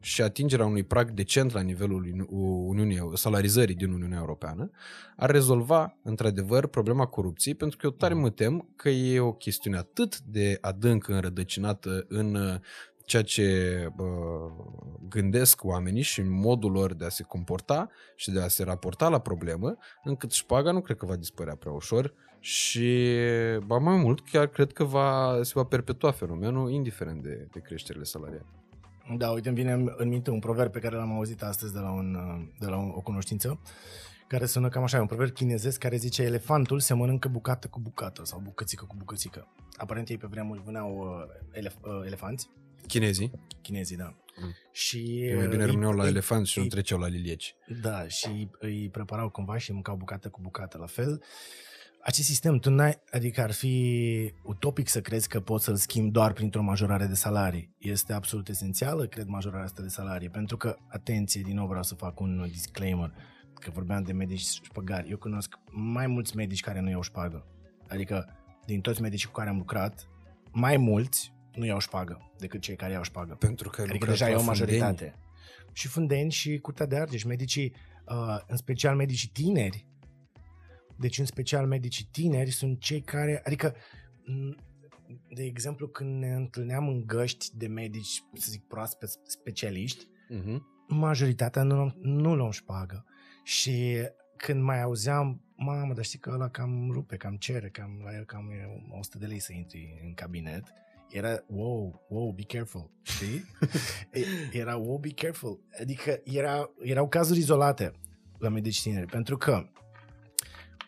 [0.06, 2.28] și atingerea unui prag decent la nivelul Uni-
[2.68, 4.72] Uniunii, salarizării din Uniunea Europeană
[5.16, 9.78] ar rezolva într-adevăr problema corupției, pentru că eu tare mă tem că e o chestiune
[9.78, 12.56] atât de adânc înrădăcinată în uh,
[13.06, 14.06] ceea ce uh,
[15.10, 19.10] gândesc oamenii și în modul lor de a se comporta și de a se raporta
[19.10, 23.16] la problemă, încât șpaga nu cred că va dispărea prea ușor și,
[23.66, 28.04] ba mai mult, chiar cred că va, se va perpetua fenomenul indiferent de, de creșterile
[28.04, 28.46] salariale.
[29.18, 31.80] Da, uite, îmi vine în în minte un proverb pe care l-am auzit astăzi de
[31.80, 33.60] la, un, uh, de la un, o cunoștință,
[34.28, 37.80] care sună cam așa, e un proverb chinezesc care zice elefantul se mănâncă bucată cu
[37.80, 39.48] bucată sau bucățică cu bucățică.
[39.78, 42.50] Aparent ei pe vremuri vâneau uh, elef, uh, elefanți,
[42.88, 43.32] Chinezii,
[43.62, 44.16] chinezii, da.
[44.42, 44.52] Mm.
[44.72, 47.56] Și e mai bine uh, rămâneau la îi- elefant și nu îi- treceau la lilieci.
[47.82, 51.24] Da, și îi preparau cumva și îi mâncau bucată cu bucată la fel.
[52.08, 56.34] Acest sistem, tu n-ai, adică ar fi utopic să crezi că poți să-l schimbi doar
[56.34, 57.76] printr-o majorare de salarii.
[57.78, 61.96] Este absolut esențială, cred, majorarea asta de salarii, pentru că, atenție, din nou vreau să
[61.96, 63.14] fac un disclaimer,
[63.54, 65.10] că vorbeam de medici șpăgari.
[65.10, 67.46] Eu cunosc mai mulți medici care nu iau șpagă.
[67.88, 70.08] Adică, din toți medicii cu care am lucrat,
[70.52, 73.34] mai mulți nu iau șpagă decât cei care iau șpagă.
[73.34, 74.68] Pentru că ai Adică lucrat deja e la o Fundeni.
[74.68, 75.20] majoritate.
[75.74, 77.76] Și Fundeni și Curtea de Argeș, medicii,
[78.08, 79.88] uh, în special medicii tineri,
[81.00, 83.76] deci în special medicii tineri sunt cei care, adică,
[84.26, 84.56] m,
[85.34, 90.66] de exemplu, când ne întâlneam în găști de medici, să zic proaspeți specialiști, Mhm.
[90.88, 93.06] majoritatea nu, luăm- nu luăm șpagă.
[93.44, 93.96] Și
[94.38, 98.24] când mai auzeam, mamă, dar știi că ăla cam rupe, cam cere, cam la el
[98.26, 100.64] cam e 100 de lei să intri în cabinet,
[101.12, 103.44] era, wow, wow, be careful, știi?
[104.52, 105.60] E- era, wow, be careful.
[105.82, 107.92] Adică era, erau cazuri izolate
[108.40, 109.70] la medici tineri, pentru că,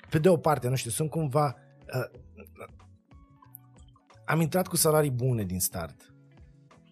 [0.09, 1.55] pe de o parte, nu știu, sunt cumva...
[1.93, 2.19] Uh,
[4.25, 6.13] am intrat cu salarii bune din start.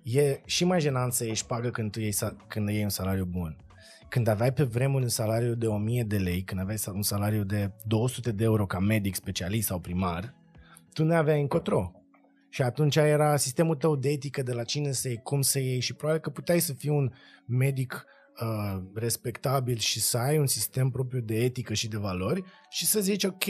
[0.03, 3.25] E și mai jenant să ieși șpagă când, tu iei, sa- când iei un salariu
[3.25, 3.57] bun.
[4.09, 7.43] Când aveai pe vremuri un salariu de 1000 de lei, când aveai sa- un salariu
[7.43, 10.35] de 200 de euro ca medic, specialist sau primar,
[10.93, 11.91] tu nu aveai încotro.
[12.49, 15.79] Și atunci era sistemul tău de etică de la cine să iei, cum să iei
[15.79, 17.11] și probabil că puteai să fii un
[17.45, 18.05] medic
[18.41, 22.99] uh, respectabil și să ai un sistem propriu de etică și de valori și să
[22.99, 23.45] zici, ok,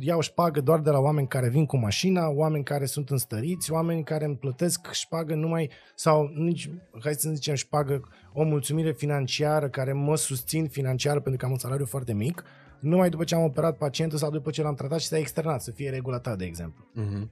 [0.00, 4.04] iau șpagă doar de la oameni care vin cu mașina, oameni care sunt înstăriți, oameni
[4.04, 6.70] care îmi plătesc șpagă numai, sau nici,
[7.02, 8.00] hai să zicem șpagă,
[8.32, 12.44] o mulțumire financiară care mă susțin financiar pentru că am un salariu foarte mic,
[12.80, 15.70] numai după ce am operat pacientul sau după ce l-am tratat și s-a externat, să
[15.70, 16.84] fie regula ta, de exemplu.
[16.94, 17.30] Mhm.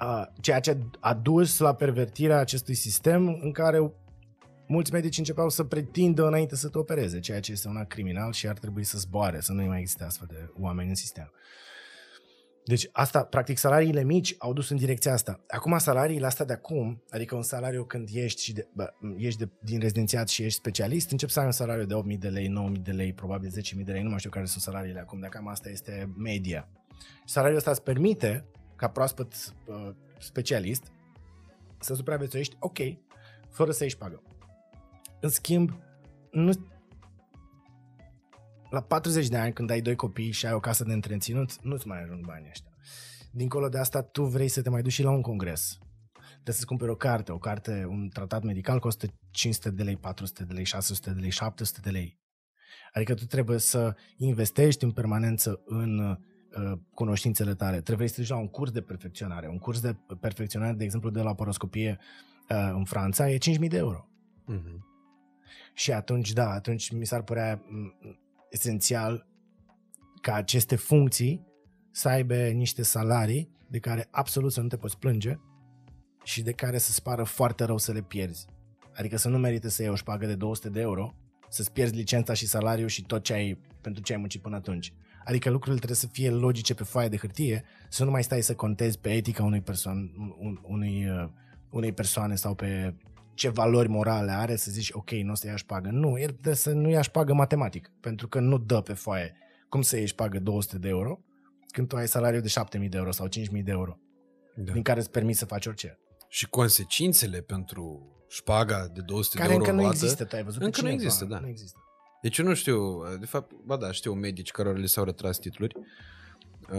[0.00, 3.92] uh, ceea ce a dus la pervertirea acestui sistem în care
[4.72, 8.32] mulți medici începeau să pretindă înainte să te opereze, ceea ce este un act criminal
[8.32, 11.32] și ar trebui să zboare, să nu mai existe astfel de oameni în sistem.
[12.64, 15.40] Deci asta, practic, salariile mici au dus în direcția asta.
[15.48, 19.48] Acum salariile astea de acum, adică un salariu când ești, și de, bă, ești de,
[19.60, 22.82] din rezidențiat și ești specialist, încep să ai un salariu de 8.000 de lei, 9.000
[22.82, 25.48] de lei, probabil 10.000 de lei, nu mai știu care sunt salariile acum, de cam
[25.48, 26.68] asta este media.
[27.24, 28.44] Salariul ăsta îți permite,
[28.76, 30.92] ca proaspăt uh, specialist,
[31.80, 32.78] să supraviețuiești ok,
[33.50, 34.22] fără să ieși pagă.
[35.22, 35.70] În schimb,
[36.30, 36.52] nu,
[38.70, 41.86] la 40 de ani, când ai doi copii și ai o casă de întreținut, nu-ți
[41.86, 42.70] mai ajung banii ăștia.
[43.32, 45.78] Dincolo de asta, tu vrei să te mai duci și la un congres.
[46.12, 47.32] Trebuie să-ți cumperi o carte.
[47.32, 51.30] O carte, un tratat medical costă 500 de lei, 400 de lei, 600 de lei,
[51.30, 52.20] 700 de lei.
[52.92, 57.80] Adică tu trebuie să investești în permanență în uh, cunoștințele tale.
[57.80, 59.48] Trebuie să te duci la un curs de perfecționare.
[59.48, 61.98] Un curs de perfecționare, de exemplu, de laparoscopie
[62.48, 64.08] uh, în Franța, e 5.000 de euro.
[64.48, 64.90] Uh-huh.
[65.72, 67.62] Și atunci, da, atunci mi s-ar părea
[68.50, 69.26] esențial
[70.20, 71.46] ca aceste funcții
[71.90, 75.38] să aibă niște salarii de care absolut să nu te poți plânge
[76.22, 78.46] și de care să-ți pară foarte rău să le pierzi.
[78.94, 81.14] Adică să nu merită să iei o șpagă de 200 de euro,
[81.48, 84.92] să-ți pierzi licența și salariul și tot ce ai, pentru ce ai muncit până atunci.
[85.24, 88.54] Adică lucrurile trebuie să fie logice pe foaie de hârtie, să nu mai stai să
[88.54, 90.10] contezi pe etica unui persoan,
[90.62, 91.28] unui, uh,
[91.70, 92.94] unei persoane sau pe
[93.34, 95.88] ce valori morale are să zici, ok, nu o să iași pagă.
[95.90, 99.36] Nu, el trebuie să nu iași pagă matematic, pentru că nu dă pe foaie
[99.68, 101.20] cum să ieși pagă 200 de euro
[101.72, 103.98] când tu ai salariu de 7000 de euro sau 5000 de euro,
[104.56, 104.72] da.
[104.72, 105.98] din care îți permiți să faci orice.
[106.28, 110.42] Și consecințele pentru șpaga de 200 care de euro încă nu luată, există, tu ai
[110.42, 111.38] văzut Încă nu există, da.
[111.38, 111.78] Nu există.
[112.22, 115.74] Deci eu nu știu, de fapt, ba da, știu medici care li s-au retras titluri.
[116.72, 116.78] Uh,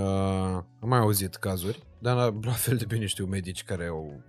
[0.79, 4.23] am mai auzit cazuri, dar la, la fel de bine știu medici care au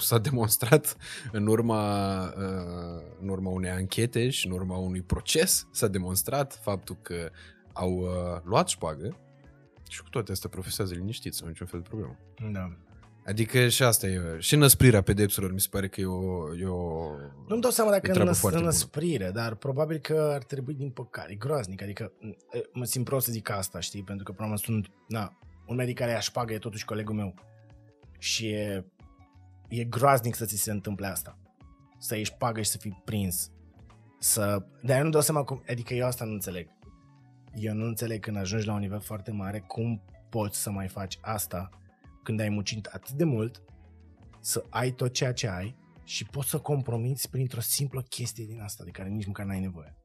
[0.00, 0.96] s-a demonstrat
[1.32, 6.96] în urma, uh, în urma unei anchete și în urma unui proces s-a demonstrat faptul
[7.02, 7.30] că
[7.72, 9.16] au uh, luat șpagă
[9.88, 12.18] și cu toate astea profesează liniștiți, nu niciun fel de problemă.
[12.52, 12.76] Da.
[13.26, 16.56] Adică și asta e, și năsprirea pedepselor mi se pare că e o...
[16.56, 17.10] E o
[17.48, 21.34] Nu-mi dau seama dacă e năs, năsprire, dar probabil că ar trebui din păcate, e
[21.34, 22.12] groaznic, adică
[22.72, 26.10] mă simt prost să zic asta, știi, pentru că probabil sunt, na, un medic care
[26.10, 27.34] ia șpagă e totuși colegul meu
[28.18, 28.84] și e
[29.68, 31.38] e groaznic să ți se întâmple asta.
[31.98, 33.50] Să ieși pagă și să fii prins.
[34.18, 34.66] Să...
[34.82, 35.62] Dar eu nu dau seama cum...
[35.68, 36.68] Adică eu asta nu înțeleg.
[37.54, 41.18] Eu nu înțeleg când ajungi la un nivel foarte mare cum poți să mai faci
[41.20, 41.68] asta
[42.22, 43.62] când ai muncit atât de mult
[44.40, 48.84] să ai tot ceea ce ai și poți să compromiți printr-o simplă chestie din asta
[48.84, 49.96] de care nici măcar n-ai nevoie.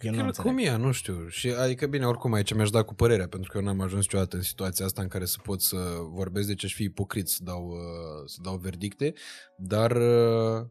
[0.00, 1.28] Eu nu cum e, nu știu.
[1.28, 4.36] Și adică bine, oricum aici mi-aș da cu părerea, pentru că eu n-am ajuns niciodată
[4.36, 5.76] în situația asta în care să pot să
[6.10, 9.14] vorbesc, deci aș fi ipocrit să dau, uh, să dau verdicte,
[9.56, 10.66] dar uh,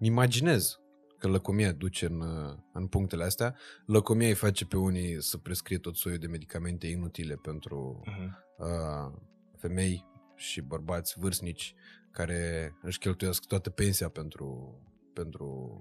[0.00, 0.80] imaginez
[1.18, 3.56] că lăcomia duce în, uh, în punctele astea.
[3.86, 8.30] Lăcomia îi face pe unii să prescrie tot soiul de medicamente inutile pentru uh-huh.
[8.58, 9.20] uh,
[9.56, 10.06] femei
[10.36, 11.74] și bărbați vârstnici
[12.10, 14.78] care își cheltuiesc toată pensia pentru,
[15.12, 15.80] pentru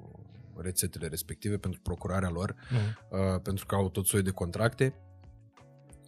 [0.62, 2.78] rețetele respective pentru procurarea lor, mm.
[3.20, 4.94] uh, pentru că au tot soiul de contracte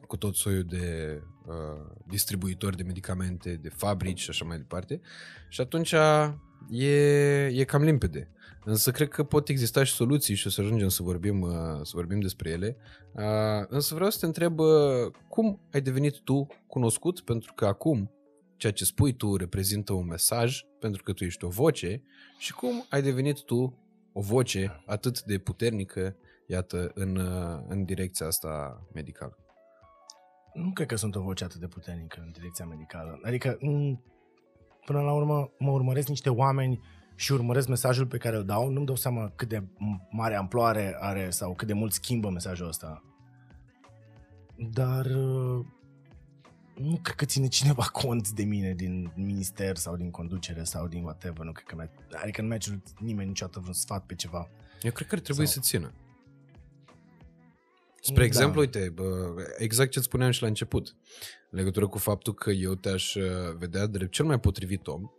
[0.08, 5.02] cu tot soiul de uh, distribuitori de medicamente, de fabrici și așa mai departe.
[5.50, 5.94] Și atunci
[6.70, 8.32] e, e cam limpede.
[8.66, 11.52] Însă cred că pot exista și soluții și o să ajungem să vorbim, uh,
[11.82, 12.78] să vorbim despre ele.
[13.12, 14.68] Uh, însă vreau să te întreb uh,
[15.28, 18.12] cum ai devenit tu cunoscut, pentru că acum
[18.58, 22.04] ceea ce spui tu reprezintă un mesaj, pentru că tu ești o voce,
[22.38, 23.81] și cum ai devenit tu
[24.14, 26.16] o voce atât de puternică,
[26.48, 27.18] iată, în,
[27.68, 29.38] în direcția asta medicală?
[30.54, 33.20] Nu cred că sunt o voce atât de puternică în direcția medicală.
[33.24, 33.58] Adică,
[34.86, 36.80] până la urmă, mă urmăresc niște oameni
[37.16, 39.64] și urmăresc mesajul pe care îl dau, nu-mi dau seama cât de
[40.10, 43.04] mare amploare are sau cât de mult schimbă mesajul ăsta.
[44.56, 45.06] Dar
[46.82, 51.04] nu cred că ține cineva cont de mine din minister sau din conducere sau din
[51.04, 51.46] whatever.
[51.46, 51.90] Nu cred că mai,
[52.22, 54.50] adică nu mi-a cerut nimeni niciodată vreun sfat pe ceva.
[54.82, 55.54] Eu cred că ar trebui sau...
[55.54, 55.94] să țină.
[58.02, 58.26] Spre da.
[58.26, 58.94] exemplu, uite,
[59.58, 60.96] exact ce spuneam și la început,
[61.52, 63.24] în legătură cu faptul că eu te-aș uh,
[63.58, 65.10] vedea drept cel mai potrivit om,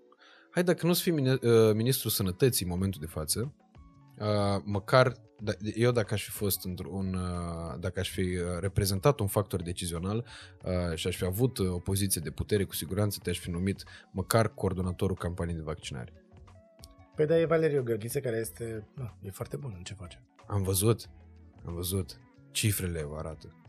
[0.50, 1.38] hai dacă nu-ți fii uh,
[1.74, 3.54] ministrul sănătății în momentul de față,
[4.22, 5.12] uh, măcar
[5.44, 9.62] da, eu dacă aș fi fost într-un, uh, dacă aș fi uh, reprezentat un factor
[9.62, 10.26] decizional
[10.64, 14.48] uh, și aș fi avut o poziție de putere, cu siguranță te-aș fi numit măcar
[14.54, 16.12] coordonatorul campaniei de vaccinare.
[17.16, 20.22] Păi da, e Valeriu Gărghiță care este, nu, e foarte bun în ce face.
[20.46, 21.08] Am văzut,
[21.64, 22.20] am văzut.
[22.50, 23.61] Cifrele o arată.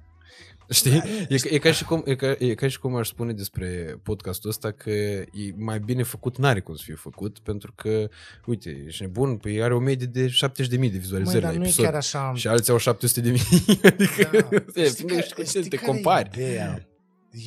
[0.70, 1.04] Știi?
[1.30, 4.00] E, ca- e, ca și cum, e, ca, e ca și cum aș spune despre
[4.04, 5.26] podcastul ăsta că e
[5.58, 8.10] mai bine făcut, n-are cum să fie făcut, pentru că,
[8.46, 11.64] uite, ești nebun, păi are o medie de 70.000 de Măi, vizualizări dar la nu
[11.64, 11.86] e episod.
[11.86, 12.34] chiar așa...
[12.36, 13.42] Și alții au 700 de mii.
[13.84, 14.30] adică,
[14.76, 14.82] Da.
[14.82, 16.30] e, Știi nu care- știu cu ce știi te care e compari.
[16.34, 16.88] Ideea?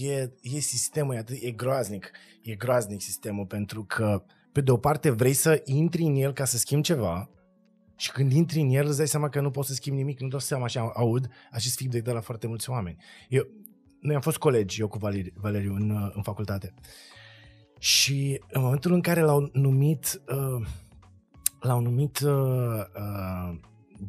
[0.00, 2.10] E, e sistemul, e, atât, e groaznic.
[2.42, 4.22] E groaznic sistemul pentru că,
[4.52, 7.30] pe de o parte, vrei să intri în el ca să schimbi ceva
[7.96, 10.28] și când intri în el îți dai seama că nu poți să schimbi nimic, nu
[10.28, 12.96] dau seama și aud acest feedback de la foarte mulți oameni.
[13.28, 13.46] Eu,
[14.00, 16.74] noi am fost colegi, eu cu Valeriu, Valeriu în, în facultate.
[17.78, 20.66] Și în momentul în care l-au numit, uh,
[21.60, 23.58] l-au numit uh, uh,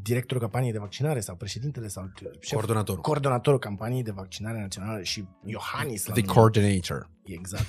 [0.02, 3.02] directorul campaniei de vaccinare sau președintele sau șef, Coordonatorul.
[3.02, 6.36] coordonatorul campaniei de vaccinare națională și Iohannis l-a The numit.
[6.36, 7.10] coordinator.
[7.24, 7.66] Exact.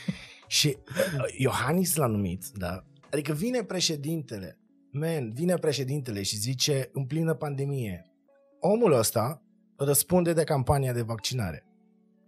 [0.46, 2.84] și uh, Iohannis l-a numit, da?
[3.10, 4.58] Adică vine președintele,
[4.92, 8.12] man, vine președintele și zice în plină pandemie,
[8.60, 9.42] omul ăsta
[9.76, 11.66] răspunde de campania de vaccinare.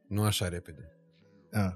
[0.08, 0.96] Nu așa repede.
[1.52, 1.72] Ah.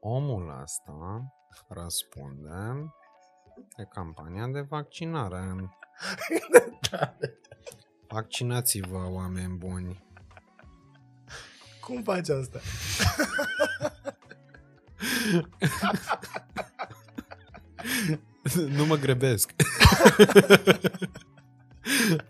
[0.00, 1.22] Omul ăsta
[1.68, 2.92] răspunde
[3.76, 5.70] de campania de vaccinare.
[6.90, 7.16] da.
[8.08, 10.04] Vaccinați-vă, oameni buni.
[11.80, 12.60] Cum faci asta?
[18.76, 19.52] nu mă grăbesc.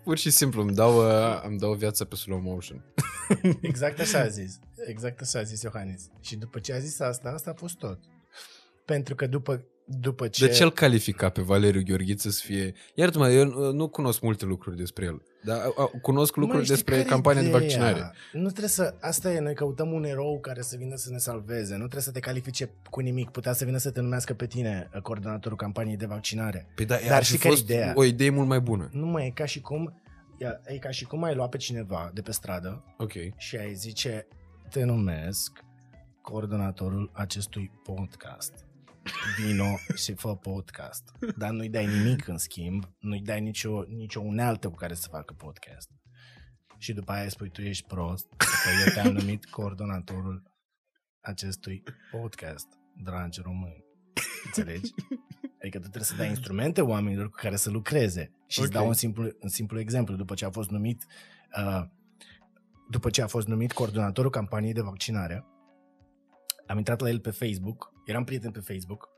[0.05, 2.85] Pur și simplu îmi dau, uh, îmi dau viața pe slow motion.
[3.61, 4.59] Exact așa a zis.
[4.87, 6.11] Exact așa a zis Iohannis.
[6.21, 7.99] Și după ce a zis asta, asta a fost tot.
[8.85, 10.47] Pentru că după, după ce...
[10.47, 12.75] De ce îl califica pe Valeriu Gheorghiță să fie...
[12.95, 16.65] Iartă-mă, eu uh, nu cunosc multe lucruri despre el, dar uh, uh, cunosc lucruri Măi,
[16.65, 17.61] știi despre care e campania de ideea?
[17.63, 18.13] vaccinare.
[18.33, 18.95] Nu trebuie să...
[19.01, 21.73] Asta e, noi căutăm un erou care să vină să ne salveze.
[21.73, 23.31] Nu trebuie să te califice cu nimic.
[23.31, 26.67] Putea să vină să te numească pe tine uh, coordonatorul campaniei de vaccinare.
[26.75, 27.93] Păi da, Dar ar fi știi care e fost ideea?
[27.97, 28.89] o idee mult mai bună.
[28.93, 29.97] Nu mai e ca și cum...
[30.67, 33.13] E ca și cum ai lua pe cineva de pe stradă Ok.
[33.37, 34.27] și ai zice
[34.71, 35.65] te numesc
[36.23, 38.53] coordonatorul acestui podcast.
[39.37, 41.13] Vino și fă podcast.
[41.37, 45.35] Dar nu-i dai nimic în schimb, nu-i dai nicio, nicio unealtă cu care să facă
[45.35, 45.91] podcast.
[46.79, 50.43] Și după aia spui, tu ești prost, că eu te-am numit coordonatorul
[51.21, 52.67] acestui podcast,
[52.97, 53.85] dragi români.
[54.45, 54.91] Înțelegi?
[55.61, 58.33] Adică tu trebuie să dai instrumente oamenilor cu care să lucreze.
[58.47, 58.65] Și okay.
[58.65, 58.73] îți Ok.
[58.73, 60.17] dau un simplu, un simplu exemplu.
[60.17, 61.07] După ce a fost numit
[61.57, 61.85] uh,
[62.93, 65.47] după ce a fost numit coordonatorul campaniei de vaccinare,
[66.67, 69.09] am intrat la el pe Facebook, eram prieten pe Facebook,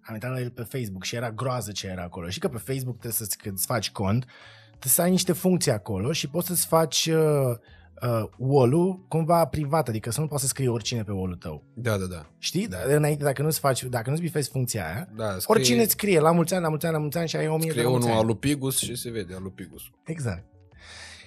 [0.00, 2.28] am intrat la el pe Facebook și era groază ce era acolo.
[2.28, 4.24] Și că pe Facebook trebuie să-ți când îți faci cont,
[4.68, 7.56] trebuie să ai niște funcții acolo și poți să-ți faci uh,
[8.02, 11.64] uh, wall-ul cumva privat, adică să nu poți să scrii oricine pe wall-ul tău.
[11.74, 12.30] Da, da, da.
[12.38, 12.68] Știi?
[12.68, 12.78] Da.
[12.86, 16.30] Înainte, dacă nu-ți faci, dacă nu-ți bifezi funcția aia, da scrie, oricine îți scrie la
[16.30, 17.90] mulți ani, la mulți ani, la mulți ani și ai o mie de scrie la
[17.90, 18.26] mulți unul ani.
[18.26, 19.82] alupigus și se vede alupigus.
[20.04, 20.44] Exact.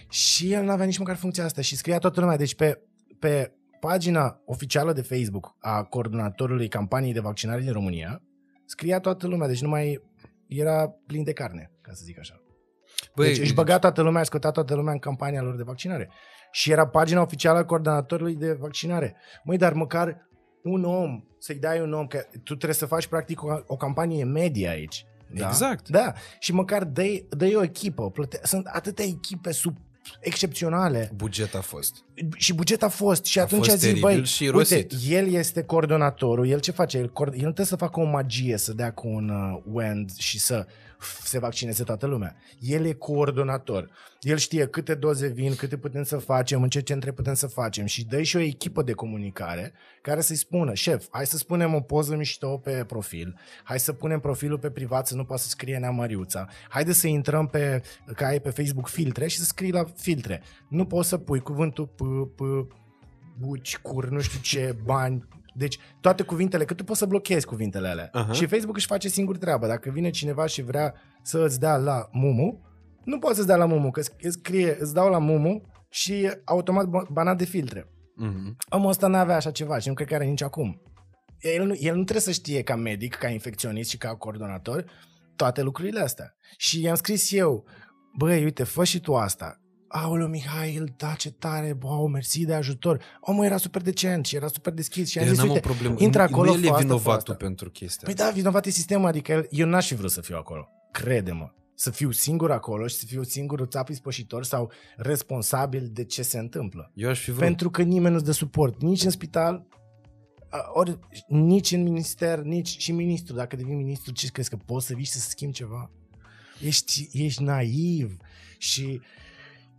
[0.10, 2.38] Și el nu avea nici măcar funcția asta și scria toată lumea.
[2.38, 2.82] Deci pe,
[3.19, 3.52] pe
[3.82, 8.22] pagina oficială de Facebook a coordonatorului campaniei de vaccinare din România,
[8.66, 10.02] scria toată lumea, deci nu mai
[10.48, 12.41] era plin de carne, ca să zic așa.
[13.16, 16.10] Băi, deci își băga toată lumea, scăta toată lumea în campania lor de vaccinare.
[16.52, 19.16] Și era pagina oficială a coordonatorului de vaccinare.
[19.44, 20.30] Măi, dar măcar
[20.64, 24.24] un om, să-i dai un om, că tu trebuie să faci practic o, o campanie
[24.24, 25.06] medie aici.
[25.34, 25.48] Da?
[25.48, 25.90] Exact.
[25.90, 28.10] Da, și măcar dă-i, dă o echipă.
[28.12, 29.78] Plăte- Sunt atâtea echipe sub
[30.19, 31.95] excepționale buget a fost.
[32.36, 34.94] și buget a fost și A atunci fost a zis, teribil băi, și uite, rosit.
[35.10, 36.98] el este coordonatorul, el ce face?
[36.98, 40.11] El, coord- el nu trebuie să facă o magie, să dea cu un uh, wand
[40.18, 40.69] și să f-
[41.23, 42.36] se vaccineze toată lumea.
[42.60, 43.90] El e coordonator.
[44.22, 47.86] El știe câte doze vin, câte putem să facem, în ce centre putem să facem
[47.86, 51.80] și dă și o echipă de comunicare care să-i spună, șef, hai să spunem o
[51.80, 55.78] poză mișto pe profil, hai să punem profilul pe privat să nu poată să scrie
[55.78, 57.82] Nea Mariuța, haide să intrăm pe,
[58.15, 60.41] că ai pe Facebook filtre și să scrii la filtre.
[60.68, 62.02] Nu poți să pui cuvântul p,
[62.36, 62.41] p,
[63.40, 65.28] buci, cur, nu știu ce, bani.
[65.53, 68.10] Deci toate cuvintele, că tu poți să blochezi cuvintele alea.
[68.11, 68.32] Aha.
[68.32, 69.68] Și Facebook își face singur treaba.
[69.68, 72.61] Dacă vine cineva și vrea să îți dea la Mumu,
[73.03, 76.86] nu poți să-ți dea la Mumu, că îți scrie, îți dau la Mumu și automat
[76.86, 77.88] ba- banat de filtre.
[78.15, 78.56] Mhm.
[78.69, 80.82] Omul ăsta n-avea așa ceva și nu cred că are nici acum.
[81.40, 84.86] El nu, el nu trebuie să știe ca medic, ca infecționist și ca coordonator
[85.36, 86.36] toate lucrurile astea.
[86.57, 87.65] Și i-am scris eu,
[88.18, 89.61] băi, uite, fă și tu asta.
[89.92, 93.04] Aoleu, Mihail, da, ce tare, wow, mersi de ajutor.
[93.20, 95.68] Omul era super decent și era super deschis și am Eu zis, n-am o uite,
[95.68, 95.96] problemă.
[95.98, 97.34] intră acolo, nu el fă e asta, fă vinovatul asta.
[97.34, 100.36] pentru chestia Păi da, vinovat e sistemul, adică el, eu n-aș fi vrut să fiu
[100.36, 100.68] acolo.
[100.92, 101.52] Crede-mă.
[101.76, 106.38] Să fiu singur acolo și să fiu singurul țap ispășitor sau responsabil de ce se
[106.38, 106.92] întâmplă.
[106.94, 107.44] Eu aș fi vrut.
[107.44, 108.82] Pentru că nimeni nu-ți dă suport.
[108.82, 109.66] Nici în spital,
[110.50, 113.36] a, ori nici în minister, nici și ministru.
[113.36, 115.92] Dacă devii ministru, ce crezi că poți să vii și să schimbi ceva?
[116.66, 118.18] Ești, ești naiv.
[118.58, 119.02] Și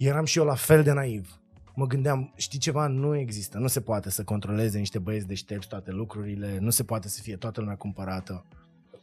[0.06, 1.40] eram și eu la fel de naiv.
[1.74, 5.90] mă gândeam, știi ceva, nu există, nu se poate să controleze niște băieți deștepți toate
[5.90, 8.46] lucrurile, nu se poate să fie toată lumea cumpărată.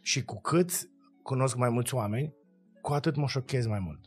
[0.01, 0.89] Și cu cât
[1.23, 2.33] cunosc mai mulți oameni,
[2.81, 3.99] cu atât mă șochez mai mult.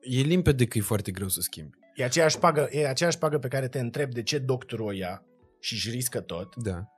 [0.00, 1.76] E limpede că e foarte greu să schimbi.
[1.94, 5.24] E aceeași pagă, e aceeași pagă pe care te întreb de ce doctorul o ia
[5.60, 6.56] și își riscă tot.
[6.56, 6.88] Da.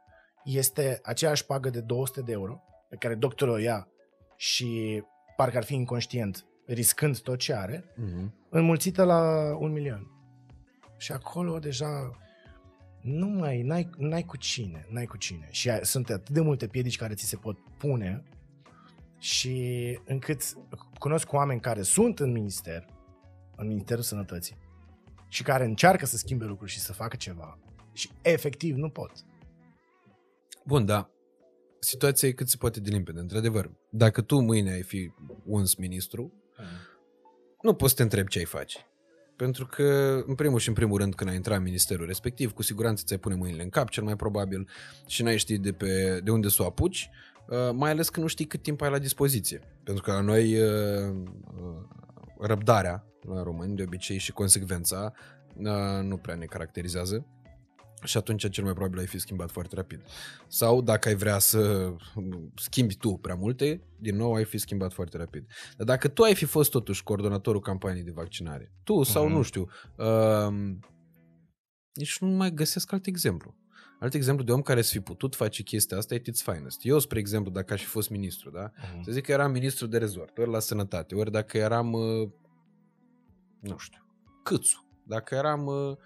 [0.44, 3.88] Este aceeași pagă de 200 de euro pe care doctorul o ia
[4.36, 5.02] și
[5.36, 8.37] parcă ar fi inconștient, riscând tot ce are, Mm-hmm.
[8.50, 10.10] Înmulțită la un milion.
[10.96, 12.18] Și acolo deja
[13.02, 15.48] nu mai, n-ai, n-ai cu cine, n-ai cu cine.
[15.50, 18.22] Și ai- sunt atât de multe piedici care ți se pot pune
[19.18, 20.42] și încât
[20.98, 22.86] cunosc oameni care sunt în minister,
[23.56, 24.56] în Ministerul Sănătății,
[25.28, 27.58] și care încearcă să schimbe lucruri și să facă ceva
[27.92, 29.12] și efectiv nu pot.
[30.66, 31.10] Bun, da.
[31.80, 33.70] Situația e cât se poate de limpede, într-adevăr.
[33.90, 35.12] Dacă tu mâine ai fi
[35.44, 36.32] uns ministru,
[37.62, 38.78] nu poți să te întrebi ce ai face.
[39.36, 42.62] Pentru că, în primul și în primul rând, când ai intrat în ministerul respectiv, cu
[42.62, 44.68] siguranță ți-ai pune mâinile în cap, cel mai probabil,
[45.06, 47.10] și n-ai ști de, pe, de unde să o apuci,
[47.48, 49.60] uh, mai ales că nu știi cât timp ai la dispoziție.
[49.84, 51.14] Pentru că la noi uh,
[51.60, 51.82] uh,
[52.38, 55.12] răbdarea la români, de obicei, și consecvența
[55.56, 57.26] uh, nu prea ne caracterizează.
[58.04, 60.00] Și atunci cel mai probabil ai fi schimbat foarte rapid.
[60.48, 61.92] Sau dacă ai vrea să
[62.54, 65.46] schimbi tu prea multe, din nou ai fi schimbat foarte rapid.
[65.76, 69.32] Dar dacă tu ai fi fost totuși coordonatorul campaniei de vaccinare, tu sau Mhm.
[69.32, 70.74] nu știu, uh,
[71.94, 73.56] nici nu mai găsesc alt exemplu.
[74.00, 76.80] Alt exemplu de om care să fi putut face chestia asta e Tits Finest.
[76.82, 78.70] Eu, spre exemplu, dacă aș fi fost ministru, da?
[79.04, 82.28] Să zic că eram ministru de rezort, ori la sănătate, ori dacă eram, uh,
[83.60, 84.02] nu știu,
[84.42, 85.96] Câțu, dacă eram uh,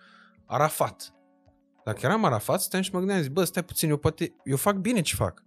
[0.46, 1.14] Arafat.
[1.84, 4.76] Dacă eram Arafat, stăteam și mă gândeam, zic, bă, stai puțin, eu poate, eu fac
[4.76, 5.44] bine ce fac.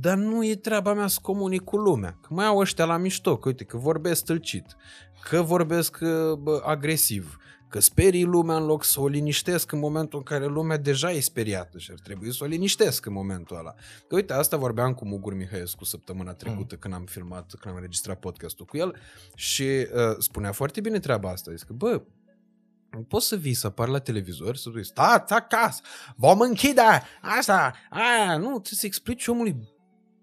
[0.00, 2.18] Dar nu e treaba mea să comunic cu lumea.
[2.20, 4.76] Că mai au ăștia la mișto, că uite, că vorbesc stâlcit,
[5.28, 7.38] că vorbesc uh, bă, agresiv,
[7.68, 11.20] că sperii lumea în loc să o liniștesc în momentul în care lumea deja e
[11.20, 13.74] speriată și ar trebui să o liniștesc în momentul ăla.
[14.08, 18.18] Că uite, asta vorbeam cu Mugur Mihăiescu săptămâna trecută când am filmat, când am înregistrat
[18.18, 18.96] podcastul cu el
[19.34, 21.54] și uh, spunea foarte bine treaba asta.
[21.54, 22.02] Zic că, bă, nu
[23.02, 25.82] poți să vii să apar la televizor să spui, stați acasă,
[26.16, 26.80] vom închide
[27.20, 29.56] asta, aia, nu, trebuie să explici omului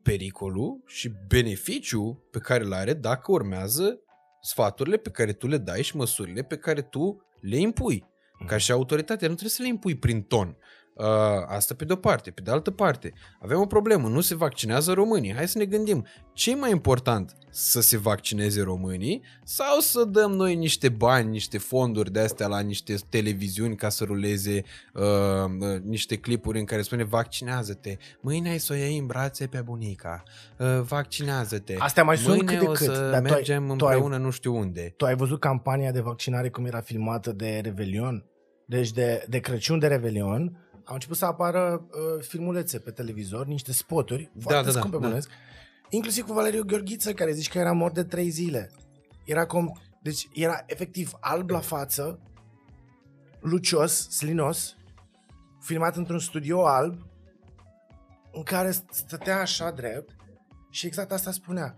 [0.02, 4.00] pericolul și beneficiul pe care îl are dacă urmează
[4.42, 8.10] sfaturile pe care tu le dai și măsurile pe care tu le impui.
[8.48, 10.58] Ca și autoritatea, nu trebuie să le impui prin ton.
[10.94, 11.06] Uh,
[11.48, 12.32] asta pe de-o parte.
[12.32, 15.34] Pe de altă parte, avem o problemă, nu se vaccinează românii.
[15.34, 17.34] Hai să ne gândim, ce e mai important?
[17.54, 22.60] Să se vaccineze românii sau să dăm noi niște bani, niște fonduri de astea la
[22.60, 24.64] niște televiziuni ca să ruleze
[24.94, 25.02] uh,
[25.60, 29.62] uh, niște clipuri în care spune vaccinează-te, mâine ai să o iei în brațe pe
[29.62, 30.24] bunica,
[30.58, 33.76] uh, vaccinează-te, Astea mai sunt mâine cât de o cât, să dar tu ai- mergem
[33.78, 34.94] tu ai- împreună nu știu unde.
[34.98, 38.26] Tu ai văzut campania de vaccinare cum era filmată de Revelion?
[38.66, 43.72] Deci de, de Crăciun de Revelion au început să apară uh, filmulețe pe televizor, niște
[43.72, 45.02] spoturi foarte da, da, scumpe, da.
[45.04, 45.30] bănuiesc.
[45.94, 48.72] Inclusiv cu Valeriu Gheorghiță, care zici că era mort de trei zile.
[49.26, 49.80] Era cum...
[50.02, 52.20] Deci era efectiv alb la față,
[53.40, 54.76] lucios, slinos,
[55.60, 57.06] filmat într-un studio alb,
[58.32, 60.16] în care stătea așa drept
[60.70, 61.76] și exact asta spunea.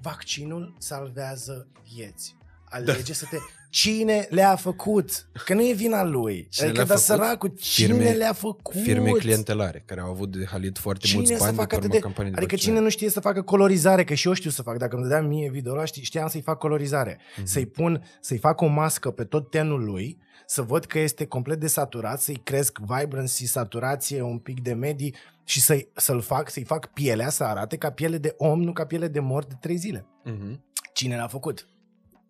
[0.00, 2.36] Vaccinul salvează vieți.
[2.64, 3.12] Alege da.
[3.12, 3.36] să te...
[3.80, 5.28] Cine le-a făcut?
[5.44, 6.46] Că nu e vina lui.
[6.50, 7.02] Cine adică, le-a dar făcut?
[7.20, 8.74] săracul, cine Firme- le-a făcut?
[8.82, 11.74] Firme clientelare care au avut de halit foarte Cine mulți să bani de facă pe
[11.74, 12.04] atât urma de...
[12.04, 12.78] campaniei de Adică vaccinare.
[12.78, 14.76] cine nu știe să facă colorizare, că și eu știu să fac.
[14.78, 17.18] Dacă îmi dădeam mie video ăla, ști- știam să-i fac colorizare.
[17.36, 17.46] Mhm.
[17.46, 21.60] Să-i pun, să-i fac o mască pe tot tenul lui, să văd că este complet
[21.60, 26.86] desaturat, să-i cresc vibrancy, saturație, un pic de medii și să-i, să-l fac, să-i fac
[26.92, 30.06] pielea să arate ca piele de om, nu ca piele de mort de trei zile.
[30.24, 30.64] Mhm.
[30.92, 31.66] Cine l-a făcut?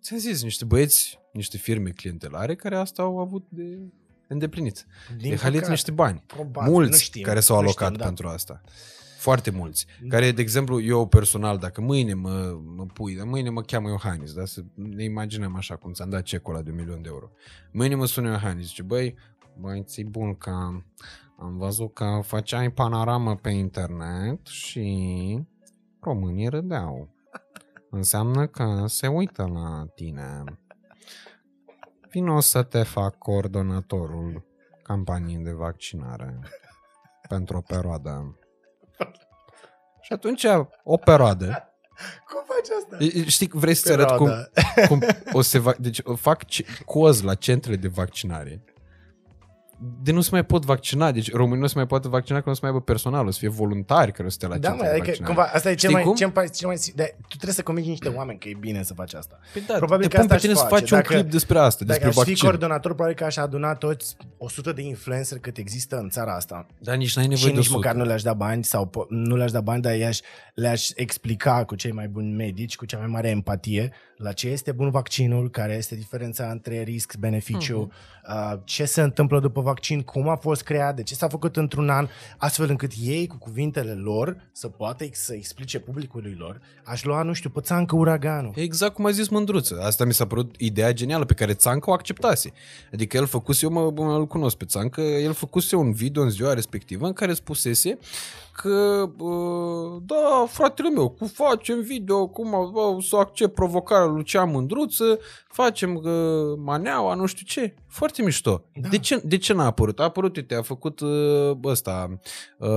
[0.02, 3.78] Ți-am zis, niște băieți, niște firme clientelare care asta au avut de
[4.28, 4.86] îndeplinit.
[5.16, 5.70] Din de halit păcate.
[5.70, 6.22] niște bani.
[6.26, 8.04] Probabil, nu mulți știm, care s-au nu alocat știm, da.
[8.04, 8.60] pentru asta.
[9.18, 9.86] Foarte mulți.
[10.08, 14.32] Care, de exemplu, eu personal, dacă mâine mă, mă pui, dar mâine mă cheamă Iohannis,
[14.32, 14.44] da?
[14.44, 17.30] să ne imaginăm așa cum ți-am dat cecul ăla de un milion de euro.
[17.72, 19.14] Mâine mă sună Iohannis, zice, băi,
[19.60, 20.50] băi, ți bun că
[21.38, 25.38] am văzut că făceai panoramă pe internet și
[26.00, 27.08] românii râdeau.
[27.90, 30.44] Înseamnă că se uită la tine.
[32.16, 34.44] Vino să te fac coordonatorul
[34.82, 36.38] campaniei de vaccinare
[37.28, 38.38] pentru o perioadă.
[40.01, 40.47] Și atunci,
[40.82, 41.74] o perioadă.
[42.28, 42.97] Cum faci asta?
[43.05, 44.30] E- e- Știi, vrei să-ți arăt cum,
[44.88, 45.02] cum
[45.32, 48.64] o să va, deci o fac ce- coz la centrele de vaccinare
[50.03, 51.12] de nu se mai pot vaccina.
[51.12, 53.39] Deci românii nu se mai poate vaccina că nu se mai aibă personal, o să
[53.39, 55.35] fie voluntari care o să te la Da, centre mă, de adică vaccinare.
[55.35, 56.15] cumva, asta e cel Știi mai, cum?
[56.15, 58.94] cel mai, cel mai, de, tu trebuie să convingi niște oameni că e bine să
[58.94, 59.39] faci asta.
[59.53, 60.81] Păi da, Probabil te că pun asta pe tine aș să face.
[60.81, 62.48] faci un Dacă- clip despre asta, Dacă despre aș fi vaccin.
[62.48, 66.66] coordonator, probabil că aș aduna toți 100 de influencer cât există în țara asta.
[66.78, 67.77] Dar nici n-ai nevoie și de nici 100.
[67.77, 70.19] măcar nu le-aș da bani sau po- nu le-aș da bani, dar i-aș,
[70.55, 74.73] le-aș explica cu cei mai buni medici, cu cea mai mare empatie la ce este
[74.73, 77.93] bun vaccinul, care este diferența între risc-beneficiu, Mhm.
[78.53, 81.90] uh, ce se întâmplă după vaccin, cum a fost creat, de ce s-a făcut într-un
[81.90, 86.60] an, astfel încât ei, cu cuvintele lor, să poată ex- să explice publicului lor.
[86.84, 88.52] Aș lua, nu știu, pățancă uraganul.
[88.55, 89.80] Exact cum a zis Mândruță.
[89.82, 92.52] Asta mi s-a părut ideea genială pe care Țancă o acceptase.
[92.93, 96.30] Adică el făcuse, eu mă, mă îl cunosc pe Țancă, el făcuse un video în
[96.30, 97.98] ziua respectivă în care spusese
[98.56, 104.50] că, uh, da, fratele meu, cu facem video, cum bă, să accept provocarea lui Lucian
[104.50, 105.18] Mândruță,
[105.48, 107.74] facem uh, maneaua, nu știu ce.
[107.88, 108.64] Foarte mișto.
[108.80, 108.88] Da.
[108.88, 110.00] De, ce, de ce n-a apărut?
[110.00, 112.18] A apărut, uite, a făcut uh, ăsta,
[112.58, 112.68] uh,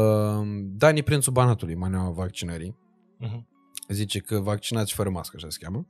[0.64, 2.78] Dani Prințul Banatului, maneaua vaccinării
[3.18, 3.48] Mhm.
[3.88, 5.86] zice că vaccinați fără mască, așa se cheamă.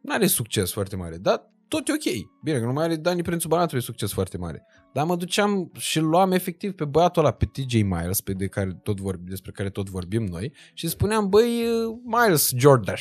[0.00, 2.28] N-are succes foarte mare, dar tot e ok.
[2.42, 4.66] Bine, că nu mai are Dani Prințul Banatului succes foarte mare.
[4.98, 8.46] Dar mă duceam și îl luam efectiv pe băiatul ăla, pe TJ Miles, pe de
[8.46, 11.64] care tot vorbi, despre care tot vorbim noi, și îi spuneam, băi,
[12.04, 12.94] Miles Jordan,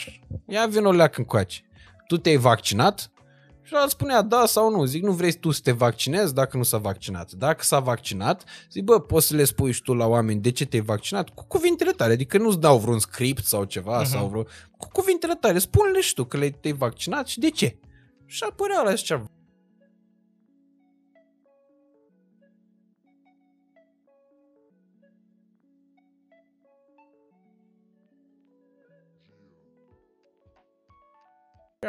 [0.47, 1.61] ia vină o leacă încoace.
[2.07, 3.11] Tu te-ai vaccinat?
[3.63, 4.85] Și el spunea da sau nu.
[4.85, 7.31] Zic, nu vrei tu să te vaccinezi dacă nu s-a vaccinat.
[7.31, 10.65] Dacă s-a vaccinat, zic, bă, poți să le spui și tu la oameni de ce
[10.65, 12.13] te-ai vaccinat cu cuvintele tale.
[12.13, 14.05] Adică nu-ți dau vreun script sau ceva, Mhm.
[14.07, 14.11] uh-huh.
[14.11, 14.43] sau vreo...
[14.77, 17.77] Cu cuvintele tale, spune-le și tu că le- te-ai vaccinat și de ce.
[18.25, 19.23] Și apărea la zicea,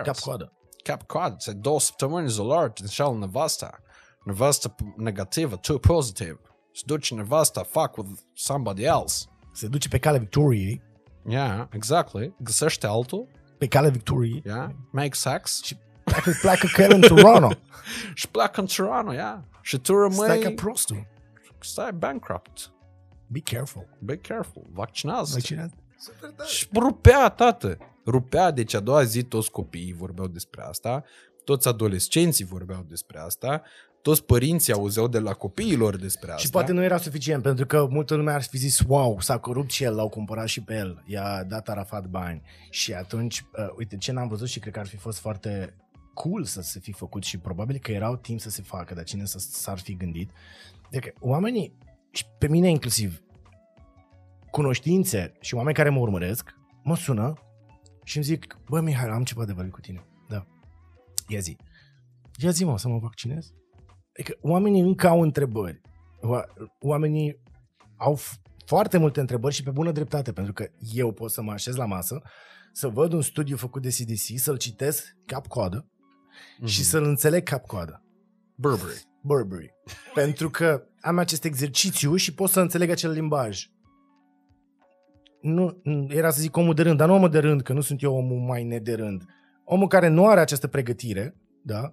[0.03, 0.53] Cap-coadă.
[0.83, 3.79] Cap-coadă, se două săptămâni izolat în șal nevasta.
[4.25, 6.41] Nevasta p- negativă, tu pozitiv.
[6.73, 9.25] Se duce nevasta, fuck with somebody else.
[9.53, 10.87] Se duce pe calea victoriei,
[11.29, 12.35] Yeah, exactly.
[12.39, 15.77] Găsește altul, pe calea victoriei yeah, make sex și
[16.41, 17.51] pleacă, cu el în Toronto.
[18.15, 19.39] și pleacă în Toronto, yeah.
[19.63, 21.07] Și tu Stai ca rămâi, prostul.
[21.61, 22.73] stai bankrupt.
[23.27, 23.89] Be careful.
[24.01, 25.75] Be careful, vaccinează Vaccinează.
[25.99, 26.49] Super tare.
[26.49, 27.79] Și rupea, tată.
[28.07, 31.05] Rupea, deci a doua zi toți copiii vorbeau despre asta,
[31.45, 33.63] toți adolescenții vorbeau despre asta,
[34.03, 36.43] toți părinții auzeau de la copiilor despre asta.
[36.43, 39.71] Și poate nu era suficient, pentru că multă lume ar fi zis, wow, s-a corupt
[39.71, 42.43] și el, l-au cumpărat și pe el, i-a dat Arafat bani.
[42.71, 45.75] Și atunci, uh, uite, ce n-am văzut și cred că ar fi fost foarte
[46.15, 49.25] cool să se fi făcut și probabil că erau timp să se facă, dar cine
[49.25, 50.31] să, s-ar fi gândit.
[50.91, 51.73] Deci oamenii,
[52.11, 53.23] și pe mine inclusiv,
[54.51, 57.33] cunoștințe și oameni care mă urmăresc, mă sună
[58.05, 60.07] și îmi zic, bă, Mihai, am ceva de vorbit cu tine.
[60.29, 60.47] Da.
[61.29, 61.57] Ia zi.
[62.37, 63.53] Ia zi, mă, să mă vaccinez?
[64.19, 65.81] Adică oamenii încă au întrebări.
[66.17, 67.43] Oa- Oamenii
[67.97, 71.53] au f- foarte multe întrebări și pe bună dreptate, pentru că eu pot să mă
[71.53, 72.23] așez la masă,
[72.73, 75.87] să văd un studiu făcut de CDC, să-l citesc cap-coadă
[76.59, 76.67] Mhm.
[76.67, 78.03] și să-l înțeleg cap-coadă.
[78.55, 79.03] Burberry.
[79.23, 79.71] Burberry.
[80.15, 83.65] pentru că am acest exercițiu și pot să înțeleg acel limbaj.
[85.41, 87.81] Nu, nu- era să zic omul de rând, dar nu omul de rând, că nu
[87.81, 89.25] sunt eu omul mai ne de rând.
[89.65, 91.93] Omul care nu are această pregătire, da,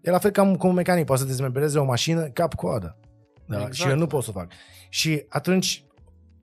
[0.00, 2.98] e la fel ca un, cum un mecanic poate să dezmembreze o mașină cap-coadă.
[3.46, 3.56] Da?
[3.56, 3.72] Exact.
[3.74, 4.52] Și eu nu pot să o fac.
[4.88, 5.84] Și atunci,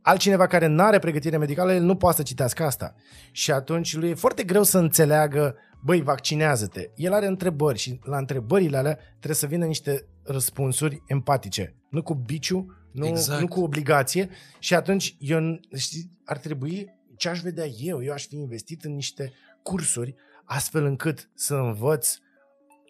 [0.01, 2.95] altcineva care nu are pregătire medicală, el nu poate să citească asta.
[3.31, 6.89] Și atunci lui e foarte greu să înțeleagă, băi, vaccinează-te.
[6.95, 11.76] El are întrebări și la întrebările alea trebuie să vină niște răspunsuri empatice.
[11.89, 13.41] Nu cu biciu, nu, Exact.
[13.41, 14.30] nu cu obligație.
[14.59, 18.03] Și atunci, eu, știi, ar trebui, ce aș vedea eu?
[18.03, 20.15] Eu aș fi investit în niște cursuri
[20.45, 22.18] astfel încât să învăț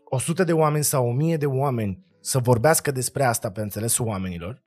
[0.03, 4.61] 100 de oameni sau 1000 de oameni să vorbească despre asta pe înțelesul oamenilor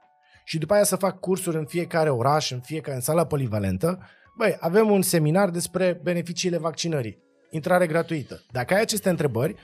[0.44, 3.98] și după aia să fac cursuri în fiecare oraș, în fiecare în sala polivalentă.
[4.36, 7.22] Băi, avem un seminar despre beneficiile vaccinării.
[7.50, 8.42] Intrare gratuită.
[8.50, 9.54] Dacă ai aceste întrebări,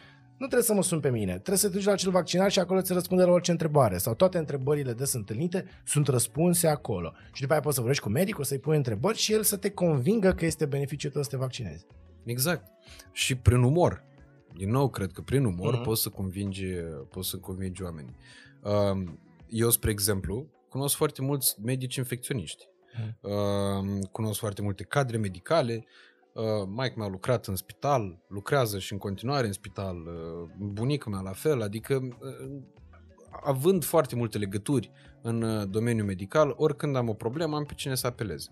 [0.40, 1.32] nu trebuie să mă sun pe mine.
[1.32, 3.98] Trebuie să te duci la acel vaccinar și acolo ți răspunde la orice întrebare.
[3.98, 7.12] Sau toate întrebările des întâlnite sunt răspunse acolo.
[7.32, 9.70] Și după aia poți să vorbești cu medicul, să-i pui întrebări și el să te
[9.70, 11.86] convingă că este beneficiul tău să te vaccinezi.
[12.24, 12.66] Exact.
[13.12, 14.04] Și prin umor.
[14.54, 15.80] Din nou, cred că prin umor Mhm.
[15.80, 15.84] uh-huh.
[15.84, 16.66] poți să convingi,
[17.10, 18.16] poți să convingi oamenii.
[18.62, 19.18] Um,
[19.48, 22.64] Eu, spre exemplu, cunosc foarte mulți medici infecționiști.
[22.98, 23.32] Mhm.
[23.32, 25.84] Um, Cunosc foarte multe cadre medicale.
[26.32, 29.96] Uh, Mike mi-a lucrat în spital, lucrează și în continuare în spital.
[29.96, 32.62] Uh, Bunica mea la fel, adică uh,
[33.42, 34.90] având foarte multe legături
[35.22, 38.48] în uh, domeniul medical, oricând am o problemă, am pe cine să apelez.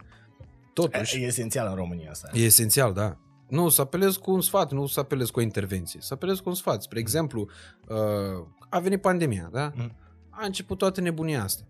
[0.72, 2.30] Totuși, E esențial în România asta.
[2.32, 3.18] E esențial, da.
[3.48, 6.00] Nu, să apelez cu un sfat, nu să apelez cu o intervenție.
[6.00, 6.82] Să apelez cu un sfat.
[6.82, 7.48] Spre exemplu,
[7.88, 9.72] uh, a venit pandemia, da?
[9.74, 9.92] Mm.
[10.30, 11.62] a început toată nebunia asta.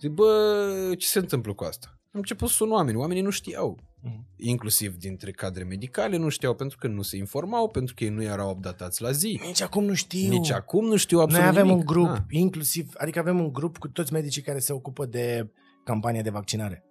[0.00, 1.88] Zic, bă, ce se întâmplă cu asta?
[1.90, 3.78] Am început să sun oameni, oamenii nu știau.
[4.02, 4.26] Mhm.
[4.36, 8.22] Inclusiv dintre cadre medicale nu știau pentru că nu se informau, pentru că ei nu
[8.22, 9.40] erau updatați la zi.
[9.44, 10.28] Nici acum nu știu.
[10.28, 11.78] Nici acum nu știu Noi absolut avem nimic.
[11.78, 12.24] un grup, Da.
[12.28, 15.50] inclusiv, adică avem un grup cu toți medicii care se ocupă de
[15.84, 16.84] campania de vaccinare.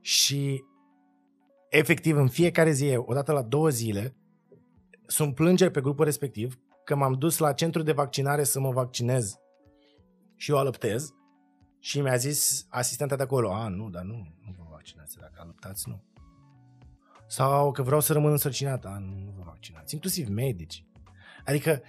[0.00, 0.60] Și
[1.70, 4.16] efectiv în fiecare zi, odată la două zile,
[5.06, 9.34] sunt plângeri pe grupul respectiv că m-am dus la centru de vaccinare să mă vaccinez
[10.36, 11.10] și eu alăptez
[11.78, 15.88] și mi-a zis asistenta de acolo, a, nu, dar nu, nu vă vaccinați, dacă alăptați,
[15.88, 16.02] nu.
[17.32, 20.84] Sau că vreau să rămân însărcinat, a, nu, nu vă vaccinați, inclusiv medici.
[21.44, 21.82] Adică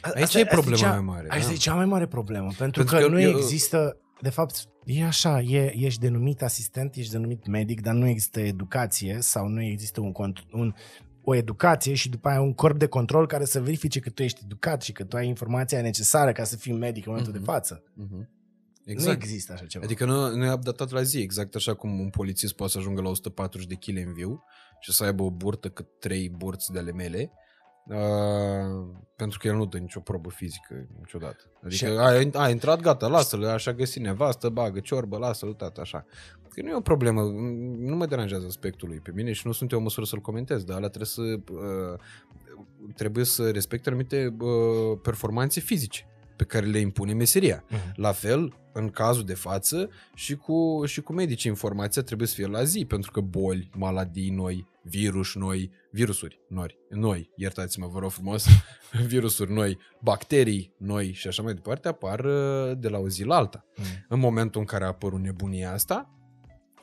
[0.00, 1.52] a- Aici asta- e asta problema cea, mai mare, Asta da.
[1.52, 5.04] e cea mai mare problemă, pentru, Pentru că, că nu eu- există, de fapt, e
[5.04, 10.00] așa, e, ești denumit asistent, ești denumit medic, dar nu există educație sau nu există
[10.00, 10.74] un, cont- un,
[11.24, 14.40] o educație și după aia un corp de control care să verifice că tu ești
[14.44, 17.44] educat și că tu ai informația necesară ca să fii medic în momentul Mhm.
[17.44, 17.82] de față.
[18.94, 18.96] Mhm.
[19.04, 19.22] Nu Exact.
[19.22, 19.84] există așa ceva.
[19.84, 23.00] Adică nu, nu e updatat la zi, exact așa cum un polițist poate să ajungă
[23.00, 24.44] la 140 de kg în viu
[24.80, 27.30] și să aibă o burtă cât trei burți de ale mele,
[27.86, 28.86] uh,
[29.16, 31.44] pentru că el nu dă nicio probă fizică niciodată.
[31.56, 36.04] Adică Și- a, a intrat, gata, lasă-l, așa găsi nevastă, bagă ciorbă, lasă-l, tata, așa.
[36.48, 37.22] Că nu e o problemă,
[37.78, 40.64] nu mă deranjează aspectul lui pe mine și nu sunt eu în măsură să-l comentez,
[40.64, 41.98] dar ăla trebuie să uh,
[42.94, 46.06] trebuie să respecte anumite uh, performanțe fizice
[46.38, 47.64] pe care le impune meseria.
[47.68, 47.92] Mhm.
[47.94, 52.46] La fel, în cazul de față, și cu, și cu medicii informația trebuie să fie
[52.46, 58.10] la zi, pentru că boli, maladii noi, virus noi, virusuri noi, noi, iertați-mă, vă rog
[58.10, 58.46] frumos,
[59.06, 63.36] virusuri noi, bacterii noi și așa mai departe apar uh, de la o zi la
[63.36, 63.64] alta.
[63.76, 63.86] Mhm.
[64.08, 66.17] În momentul în care a apărut nebunia asta,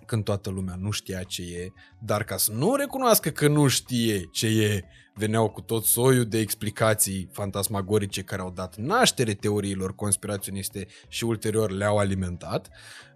[0.06, 4.30] când toată lumea nu știa ce e, dar ca să nu recunoască că nu știe
[4.32, 4.84] ce e,
[5.16, 11.72] veneau cu tot soiul de explicații fantasmagorice care au dat naștere teoriilor conspiraționiste și ulterior
[11.72, 12.70] le-au alimentat.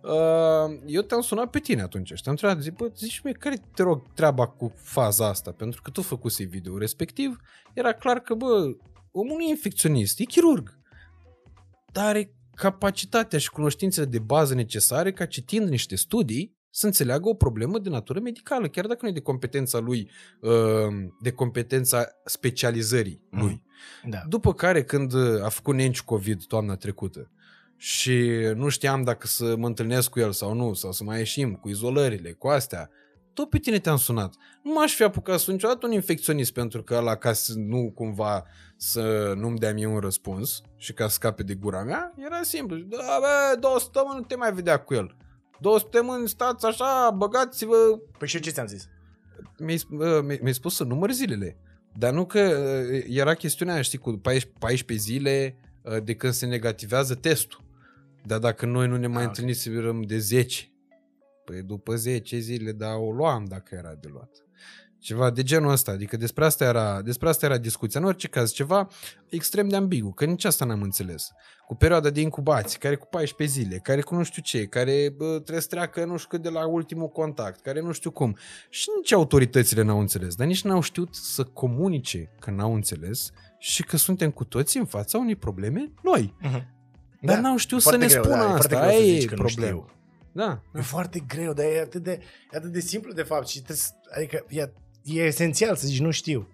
[0.03, 3.61] Uh, Eu te-am sunat pe tine atunci și te-am întrebat, zic, bă, zici mie, care
[3.74, 5.52] te rog treaba cu faza asta?
[5.52, 7.38] Pentru că tu făcusei video respectiv,
[7.74, 8.76] era clar că, bă,
[9.11, 10.80] omul nu e infecționist, e chirurg.
[11.91, 17.33] Dar are capacitatea și cunoștințele de bază necesare ca citind niște studii să înțeleagă o
[17.33, 20.09] problemă de natură medicală, chiar dacă nu e de competența lui,
[20.41, 20.51] uh,
[21.21, 23.41] de competența specializării Mhm.
[23.41, 23.63] lui.
[24.09, 24.23] Da.
[24.27, 25.13] După care, când
[25.43, 27.31] a făcut Nenciu COVID toamna trecută
[27.77, 31.53] și nu știam dacă să mă întâlnesc cu el sau nu, sau să mai ieșim
[31.55, 32.89] cu izolările, cu astea,
[33.33, 34.33] tot pe tine te-am sunat.
[34.63, 37.91] Nu m-aș fi apucat să sun niciodată un infecționist pentru că ăla ca să nu
[37.95, 38.43] cumva
[38.77, 42.77] să nu-mi dea mie un răspuns și ca să scape de gura mea, era simplu.
[42.77, 45.15] Da, bă, două săptămâni nu te mai vedea cu el.
[45.61, 48.88] Două săptămâni stați așa, băgați-vă Păi și eu ce ți-am zis?
[49.57, 51.57] mi-ai, uh, mi- mi-ai spus să număr zilele.
[51.98, 56.34] Dar nu că uh, era chestiunea aia, știi, cu 14, 14 zile uh, de când
[56.34, 57.64] se negativează testul.
[58.26, 59.27] Dar dacă noi nu ne mai Ah, ok.
[59.27, 60.72] întâlnisem de 10,
[61.45, 64.30] păi după 10 zile, da, o luam dacă era de luat.
[64.99, 67.99] Ceva de genul ăsta, adică despre asta era, despre asta era discuția.
[67.99, 68.88] În orice caz, ceva
[69.30, 71.31] extrem de ambigu, că nici asta n-am înțeles.
[71.67, 75.26] Cu perioada de incubație, care cu 14 zile, care cu nu știu ce, care bă,
[75.34, 78.38] trebuie să treacă nu știu cât de la ultimul contact, care nu știu cum.
[78.69, 83.84] Și nici autoritățile n-au înțeles, dar nici n-au știut să comunice că n-au înțeles și
[83.84, 86.35] că suntem cu toții în fața unei probleme noi.
[87.21, 89.13] Dar n-au știut să Foarte ne greu, spună da, e foarte asta, greu să aia
[89.13, 89.67] zici e că nu problema.
[89.69, 89.93] știu.
[90.31, 92.19] Da, E foarte greu, dar e atât de,
[92.51, 94.71] e atât de simplu de fapt și trebuie, să- adică e,
[95.10, 96.48] e esențial să zici nu știu.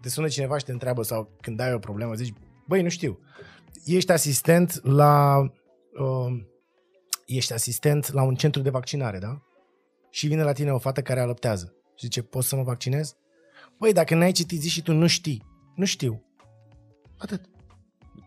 [0.00, 2.34] Te sună cineva și te întreabă sau când ai o problemă zici,
[2.66, 3.18] băi, nu știu.
[3.84, 5.38] Ești asistent la
[5.92, 6.42] uh,
[7.26, 9.42] ești asistent la un centru de vaccinare, da?
[10.10, 13.16] Și vine la tine o fată care alăptează și zice, poți să mă vaccinez?
[13.78, 16.24] Băi, dacă n-ai citit zi și tu nu știi, nu știu.
[17.18, 17.51] Atât.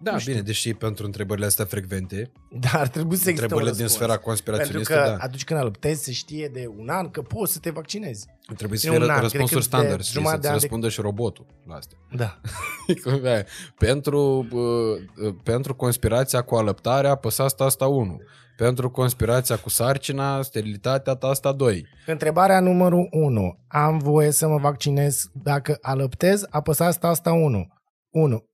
[0.02, 0.32] Da Nu știu.
[0.32, 3.92] bine, deși pentru întrebările astea frecvente, Dar ar trebui să existe un întrebările din răspuns.
[3.92, 5.24] sfera Pentru conspiraționistă, că da.
[5.24, 8.26] atunci când alăptezi se știe de un an că poți să te vaccinezi.
[8.56, 10.54] Trebuie să e fie un an, răspunsuri cred că de standard, știi, jumătate de să-ți
[10.54, 11.98] an de- răspundă și robotul la astea.
[12.16, 12.40] Da.
[13.22, 13.44] Da.
[13.78, 18.18] pentru, uh, uh, pentru conspirația cu alăptarea, apăsați asta 1.
[18.58, 21.86] Pentru conspirația cu sarcina, sterilitatea ta asta 2.
[22.06, 23.64] Întrebarea numărul 1.
[23.68, 26.46] Am voie să mă vaccinez dacă alăptez?
[26.50, 27.68] Apăsați asta 1.
[28.10, 28.46] 1.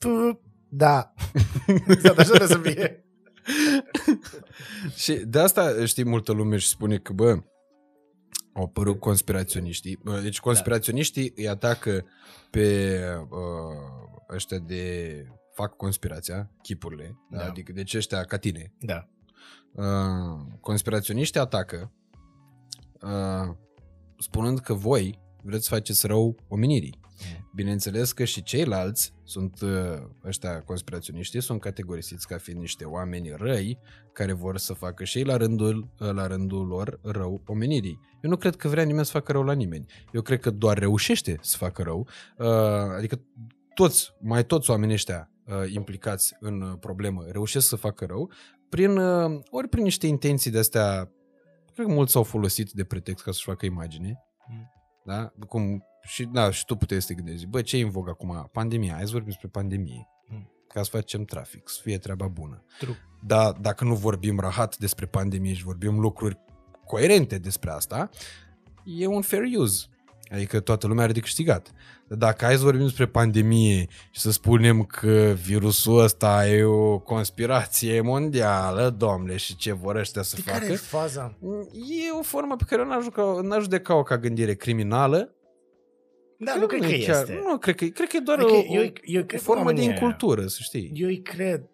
[0.74, 1.14] Da.
[1.88, 3.06] Exact așa trebuie să fie.
[5.04, 7.38] Și de asta știi multă lume și spune că, bă,
[8.54, 10.00] au apărut conspiraționiștii.
[10.04, 12.06] Bă, Deci conspiraționiștii îi atacă
[12.50, 12.98] pe
[13.30, 17.38] uh, ăștia de fac conspirația, chipurile, da.
[17.38, 17.46] Da.
[17.46, 18.74] adică deci ăștia ca tine.
[18.80, 19.08] Da.
[19.72, 21.92] Uh, conspiraționiștii atacă
[23.02, 23.56] uh,
[24.18, 27.00] spunând că voi vreți să faceți rău omenirii.
[27.56, 29.70] Bineînțeles că și ceilalți sunt, uh,
[30.26, 33.80] ăștia conspiraționiștii, sunt categorisiți ca fiind niște oameni răi
[34.14, 38.00] care vor să facă și ei la rândul, uh, la rândul lor rău omenirii.
[38.22, 39.86] Eu nu cred că vrea nimeni să facă rău la nimeni.
[40.14, 42.08] Eu cred că doar reușește să facă rău.
[42.38, 42.48] Uh,
[42.98, 43.22] adică
[43.74, 45.26] toți, mai toți oamenii ăștia
[45.74, 48.32] implicați în problemă reușesc să facă rău
[48.70, 48.98] prin,
[49.50, 51.12] ori prin niște intenții de astea
[51.74, 54.24] cred că mulți s-au folosit de pretext ca să-și facă imagine.
[54.48, 54.72] Mm.
[55.06, 55.34] Da?
[55.48, 58.50] Cum, și, da, și tu puteai să te gândești, bă, ce e în vog acum?
[58.52, 60.08] Pandemia, hai să vorbim despre pandemie.
[60.28, 60.52] Mm.
[60.68, 62.64] Ca să facem trafic, să fie treaba bună.
[62.80, 62.98] True.
[63.26, 66.40] Dar dacă nu vorbim rahat despre pandemie și vorbim lucruri
[66.86, 68.10] coerente despre asta,
[68.84, 69.86] e un fair use.
[70.32, 71.72] Adică toată lumea are de câștigat.
[72.08, 78.02] Dacă hai să vorbim despre pandemie și să spunem că virusul ăsta e o conspirație
[78.02, 80.58] mondială, domnule, și ce vor ăștia să de facă...
[80.60, 81.38] Care e faza?
[81.74, 85.36] E o formă pe care eu n-aș judeca-o ca gândire criminală,
[86.44, 87.42] da, nu, nu cred că chiar, este.
[87.48, 89.82] Nu, cred că, cred că e doar adică o, eu, eu cred o formă de
[89.82, 90.92] incultură, să știi.
[90.94, 91.70] Eu îi cred.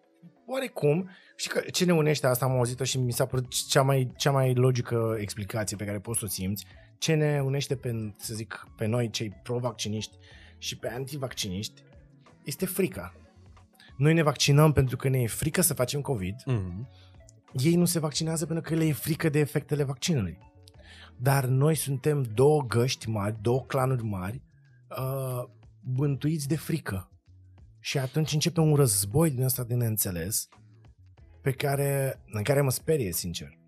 [0.46, 4.12] Oarecum, și că ce ne unește asta, am auzit-o și mi s-a părut cea mai,
[4.16, 6.66] cea mai logică explicație pe care poți să o simți,
[6.98, 10.16] ce ne unește pe, să zic, pe noi, cei pro-vacciniști
[10.58, 11.82] și pe antivacciniști,
[12.44, 13.14] este frica.
[13.96, 16.34] Noi ne vaccinăm pentru că ne e frică să facem COVID.
[16.34, 16.88] Mm-hmm.
[17.52, 20.38] Ei nu se vaccinează pentru că le e frică de efectele vaccinului.
[21.16, 24.42] Dar noi suntem două găști mari, două clanuri mari,
[24.98, 25.44] uh,
[25.80, 27.12] bântuiți de frică.
[27.80, 30.48] Și atunci începe un război din ăsta de neînțeles,
[31.42, 33.58] pe care, în care mă sperie, sincer.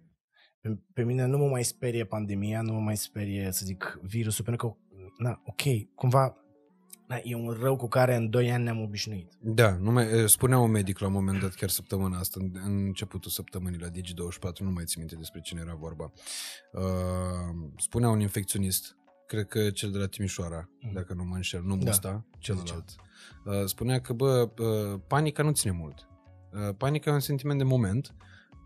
[0.61, 4.45] Pe, pe mine nu mă mai sperie pandemia, nu mă mai sperie, să zic, virusul,
[4.45, 4.77] pentru că,
[5.23, 6.35] na, ok, cumva
[7.11, 9.33] da, e un rău cu care în 2 ani ne-am obișnuit.
[9.41, 12.85] Da, nu mai, spunea un medic la un moment dat, chiar săptămâna asta, în, în
[12.85, 16.13] începutul săptămânii la Digi24, nu mai țin minte despre cine era vorba.
[16.73, 18.97] Uh, spunea un infecționist,
[19.31, 20.93] cred că cel de la Timișoara, mm.
[20.93, 22.94] dacă nu mă înșel, nu Musta, da, celălalt.
[23.44, 26.09] Uh, spunea că, bă, uh, panica nu ține mult.
[26.52, 28.15] Uh, panica e un sentiment de moment,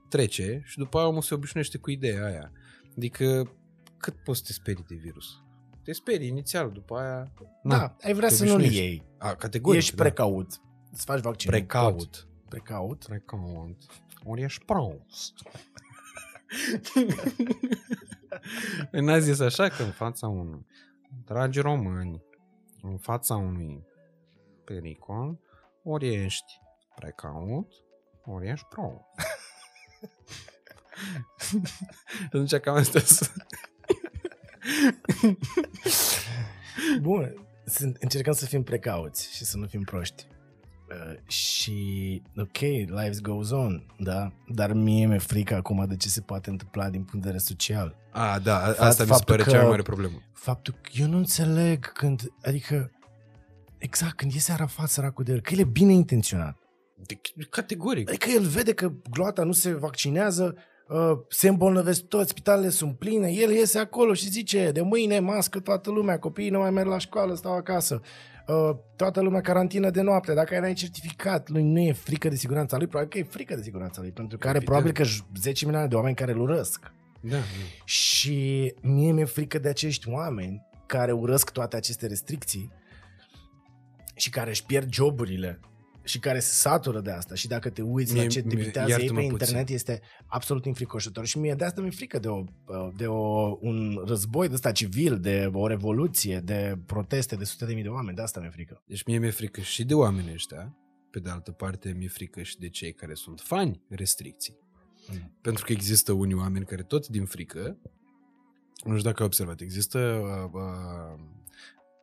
[0.08, 2.52] trece și după aia omul se obișnuiește cu ideea aia.
[2.96, 3.52] Adică,
[3.96, 5.42] cât poți să te sperii de virus?
[5.82, 7.32] Te sperii inițial, după aia...
[7.62, 9.04] Na, da, ai vrea să nu-l iei.
[9.18, 10.02] A, categoric, Ești da.
[10.02, 10.60] precaut.
[10.92, 11.50] Îți faci vaccin.
[11.50, 12.28] Precaut.
[12.48, 13.04] Precaut.
[13.04, 13.82] Precaut.
[14.24, 15.32] Ori ești prost.
[18.90, 20.66] N-a zis așa că în fața unui
[21.24, 22.22] dragi români,
[22.82, 23.86] în fața unui
[24.64, 25.38] pericol,
[25.82, 26.60] ori ești
[26.94, 27.72] precaut,
[28.24, 29.04] ori ești prost.
[32.24, 33.46] Atunci cam astea sunt.
[37.00, 37.46] Bun,
[38.00, 40.26] încercăm să fim precauți și să nu fim proști.
[40.88, 44.32] Uh, și, ok, life goes on, da?
[44.48, 47.96] Dar mie mi-e frică acum de ce se poate întâmpla din punct de vedere social.
[48.10, 50.22] Ah, da, asta mi se pare cea mai mare problemă.
[50.32, 52.90] Faptul că eu nu înțeleg când, adică,
[53.78, 56.56] exact, când iese Arafat săracul de el, că el e bine intenționat.
[57.06, 57.20] De,
[57.50, 58.08] categoric.
[58.08, 60.56] Adică el vede că gloata nu se vaccinează,
[60.88, 65.60] uh, se îmbolnăvesc toți, spitalele sunt pline, el iese acolo și zice, de mâine mască
[65.60, 68.00] toată lumea, copiii nu mai merg la școală, stau acasă.
[68.02, 68.33] Uh,
[68.96, 72.86] toată lumea carantină de noapte, dacă ai certificat, lui nu e frică de siguranța lui,
[72.86, 75.04] probabil că e frică de siguranța lui, pentru că are probabil că
[75.40, 76.92] 10 milioane de oameni care îl urăsc.
[77.20, 77.36] Da.
[77.84, 82.72] Și mie mi-e frică de acești oameni care urăsc toate aceste restricții
[84.14, 85.60] și care își pierd joburile
[86.04, 89.10] și care se satură de asta și dacă te uiți mie, la ce debitează ei
[89.12, 89.74] pe internet puțin.
[89.74, 92.44] este absolut înfricoșător și mie de asta mi-e frică de, o,
[92.96, 97.74] de o, un război de ăsta civil, de o revoluție, de proteste de sute de
[97.74, 98.82] mii de oameni, de asta mi-e frică.
[98.86, 100.76] Deci mie mi-e frică și de oamenii ăștia,
[101.10, 104.58] pe de altă parte mi-e frică și de cei care sunt fani restricții.
[105.10, 105.38] Mm.
[105.40, 107.78] Pentru că există unii oameni care tot din frică,
[108.84, 111.20] nu știu dacă ai observat, există uh, uh,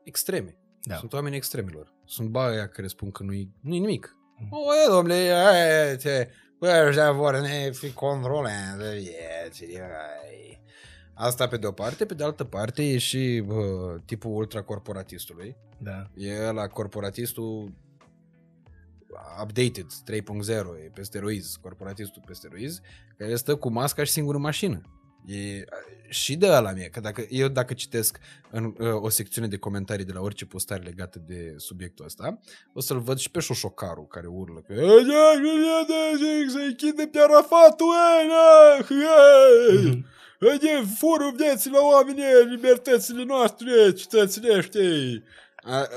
[0.03, 0.95] extreme da.
[0.95, 1.93] Sunt oameni extremilor.
[2.05, 4.17] Sunt baia care spun că nu-i, nu-i nimic.
[4.37, 4.47] Mm.
[4.51, 6.27] O, e, domnule, te,
[6.59, 9.79] bă, ăștia vor ne fi controlând vieții.
[11.13, 15.55] Asta pe de o parte, pe de altă parte e și bă, tipul ultracorporatistului.
[15.77, 16.09] Da.
[16.15, 17.73] E la corporatistul
[19.41, 20.49] updated 3.0,
[20.85, 22.81] e pe steroiz, corporatistul pe steroiz,
[23.17, 24.81] care stă cu masca și singur în mașină.
[25.26, 25.64] E
[26.10, 28.18] și de la mie, că dacă, eu dacă citesc
[28.52, 32.39] în uh, o secțiune de comentarii de la orice postare legată de subiectul ăsta,
[32.73, 34.73] o să-l văd și pe șoșocarul care urlă că
[36.48, 37.93] să închide pe Arafatul,
[40.61, 44.80] e fură vieții la oameni, libertățile noastre, cetățenește.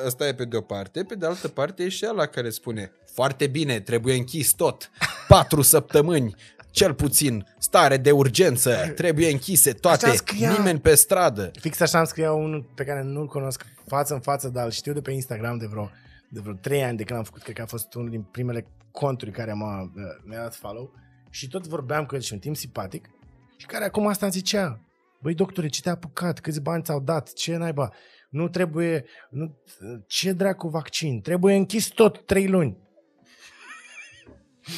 [0.06, 2.92] Asta e pe de o parte, pe de altă parte e și ăla care spune
[3.12, 4.90] foarte bine, trebuie închis tot,
[5.28, 6.34] patru săptămâni,
[6.74, 10.50] cel puțin stare de urgență, trebuie închise toate, Așa scria.
[10.50, 11.50] nimeni pe stradă.
[11.60, 14.92] Fix așa îmi scria unul pe care nu-l cunosc față în față, dar îl știu
[14.92, 15.90] de pe Instagram de vreo,
[16.28, 18.66] de vreo 3 ani de când am făcut, cred că a fost unul din primele
[18.90, 19.92] conturi care m-a,
[20.24, 20.92] mi-a dat follow
[21.30, 23.08] și tot vorbeam cu el și un timp simpatic
[23.56, 24.80] și care acum asta îmi zicea,
[25.20, 27.92] băi doctore, ce te-a apucat, câți bani ți-au dat, ce naiba,
[28.30, 29.58] nu trebuie, nu,
[30.06, 32.76] ce dracu vaccin, trebuie închis tot 3 luni.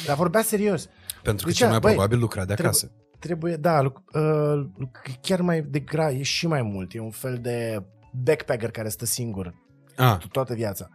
[0.05, 0.89] Dar vorbea serios.
[1.27, 2.91] Pentru că Zicea, cel mai băi, probabil lucra de acasă.
[3.19, 4.91] Trebuie, da, lu- uh, lu-
[5.21, 6.93] chiar mai de gra, e și mai mult.
[6.93, 7.83] E un fel de
[8.23, 9.53] backpacker care stă singur
[9.95, 10.89] Ah, to- toată viața.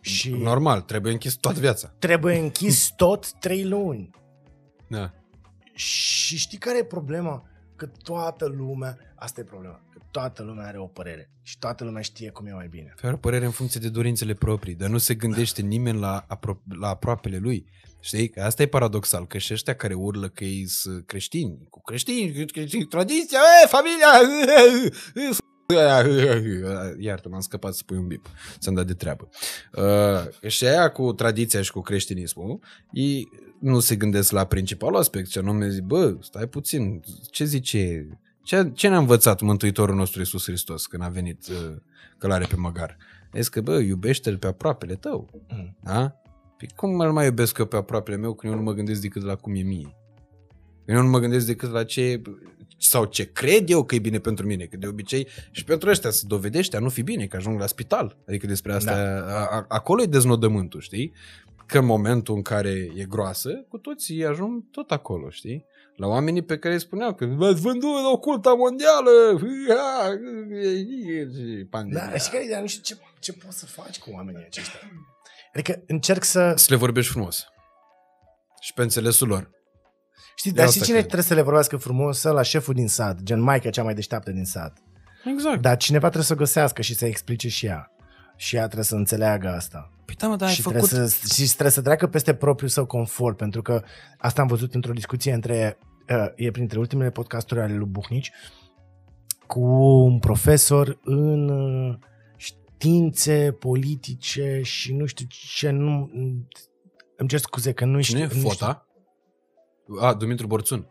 [0.00, 1.94] Și normal, trebuie închis toată viața.
[1.98, 4.10] trebuie închis tot trei luni.
[4.88, 5.12] Da.
[5.74, 7.42] Și știi care e problema?
[7.76, 12.02] Că toată lumea, asta e problema, că toată lumea are o părere și toată lumea
[12.02, 12.94] știe cum e mai bine.
[13.02, 16.62] Are o părere în funcție de dorințele proprii, dar nu se gândește nimeni la, apro-
[16.80, 17.66] la aproapele lui.
[18.00, 18.28] Știi?
[18.28, 22.46] Că asta e paradoxal, că și ăștia care urlă că ei sunt creștini, cu creștini,
[22.46, 24.08] creștini tradiția, e, familia,
[26.98, 28.26] Iartă, m-am scăpat să pui un bip.
[28.58, 29.28] Ți-am dat de treabă.
[29.72, 32.60] Uh, și aia cu tradiția și cu creștinismul,
[32.92, 33.28] ei
[33.60, 38.08] nu se gândesc la principalul aspect, ce anume zic, bă, stai puțin, ce zice,
[38.42, 41.76] ce, ce ne-a învățat Mântuitorul nostru Iisus Hristos când a venit uh,
[42.18, 42.96] călare pe măgar?
[43.32, 45.30] Zice că, bă, iubește-l pe aproapele tău.
[45.48, 45.76] Mm.
[45.80, 46.20] Da?
[46.58, 49.22] Păi cum îl mai iubesc eu pe aproapele meu când eu nu mă gândesc decât
[49.22, 49.96] la cum e mie?
[50.84, 52.22] Eu nu mă gândesc decât la ce
[52.78, 56.10] sau ce cred eu că e bine pentru mine, că de obicei și pentru ăștia
[56.10, 58.16] se dovedește a nu fi bine, că ajung la spital.
[58.28, 59.34] Adică despre asta, da.
[59.34, 61.12] a, a, acolo e deznodământul, știi?
[61.66, 65.64] Că în momentul în care e groasă, cu toții ajung tot acolo, știi?
[65.96, 69.10] La oamenii pe care îi spuneau că v-ați vândut oculta mondială!
[71.34, 72.08] Și pandemia.
[72.10, 74.80] Da, și care ideea, nu știu ce, ce poți să faci cu oamenii aceștia.
[75.58, 76.52] Adică încerc să...
[76.56, 77.46] Să le vorbești frumos.
[78.60, 79.50] Și pe înțelesul lor.
[80.36, 81.10] Știi, De dar asta știi cine cred.
[81.10, 82.22] trebuie să le vorbească frumos?
[82.22, 84.78] La șeful din sat, gen maica cea mai deșteaptă din sat.
[85.24, 85.60] Exact.
[85.60, 87.90] Dar cineva trebuie să o găsească și să explice și ea.
[88.36, 89.90] Și ea trebuie să înțeleagă asta.
[90.04, 90.88] Păi da, mă, dar ai și, făcut...
[90.88, 93.82] trebuie să, și trebuie să treacă peste propriul său confort, pentru că
[94.18, 95.78] asta am văzut într-o discuție între,
[96.08, 98.30] uh, e printre ultimele podcasturi ale lui Buhnici,
[99.46, 99.60] cu
[100.04, 101.98] un profesor în uh,
[102.78, 106.10] științe politice și nu știu ce, nu,
[107.16, 108.40] îmi cer scuze că nu Cine e știu.
[108.40, 108.86] nu Fota?
[110.00, 110.86] A, Dumitru Borțun.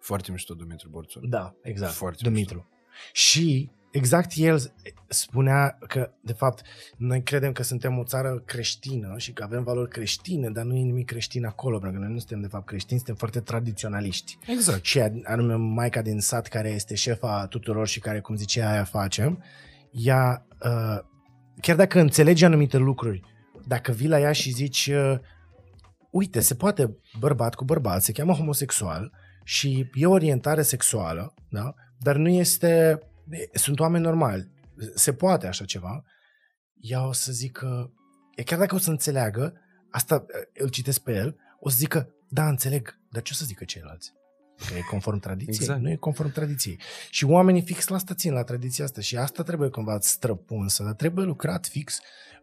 [0.00, 1.22] Foarte mișto Dumitru Borțun.
[1.22, 1.38] știu.
[1.38, 2.68] Da, exact, Foarte Dumitru.
[3.12, 4.74] Și exact el
[5.08, 6.62] spunea că, de fapt,
[6.96, 10.80] noi credem că suntem o țară creștină și că avem valori creștine, dar nu e
[10.80, 14.38] nimic creștin acolo, pentru că noi nu suntem, de fapt, creștini, suntem foarte tradiționaliști.
[14.46, 14.84] Exact.
[14.84, 19.42] Și anume Maica din sat, care este șefa tuturor și care, cum zicea aia, facem,
[19.90, 20.98] ea, uh,
[21.60, 23.20] chiar dacă înțelege anumite lucruri,
[23.66, 25.18] dacă vii la ea și zici, uh,
[26.10, 29.12] uite, se poate bărbat cu bărbat, se cheamă homosexual
[29.44, 31.74] și e orientare sexuală, da?
[31.98, 32.98] dar nu este,
[33.52, 34.50] sunt oameni normali,
[34.94, 36.04] se poate așa ceva,
[36.80, 37.92] ea o să zică,
[38.34, 39.54] e chiar dacă o să înțeleagă,
[39.90, 43.44] asta uh, îl citesc pe el, o să zică, da, înțeleg, dar ce o să
[43.44, 44.12] zică ceilalți?
[44.66, 45.56] Că e conform tradiției?
[45.60, 45.80] Exact.
[45.80, 46.78] Nu e conform tradiției.
[47.10, 49.00] Și oamenii fix la asta țin, la tradiția asta.
[49.00, 51.98] Și asta trebuie cumva străpunsă, dar trebuie lucrat fix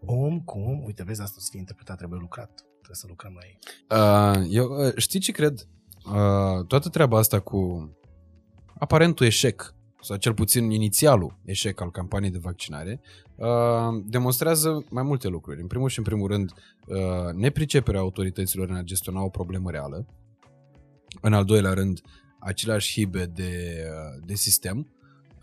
[0.06, 0.84] om cu om.
[0.84, 2.52] Uite, vezi, asta o să fie interpretat, trebuie lucrat.
[2.56, 3.58] Trebuie să lucrăm la ei.
[3.90, 5.68] Uh, eu, uh, știi ce cred?
[6.06, 7.90] Uh, toată treaba asta cu
[8.78, 13.02] aparentul eșec, sau cel puțin inițialul eșec al campaniei de vaccinare,
[13.36, 13.48] uh,
[14.06, 15.62] demonstrează mai multe lucruri.
[15.62, 16.52] În primul și în primul rând,
[16.88, 20.06] uh, nepriceperea autorităților în a gestiona o problemă reală.
[21.22, 22.02] În al doilea rând,
[22.40, 24.78] aceleași hibe de, uh, de sistem,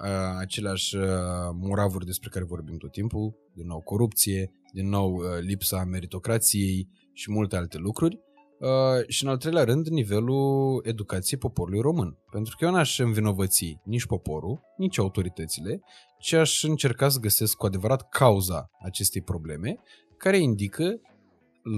[0.01, 1.05] uh, aceleași uh,
[1.53, 7.31] moravuri despre care vorbim tot timpul, din nou corupție, din nou uh, lipsa meritocrației și
[7.31, 8.19] multe alte lucruri.
[8.59, 12.19] Uh, și în al treilea rând, nivelul educației poporului român.
[12.31, 15.81] Pentru că eu n-aș învinovăți nici poporul, nici autoritățile,
[16.19, 19.77] ci aș încerca să găsesc cu adevărat cauza acestei probleme,
[20.16, 21.01] care indică,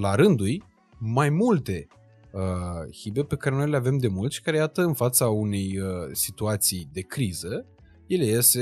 [0.01, 0.65] la rândul
[0.99, 1.87] mai multe
[2.35, 5.79] uh, hibe pe care noi le avem de mult și care, iată, în fața unei
[5.79, 7.67] uh, situații de criză,
[8.07, 8.55] ele ies,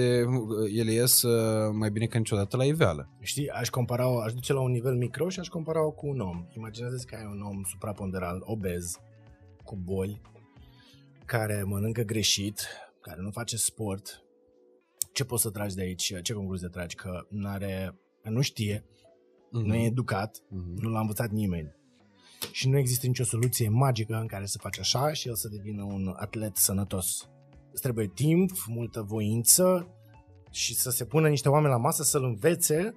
[0.73, 3.11] ele ies uh, mai bine ca niciodată la iveală.
[3.21, 6.47] Știi, aș compara aș duce la un nivel micro și aș compara-o cu un om.
[6.57, 8.97] Imaginează că ai un om supraponderal, obez,
[9.65, 10.21] cu boli,
[11.25, 12.61] care mănâncă greșit,
[13.01, 14.23] care nu face sport.
[15.13, 16.13] Ce poți să tragi de aici?
[16.23, 16.95] Ce concluzie tragi?
[16.97, 19.65] Că nu are, că nu știe, Mm-hmm.
[19.65, 20.75] nu e educat, Mhm.
[20.83, 21.77] nu l-a învățat nimeni.
[22.51, 25.83] Și nu există nicio soluție magică în care să faci așa și el să devină
[25.83, 27.29] un atlet sănătos.
[27.73, 29.87] Îți trebuie timp, multă voință
[30.51, 32.95] și să se pună niște oameni la masă să-l învețe,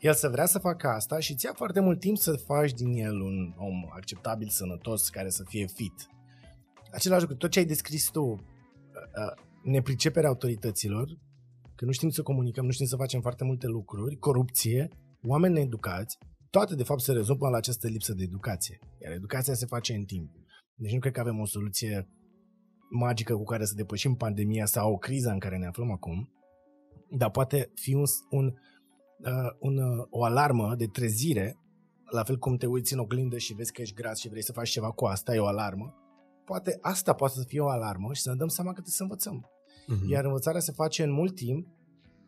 [0.00, 2.92] el să vrea să facă asta și îți ia foarte mult timp să faci din
[2.92, 6.08] el un om acceptabil, sănătos, care să fie fit.
[6.92, 11.18] același lucru, tot ce ai descris tu, uh, uh, nepriceperea autorităților,
[11.74, 14.88] că nu știm să comunicăm, nu știm să facem foarte multe lucruri, corupție,
[15.26, 16.18] oameni needucați,
[16.56, 18.78] toate de fapt se rezolvă la această lipsă de educație.
[19.02, 20.30] Iar educația se face în timp.
[20.74, 22.08] Deci nu cred că avem o soluție
[22.90, 26.32] magică cu care să depășim pandemia sau o criză în care ne aflăm acum,
[27.10, 31.58] dar poate fi un, un, uh, un, uh, o alarmă de trezire,
[32.10, 34.52] la fel cum te uiți în oglindă și vezi că ești gras și vrei să
[34.52, 35.94] faci ceva cu asta, e o alarmă.
[36.44, 39.02] Poate asta poate să fie o alarmă și să ne dăm seama că trebuie să
[39.02, 39.48] învățăm.
[39.48, 40.08] Uh-huh.
[40.08, 41.66] Iar învățarea se face în mult timp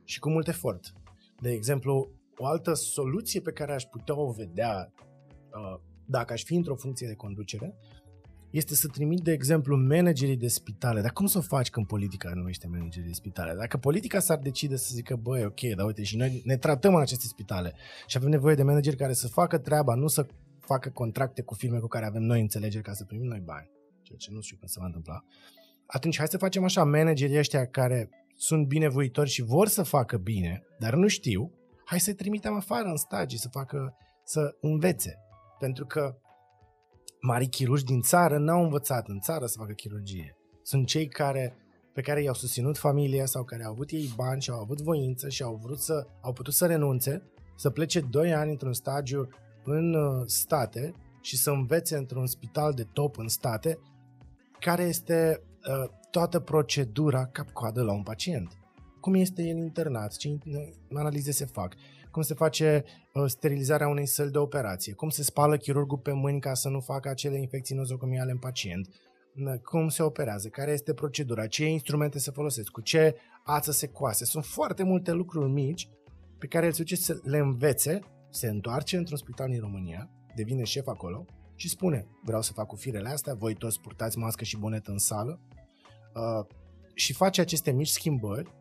[0.05, 0.93] și cu mult efort.
[1.41, 6.55] De exemplu, o altă soluție pe care aș putea o vedea uh, dacă aș fi
[6.55, 7.77] într-o funcție de conducere
[8.51, 11.01] este să trimit, de exemplu, managerii de spitale.
[11.01, 13.55] Dar cum să o faci când politica numește managerii de spitale?
[13.55, 17.01] Dacă politica s-ar decide să zică, băi, ok, dar uite, și noi ne tratăm în
[17.01, 17.75] aceste spitale
[18.07, 20.27] și avem nevoie de manageri care să facă treaba, nu să
[20.61, 23.71] facă contracte cu firme cu care avem noi înțelegeri ca să primim noi bani,
[24.03, 25.25] ceea ce nu știu cum se va întâmpla,
[25.87, 30.63] atunci hai să facem așa, managerii ăștia care sunt binevoitori și vor să facă bine,
[30.79, 31.53] dar nu știu,
[31.87, 35.19] hai să-i trimitem afară în stagii să facă, să învețe.
[35.59, 36.17] Pentru că
[37.21, 40.37] mari chirurgi din țară n-au învățat în țară să facă chirurgie.
[40.63, 41.57] Sunt cei care
[41.93, 45.29] pe care i-au susținut familia sau care au avut ei bani și au avut voință
[45.29, 47.23] și au vrut să au putut să renunțe,
[47.57, 49.29] să plece 2 ani într-un stagiu
[49.65, 53.79] în uh, state și să învețe într-un spital de top în state
[54.61, 58.57] care este uh, toată procedura cap-coadă la un pacient.
[59.07, 60.39] Cum este el internat, ce
[60.95, 61.75] analize se fac,
[62.11, 66.41] cum se face uh, sterilizarea unei săli de operație, cum se spală chirurgul pe mâini
[66.41, 68.89] ca să nu facă acele infecții nozocomiale în pacient,
[69.63, 74.25] cum se operează, care este procedura, ce instrumente se folosesc, cu ce ață se coase.
[74.25, 75.89] Sunt foarte multe lucruri mici
[76.39, 78.01] pe care el se duce să le învețe,
[78.31, 81.25] se întoarce într-un spital din România, devine șef acolo
[81.55, 84.99] și spune, vreau să fac cu firele astea, voi toți purtați mască și bonetă în
[84.99, 85.41] sală
[86.15, 86.47] uh,
[86.95, 88.55] și face aceste mici schimbări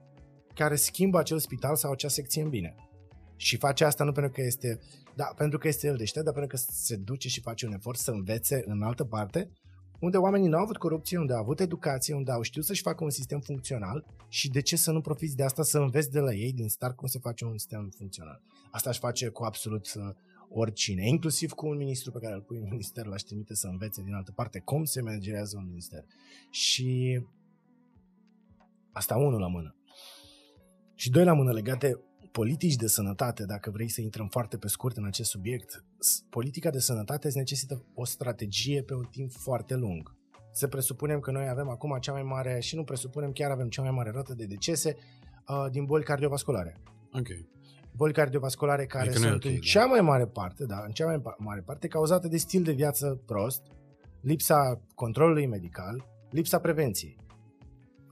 [0.55, 2.75] care schimbă acel spital sau acea secție în bine.
[3.35, 4.79] Și face asta nu pentru că este,
[5.15, 7.97] da, pentru că este el deștept, dar pentru că se duce și face un efort
[7.97, 9.51] să învețe în altă parte,
[9.99, 13.03] unde oamenii nu au avut corupție, unde au avut educație, unde au știut să-și facă
[13.03, 16.33] un sistem funcțional și de ce să nu profiți de asta să înveți de la
[16.33, 18.41] ei din start cum se face un sistem funcțional.
[18.71, 20.03] Asta aș face cu absolut uh,
[20.49, 24.01] oricine, inclusiv cu un ministru pe care îl pui în minister, l-aș trimite să învețe
[24.01, 26.03] din altă parte cum se managerează un minister.
[26.49, 27.21] Și
[28.91, 29.75] asta unul la mână.
[30.95, 31.99] Și doi la mână legate
[32.31, 35.83] politici de sănătate, dacă vrei să intrăm foarte pe scurt în acest subiect,
[36.29, 40.15] politica de sănătate îți necesită o strategie pe un timp foarte lung.
[40.51, 43.81] Să presupunem că noi avem acum cea mai mare, și nu presupunem, chiar avem cea
[43.81, 44.97] mai mare rată de decese
[45.47, 46.81] uh, din boli cardiovasculare.
[47.11, 47.27] Ok.
[47.91, 49.63] Boli cardiovasculare care adică sunt okay, în da.
[49.63, 53.21] cea mai mare parte, da, în cea mai mare parte cauzate de stil de viață
[53.25, 53.61] prost,
[54.21, 57.17] lipsa controlului medical, lipsa prevenției.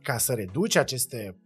[0.01, 1.42] Ca să reduci aceste Uh,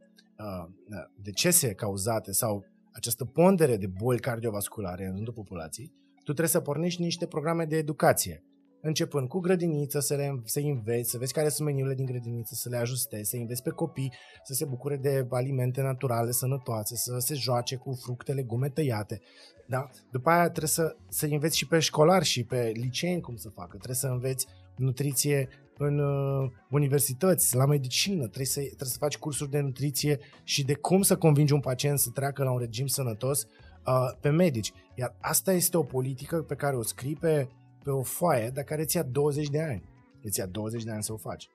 [1.15, 7.01] decese cauzate sau această pondere de boli cardiovasculare în rândul populației, tu trebuie să pornești
[7.01, 8.43] niște programe de educație.
[8.81, 12.69] Începând cu grădiniță, să, le, să înveți, să vezi care sunt meniurile din grădiniță, să
[12.69, 17.33] le ajustezi, să înveți pe copii să se bucure de alimente naturale, sănătoase, să se
[17.33, 19.21] joace cu fructe, legume tăiate.
[19.67, 19.89] Da?
[20.11, 23.69] După aia trebuie să, să înveți și pe școlari și pe liceeni cum să facă.
[23.69, 29.49] Trebuie să înveți nutriție în uh, universități, la medicină, trebuie să, trebuie să faci cursuri
[29.49, 33.43] de nutriție și de cum să convingi un pacient să treacă la un regim sănătos
[33.43, 34.73] uh, pe medici.
[34.95, 37.49] Iar asta este o politică pe care o scrii pe,
[37.83, 39.83] pe o foaie, dar care ți ia 20 de ani.
[40.21, 41.49] Îți ia 20 de ani să o faci.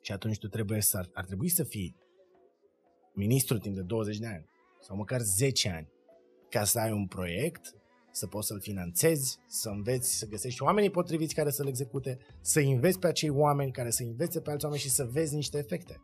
[0.00, 1.96] Și atunci tu trebuie să, ar trebui să fii
[3.14, 4.48] ministru timp de 20 de ani
[4.80, 5.88] sau măcar 10 ani
[6.48, 7.74] ca să ai un proiect
[8.20, 12.98] să poți să-l finanțezi, să înveți, să găsești oamenii potriviți care să-l execute, să înveți
[12.98, 16.00] pe acei oameni care să învețe pe alți oameni și să vezi niște efecte.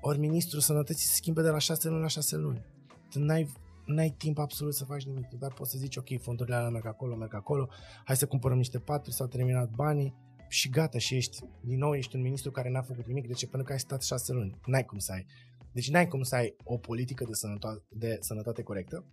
[0.00, 2.64] Ori ministrul sănătății se schimbă de la 6 luni la 6 luni.
[3.10, 3.52] Tu n-ai,
[3.86, 7.14] n-ai timp absolut să faci nimic, dar poți să zici, ok, fondurile alea merg acolo,
[7.14, 7.68] merg acolo,
[8.04, 10.14] hai să cumpărăm niște paturi, s-au terminat banii
[10.48, 13.46] și gata, și ești, din nou ești un ministru care n-a făcut nimic, de ce?
[13.46, 14.60] Pentru că ai stat 6 luni.
[14.66, 15.26] N-ai cum să ai.
[15.72, 19.04] Deci n-ai cum să ai o politică de sănătate, de sănătate corectă,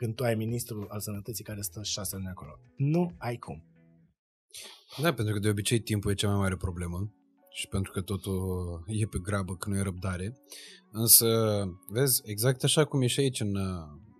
[0.00, 2.58] când tu ai ministrul al sănătății care stă șase ani acolo.
[2.76, 3.64] Nu ai cum.
[5.02, 7.12] Da, pentru că de obicei timpul e cea mai mare problemă
[7.50, 8.38] și pentru că totul
[8.86, 10.36] e pe grabă, că nu e răbdare.
[10.90, 11.26] Însă,
[11.88, 13.54] vezi, exact așa cum e și aici în...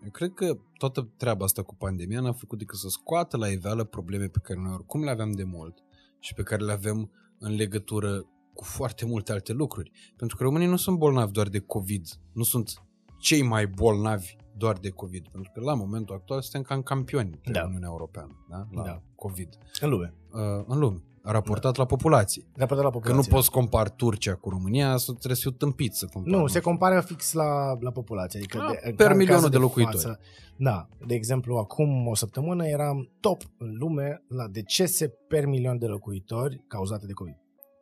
[0.04, 3.84] Eu cred că toată treaba asta cu pandemia n-a făcut decât să scoată la iveală
[3.84, 5.78] probleme pe care noi oricum le aveam de mult
[6.18, 9.90] și pe care le avem în legătură cu foarte multe alte lucruri.
[10.16, 12.72] Pentru că românii nu sunt bolnavi doar de COVID, nu sunt
[13.20, 17.50] cei mai bolnavi doar de COVID, pentru că la momentul actual suntem cam campioni pe
[17.50, 17.64] da.
[17.64, 18.66] Uniunea Europeană, da?
[18.70, 19.02] la da.
[19.14, 19.48] COVID.
[19.80, 20.14] În lume.
[20.32, 21.02] Uh, în lume.
[21.22, 22.42] raportat la populație.
[22.56, 23.28] Raportat la Că populație.
[23.30, 26.32] nu poți compari Turcia cu România, să trebuie să fiu tâmpit să compar.
[26.40, 28.38] Nu, se compară fix la, la populație.
[28.38, 30.18] Adică Ah, de, per ca în milionul cazul de locuitori.
[30.56, 35.86] da, de exemplu, acum o săptămână eram top în lume la decese per milion de
[35.86, 37.36] locuitori cauzate de COVID.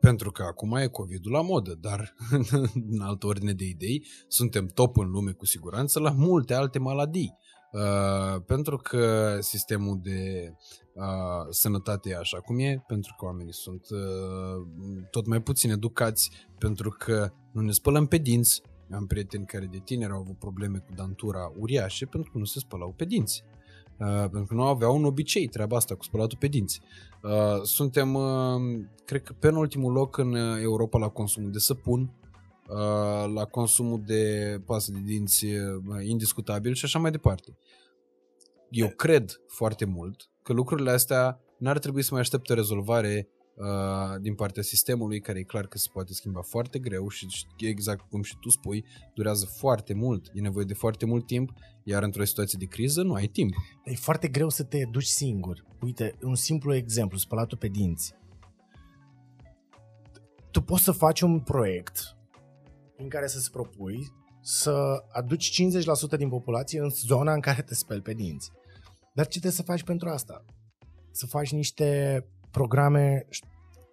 [0.09, 2.15] Pentru că acum e COVID-ul la modă, dar
[2.91, 7.37] în altă ordine de idei, suntem top în lume cu siguranță la multe alte maladii.
[7.73, 10.53] Uh, pentru că sistemul de
[10.95, 11.05] uh,
[11.51, 14.67] sănătate e așa cum e, pentru că oamenii sunt uh,
[15.11, 18.63] tot mai puțin educați, pentru că nu ne spălăm pe dinți.
[18.91, 22.59] Am prieteni care de tineri au avut probleme cu dantura uriașe pentru că nu se
[22.59, 23.45] spălau pe dinți.
[24.01, 26.81] Uh, pentru că nu aveau un obicei treaba asta cu spălatul pe dinți.
[27.23, 28.61] Uh, suntem, uh,
[29.05, 32.01] cred că, pe ultimul loc în uh, Europa la consumul de săpun,
[32.69, 37.57] uh, la consumul de pasă de dinți uh, indiscutabil și așa mai departe.
[38.71, 43.38] Eu cred foarte mult că lucrurile astea n-ar trebui să mai aștepte rezolvare uh,
[44.21, 48.09] din partea sistemului, care e clar că se poate schimba foarte greu și și exact
[48.11, 51.53] cum și tu spui, durează foarte mult, e nevoie de foarte mult timp,
[51.83, 53.55] iar într-o situație de criză nu ai timp.
[53.85, 55.65] E foarte greu să te duci singur.
[55.81, 58.15] Uite, un simplu exemplu, spălatul pe dinți.
[60.51, 62.17] Tu poți să faci un proiect
[62.97, 65.63] în care să-ți propui să aduci
[66.15, 68.51] 50% din populație în zona în care te speli pe dinți.
[69.15, 70.45] Dar ce trebuie să faci pentru asta?
[71.11, 73.27] Să faci niște programe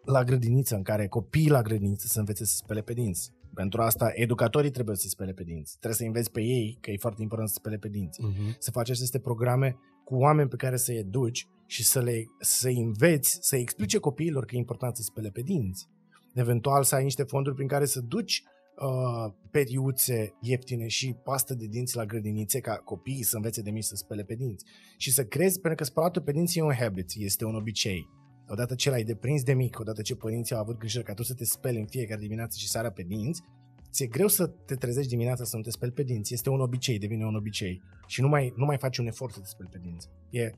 [0.06, 3.32] la grădiniță în care copiii la grădiniță să învețe să spele pe dinți.
[3.54, 5.72] Pentru asta, educatorii trebuie să spele pe dinți.
[5.72, 8.58] Trebuie să înveți pe ei că e foarte important să spele pe dinți Uh-huh.
[8.60, 13.38] să faci aceste programe cu oameni pe care să-i educi și să le să înveți,
[13.42, 15.88] să explice copiilor că e important să spele pe dinți.
[16.34, 18.44] Eventual să ai niște fonduri prin care să duci
[18.76, 23.84] uh, periuțe ieftine și pastă de dinți la grădinițe ca copiii să învețe de mici
[23.84, 24.66] să spele pe dinți.
[24.98, 28.10] Și să crezi, pentru că spălatul pe dinți e un habit, este un obicei.
[28.48, 31.34] Odată ce l-ai deprins de mic, odată ce părinții au avut grijă ca tu să
[31.34, 33.44] te speli în fiecare dimineață și seara pe dinți,
[33.92, 36.34] ți-e greu să te trezești dimineața să nu te speli pe dinți.
[36.34, 37.82] Este un obicei, devine un obicei.
[38.08, 40.10] Și nu mai, nu mai faci un efort să te speli pe dinți.
[40.30, 40.54] E, e,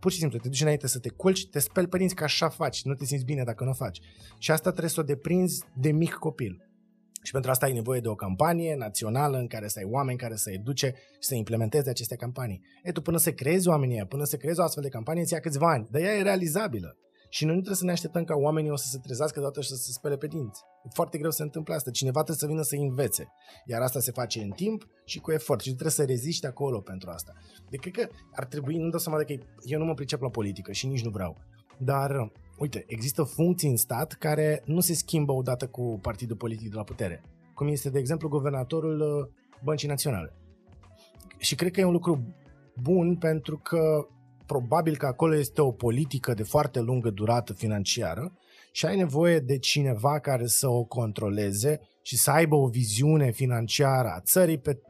[0.00, 2.48] pur și simplu, te duci înainte să te culci, te speli pe dinți că așa
[2.48, 4.00] faci, nu te simți bine dacă nu o faci.
[4.38, 6.69] Și asta trebuie să o deprinzi de mic copil.
[7.22, 10.36] Și pentru asta ai nevoie de o campanie națională în care să ai oameni care
[10.36, 12.60] să educe și să implementeze aceste campanii.
[12.82, 15.32] E, tu până să creezi oamenii ăia, până să creezi o astfel de campanie, îți
[15.32, 16.96] ia câțiva ani, dar ea e realizabilă.
[17.32, 19.68] Și noi nu trebuie să ne așteptăm ca oamenii o să se trezească deodată și
[19.68, 20.60] să se spele pe dinți.
[20.84, 21.90] E foarte greu să se întâmple asta.
[21.90, 23.26] Cineva trebuie să vină să învețe.
[23.64, 25.60] Iar asta se face în timp și cu efort.
[25.60, 27.32] Și tu trebuie să reziști acolo pentru asta.
[27.70, 30.28] Deci cred că ar trebui, nu dau seama de că eu nu mă pricep la
[30.28, 31.36] politică și nici nu vreau.
[31.78, 36.76] Dar, uite, există funcții în stat care nu se schimbă odată cu partidul politic de
[36.76, 37.22] la putere.
[37.54, 39.28] Cum este, de exemplu, guvernatorul uh,
[39.64, 40.34] Băncii Naționale.
[41.38, 42.34] Și cred că e un lucru
[42.82, 44.06] bun pentru că
[44.46, 48.32] probabil că acolo este o politică de foarte lungă durată financiară
[48.72, 54.08] și ai nevoie de cineva care să o controleze și să aibă o viziune financiară
[54.08, 54.80] a țării pe,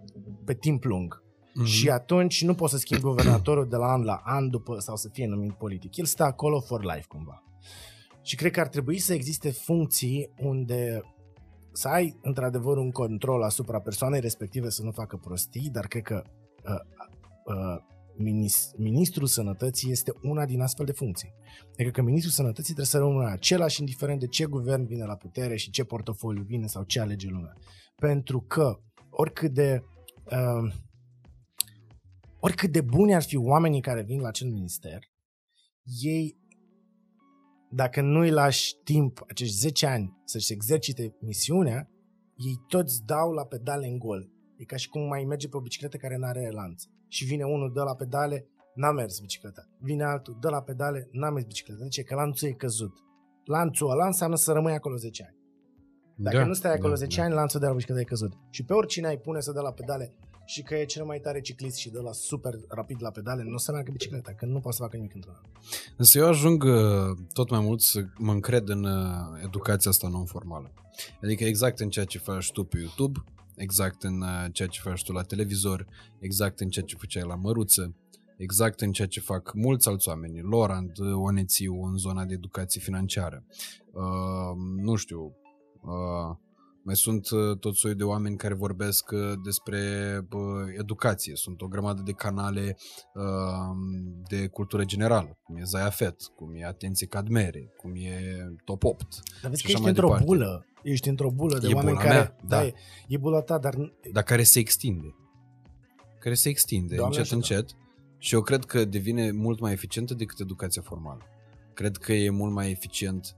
[0.45, 1.23] pe timp lung.
[1.55, 1.65] Mhm.
[1.65, 5.09] Și atunci nu poți să schimbi guvernatorul de la an la an după sau să
[5.09, 5.97] fie numit politic.
[5.97, 7.45] El stă acolo for life cumva.
[8.23, 11.03] Și cred că ar trebui să existe funcții unde
[11.73, 16.23] să ai într-adevăr un control asupra persoanei respective să nu facă prostii, dar cred că
[16.65, 16.81] uh,
[17.45, 17.83] uh,
[18.17, 21.35] minis- ministrul sănătății este una din astfel de funcții.
[21.73, 25.57] Adică că ministrul sănătății trebuie să rămână același indiferent de ce guvern vine la putere
[25.57, 27.57] și ce portofoliu vine sau ce alege lumea.
[27.97, 28.79] Pentru că
[29.11, 29.83] oricât de
[30.25, 30.73] uh,
[32.41, 34.99] oricât de buni ar fi oamenii care vin la acel minister,
[36.01, 36.40] ei
[37.71, 41.91] dacă nu îi lași timp, acești 10 ani, să-și exercite misiunea,
[42.37, 44.31] ei toți dau la pedale în gol.
[44.57, 46.83] E ca și cum mai merge pe o bicicletă care nu are lanț.
[47.09, 49.69] Și vine unul, dă la pedale, n-a mers bicicleta.
[49.79, 51.83] Vine altul, dă la pedale, n-a mers bicicleta.
[51.83, 52.93] Deci că lanțul e căzut.
[53.45, 55.39] Lanțul ăla înseamnă să rămâi acolo 10 ani.
[56.17, 57.25] Dacă Da, nu stai acolo da, 10 da.
[57.25, 58.33] ani, lanțul de la bicicletă e căzut.
[58.51, 60.15] Și pe oricine ai pune să dă la pedale
[60.51, 63.55] și că e cel mai tare ciclist și dă la super rapid la pedale, nu
[63.55, 65.43] o să meargă bicicleta, că nu poate să facă nimic într-un an.
[65.97, 70.73] Însă eu ajung uh, tot mai mult să mă încred în uh, educația asta non-formală.
[71.23, 73.25] Adică exact în ceea ce faci tu pe YouTube,
[73.57, 75.87] exact în uh, ceea ce faci tu la televizor,
[76.19, 77.95] exact în ceea ce făceai la măruță,
[78.37, 82.81] exact în ceea ce fac mulți alți oameni, Lorand, uh, Onețiu, în zona de educație
[82.81, 83.45] financiară.
[83.93, 85.37] Uh, nu știu,
[85.81, 86.37] uh,
[86.83, 89.79] mai sunt uh, tot soiul de oameni care vorbesc uh, despre
[90.31, 90.41] uh,
[90.79, 91.35] educație.
[91.37, 92.77] Sunt o grămadă de canale
[93.15, 93.23] uh,
[94.29, 98.21] de cultură generală, cum e Zayafet, cum e Atenție Cadmere, cum e
[98.65, 99.07] Top 8.
[99.43, 100.25] Dar vezi Și că așa ești mai într-o departe.
[100.27, 100.65] bulă.
[100.83, 102.19] Ești într-o bulă de E oameni bula care...
[102.19, 102.65] mea, da.
[102.65, 102.75] e,
[103.09, 103.75] e bula ta, dar
[104.13, 105.15] dar care se extinde.
[106.19, 107.55] Care se extinde Doamne încet, ajută.
[107.55, 107.77] încet
[108.19, 111.23] și eu cred că devine mult mai eficientă decât educația formală.
[111.75, 113.37] Cred că e mult mai eficient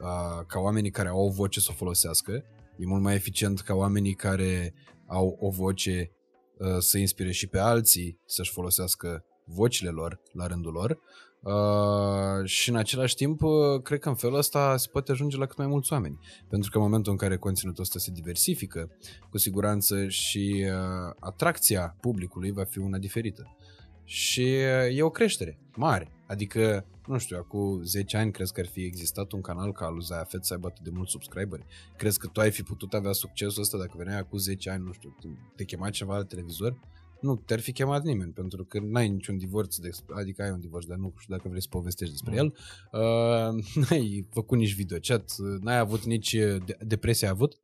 [0.00, 2.44] uh, ca oamenii care au o voce să o folosească.
[2.76, 4.74] E mult mai eficient ca oamenii care
[5.06, 6.10] au o voce
[6.58, 10.98] uh, să inspire și pe alții să-și folosească vocile lor la rândul lor.
[11.44, 15.46] Uh, și în același timp, uh, cred că în felul ăsta se poate ajunge la
[15.46, 16.18] cât mai mulți oameni.
[16.48, 18.90] Pentru că în momentul în care conținutul ăsta se diversifică,
[19.30, 23.56] cu siguranță și uh, atracția publicului va fi una diferită.
[24.04, 26.08] Și uh, e o creștere mare.
[26.26, 29.92] Adică, nu știu, acum 10 ani crezi că ar fi existat un canal ca al
[29.94, 31.64] lui Zayafet să aibă atât de mulți subscriberi?
[31.96, 34.92] Crezi că tu ai fi putut avea succesul ăsta dacă veneai acum 10 ani, nu
[34.92, 35.16] știu,
[35.56, 36.80] te chema ceva la televizor?
[37.20, 40.86] Nu te-ar fi chemat nimeni, pentru că n-ai niciun divorț, de, adică ai un divorț,
[40.86, 42.36] dar nu știu dacă vrei să povestești despre Mm.
[42.38, 42.54] el.
[43.00, 47.58] Uh, n-ai făcut nici videochat, n-ai avut nici uh, de- depresie, ai avut?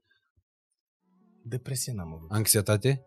[1.42, 2.30] Depresie n-am avut.
[2.30, 3.04] Anxietate?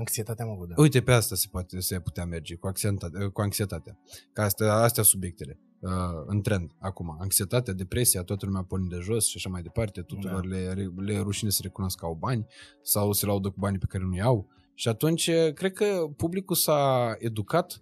[0.00, 0.74] Anxietatea am avut, da.
[0.76, 3.98] Uite, pe asta se poate se putea merge, cu anxietate, cu anxietatea.
[4.32, 5.90] Că astea, astea subiectele uh,
[6.26, 7.16] în trend acum.
[7.20, 10.54] Anxietatea, depresia, toată lumea porni de jos și așa mai departe, tuturor Da.
[10.54, 12.46] le, le e rușine să recunosc că au bani
[12.82, 14.48] sau se laudă cu banii pe care nu iau.
[14.74, 17.80] Și atunci, eh, cred că publicul s-a educat,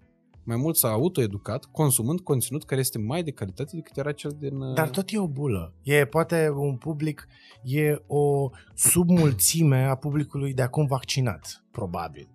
[0.49, 4.61] mai mult s-a autoeducat, consumând conținut care este mai de calitate decât era cel din...
[4.61, 5.75] uh, Dar tot e o bulă.
[5.83, 7.27] E poate un public,
[7.63, 12.29] e o submulțime a publicului de acum vaccinat, probabil.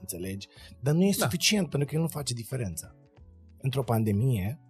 [0.00, 0.48] Înțelegi?
[0.80, 1.24] Dar nu e Da.
[1.24, 2.94] suficient pentru că el nu face diferența.
[3.58, 4.60] Într-o pandemie,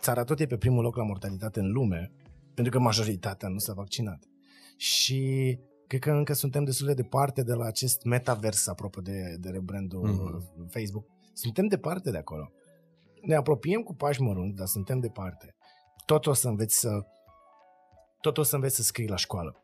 [0.00, 2.12] țara tot e pe primul loc la mortalitate în lume,
[2.54, 4.24] pentru că majoritatea nu s-a vaccinat.
[4.76, 9.48] Și cred că încă suntem destul de departe de la acest metavers, apropo de, de
[9.50, 10.68] rebrandul Mhm.
[10.68, 11.06] Facebook.
[11.32, 12.52] Suntem departe de acolo.
[13.22, 15.54] Ne apropiem cu pași mărunți, dar suntem departe.
[16.06, 17.06] Tot o să înveți să
[18.20, 19.62] tot o să înveți să scrii la școală.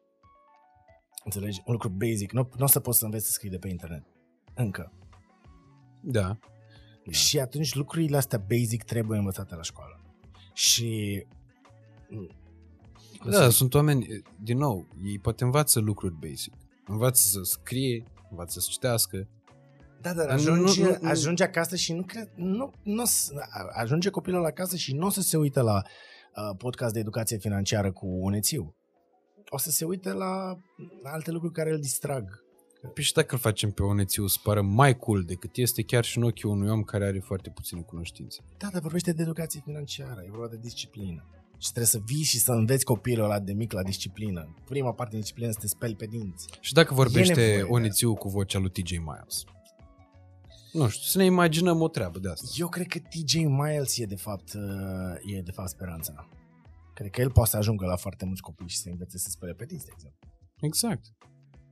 [1.24, 1.62] Înțelegi?
[1.64, 2.32] Un lucru basic.
[2.32, 4.04] Nu, nu o să poți să înveți să scrii de pe internet.
[4.54, 4.92] Încă.
[6.02, 6.20] Da.
[6.22, 6.36] Da.
[7.10, 10.00] Și atunci lucrurile astea basic trebuie învățate la școală.
[10.52, 11.24] Și...
[13.20, 14.06] cum Da, să- sunt oameni,
[14.42, 16.54] din nou, ei poate învață lucruri basic.
[16.86, 19.28] Învață să scrie, învață să citească.
[20.02, 23.04] Da, dar Dar nu- ajunge, nu- nu- ajunge acasă și nu cred, nu, nu, o
[23.04, 23.32] să-
[23.72, 27.92] ajunge copilul acasă și nu o să se uite la uh, podcast de educație financiară
[27.92, 28.74] cu unețiu.
[29.48, 30.58] O să se uite la
[31.02, 32.46] alte lucruri care îl distrag.
[32.94, 36.18] Păi și dacă îl facem pe Onețiu să pară mai cool decât este chiar și
[36.18, 38.38] în ochii unui om care are foarte puține cunoștințe.
[38.58, 41.26] Da, dar vorbește de educație financiară, e vorba de disciplină.
[41.58, 44.54] Și trebuie să vii și să înveți copilul ăla de mic la disciplină.
[44.64, 46.48] Prima parte din disciplină să te speli pe dinți.
[46.60, 49.44] Și dacă vorbește nevoie de Onețiu cu vocea lui TJ Miles?
[50.72, 52.46] Nu știu, să ne imaginăm o treabă de asta.
[52.56, 56.28] Eu cred că TJ Miles e de fapt, uh, e de fapt speranța.
[56.94, 59.52] Cred că el poate să ajungă la foarte mulți copii și să învețe să spele
[59.52, 60.28] pe dinți, de exemplu.
[60.60, 61.04] Exact.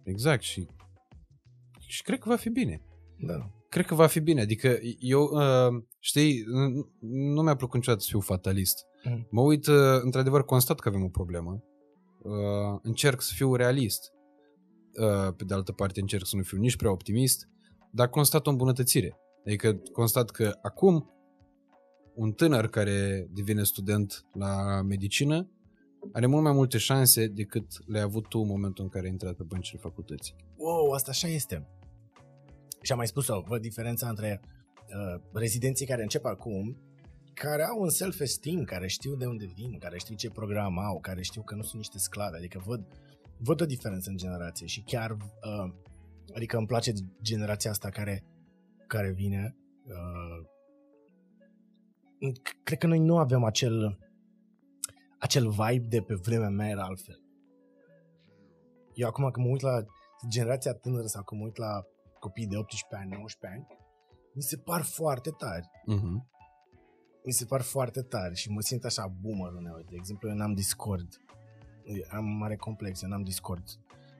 [0.04, 0.66] Exact și
[1.78, 2.80] și cred că va fi bine.
[3.18, 3.50] Da.
[3.68, 4.40] Cred că va fi bine.
[4.40, 8.84] Adică eu, uh, știi, nu- nu mi-a plăcut niciodată să fiu fatalist.
[9.04, 9.26] Mhm.
[9.30, 11.62] Mă uit, uh, într-adevăr, constat că avem o problemă.
[12.22, 14.12] Uh, încerc să fiu realist.
[15.00, 17.48] Uh, pe de altă parte, încerc să nu fiu nici prea optimist,
[17.96, 19.16] dar constat o îmbunătățire.
[19.46, 21.10] Adică constat că acum
[22.14, 25.50] un tânăr care devine student la medicină
[26.12, 29.34] are mult mai multe șanse decât le-ai avut tu în momentul în care ai intrat
[29.34, 30.34] pe băncile facultății.
[30.56, 31.68] Wow, asta așa este.
[32.82, 36.76] Și am mai spus-o, văd diferența între uh, rezidenții care încep acum,
[37.34, 41.22] care au un self-esteem, care știu de unde vin, care știu ce program au, care
[41.22, 42.86] știu că nu sunt niște sclave, adică văd,
[43.38, 45.72] văd o diferență în generație și chiar, uh,
[46.34, 46.92] adică îmi place
[47.22, 48.24] generația asta care,
[48.86, 49.56] care vine.
[49.86, 50.46] Uh,
[52.30, 53.98] c- cred că noi nu avem acel,
[55.18, 57.20] acel vibe de pe vremea mea era altfel.
[58.94, 59.84] Eu acum când mă uit la
[60.28, 61.84] generația tânără sau când mă uit la
[62.18, 63.66] copii de 18 ani, 19 ani,
[64.34, 65.68] mi se par foarte tari.
[65.94, 66.34] Uh-huh.
[67.24, 69.84] Mi se par foarte tari și mă simt așa boomer uneori.
[69.84, 71.08] De exemplu, eu n-am Discord.
[72.10, 73.64] Am mare complex, eu n-am Discord.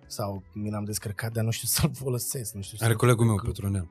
[0.06, 2.54] Sau mi l-am descărcat, dar nu știu să-l folosesc.
[2.54, 3.90] Nu știu Are să colegul meu, Petronel.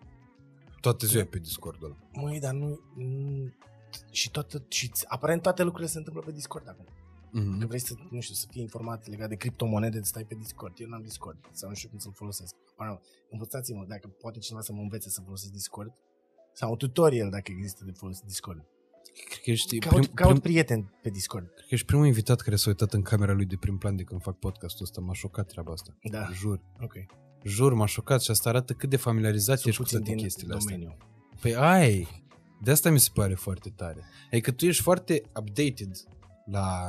[0.81, 2.23] Toată ziua e pe Discord-ul ăla.
[2.25, 2.79] Măi, dar nu...
[2.95, 3.53] nu
[4.11, 6.85] și, toată, și aparent toate lucrurile se întâmplă pe Discord acum.
[7.31, 7.59] Mhm.
[7.59, 10.73] Că vrei să, nu știu, să fii informat legat de criptomonede, să stai pe Discord.
[10.79, 12.55] Eu n-am Discord sau nu știu cum să-l folosesc.
[12.77, 15.93] Mă, învățați-mă dacă poate cineva să mă învețe să folosesc Discord.
[16.53, 18.65] Sau un tutorial dacă există de folosit Discord.
[19.29, 21.45] Cred că ești, Caut, prim, caut prim, prieteni pe Discord.
[21.45, 24.03] cred că ești primul invitat care s-a uitat în camera lui de prim plan de
[24.03, 25.01] când fac podcastul ăsta.
[25.01, 25.97] M-a șocat treaba asta.
[26.09, 26.61] Da, Jur.
[26.81, 26.93] ok.
[27.43, 30.23] Jur, m-a șocat și asta arată cât de familiarizat Sunt ești cu puțin toate din
[30.23, 30.75] chestiile astea.
[30.75, 30.97] domeniu.
[31.41, 32.23] Păi ai!
[32.61, 34.03] De asta mi se pare foarte tare.
[34.31, 35.91] Adică tu ești foarte updated
[36.45, 36.79] la,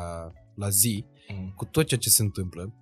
[0.55, 1.53] la zi Mm.
[1.57, 2.75] cu tot ceea ce se întâmplă.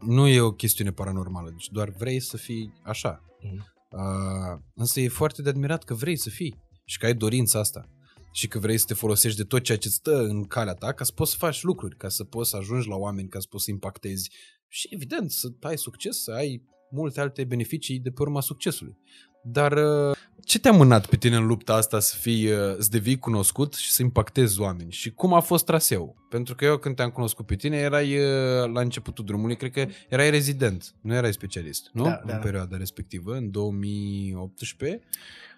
[0.00, 3.24] Nu e o chestiune paranormală, deci doar vrei să fii așa.
[3.40, 3.64] Mm.
[3.90, 7.88] Uh, însă e foarte de admirat că vrei să fii și că ai dorința asta.
[8.32, 11.04] Și că vrei să te folosești de tot ceea ce stă în calea ta ca
[11.04, 13.64] să poți să faci lucruri, ca să poți să ajungi la oameni, ca să poți
[13.64, 14.30] să impactezi
[14.68, 18.96] și evident să ai succes, să ai multe alte beneficii de pe urma succesului.
[19.42, 23.18] Dar uh, ce te-a mânat pe tine în lupta asta să fii, uh, să devii
[23.18, 24.90] cunoscut și să impactezi oameni?
[24.92, 26.14] Și cum a fost traseul?
[26.28, 29.86] Pentru că eu când te-am cunoscut pe tine erai uh, la începutul drumului, cred că
[30.08, 32.04] erai rezident, nu erai specialist, nu?
[32.04, 32.36] Da, în da.
[32.36, 35.00] perioada respectivă, în 2018.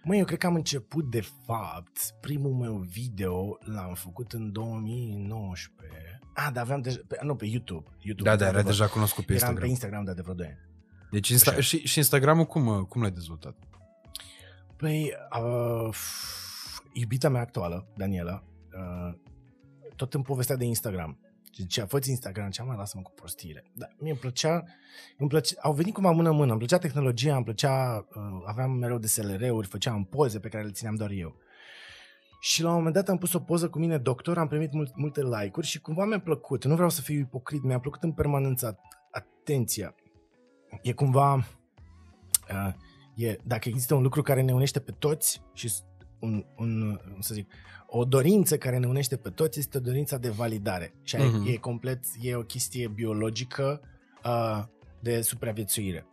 [0.04, 6.20] Măi, eu cred că am început, de fapt, primul meu video l-am făcut în 2019.
[6.34, 7.88] Ah, dar aveam deja, pe, nu, pe YouTube.
[8.00, 8.70] YouTube Da, da, era într-adevăr.
[8.70, 9.62] deja cunoscut pe Eram Instagram.
[9.64, 10.59] pe Instagram, da, de vreo 2 ani.
[11.10, 11.60] Deci Insta- Așa.
[11.60, 13.56] și, și Instagramul cum, uh, cum l-ai dezvoltat?
[14.82, 15.96] Păi, uh,
[16.92, 18.42] iubita mea actuală, Daniela,
[18.76, 19.14] uh,
[19.96, 21.18] tot îmi povestea de Instagram.
[21.54, 23.64] Zicea, fă Instagram, ce mai lasă-mă cu prostiile.
[23.74, 24.64] Dar mie îmi plăcea,
[25.18, 29.66] îmi plăcea, au venit cumva mână-mână, îmi plăcea tehnologia, îmi plăcea, uh, aveam mereu DSLR-uri,
[29.66, 31.36] făceam poze pe care le țineam doar eu.
[32.40, 34.96] Și la un moment dat am pus o poză cu mine, doctor, am primit mult,
[34.96, 36.64] multe like-uri și cumva mi-a plăcut.
[36.64, 38.78] Nu vreau să fiu ipocrit, mi-a plăcut în permanență
[39.10, 39.94] atenția.
[40.82, 41.34] E cumva...
[41.34, 42.72] Uh,
[43.14, 45.84] e, dacă există un lucru care ne unește pe toți și s-
[46.20, 47.51] un, un, cum să zic,
[47.86, 50.94] o dorință care ne unește pe toți este dorința de validare.
[51.02, 51.24] Și Mhm.
[51.44, 51.52] mm-hmm.
[51.52, 53.80] e complet, e o chestie biologică
[54.24, 54.64] uh,
[55.01, 56.06] de supraviețuire.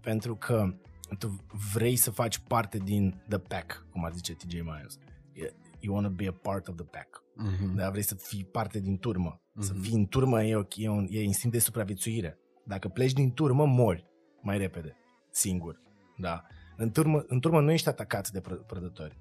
[0.00, 0.74] Pentru că
[1.18, 1.44] tu
[1.74, 4.98] vrei să faci parte din the pack, cum ar zice TJ Miles.
[5.32, 7.22] E- You want to be a part of the pack.
[7.22, 7.74] Mm-hmm.
[7.76, 9.40] Da, vrei să fii parte din turmă.
[9.40, 9.60] Mm-hmm.
[9.60, 9.82] Să Mhm.
[9.82, 12.38] fii în turmă e, o, e, un, e instinct de supraviețuire.
[12.66, 14.06] Dacă pleci din turmă, mori
[14.42, 14.96] mai repede,
[15.30, 15.80] singur.
[16.16, 16.42] Da.
[16.76, 19.18] În turmă, în turmă nu ești atacat de pră- prădători.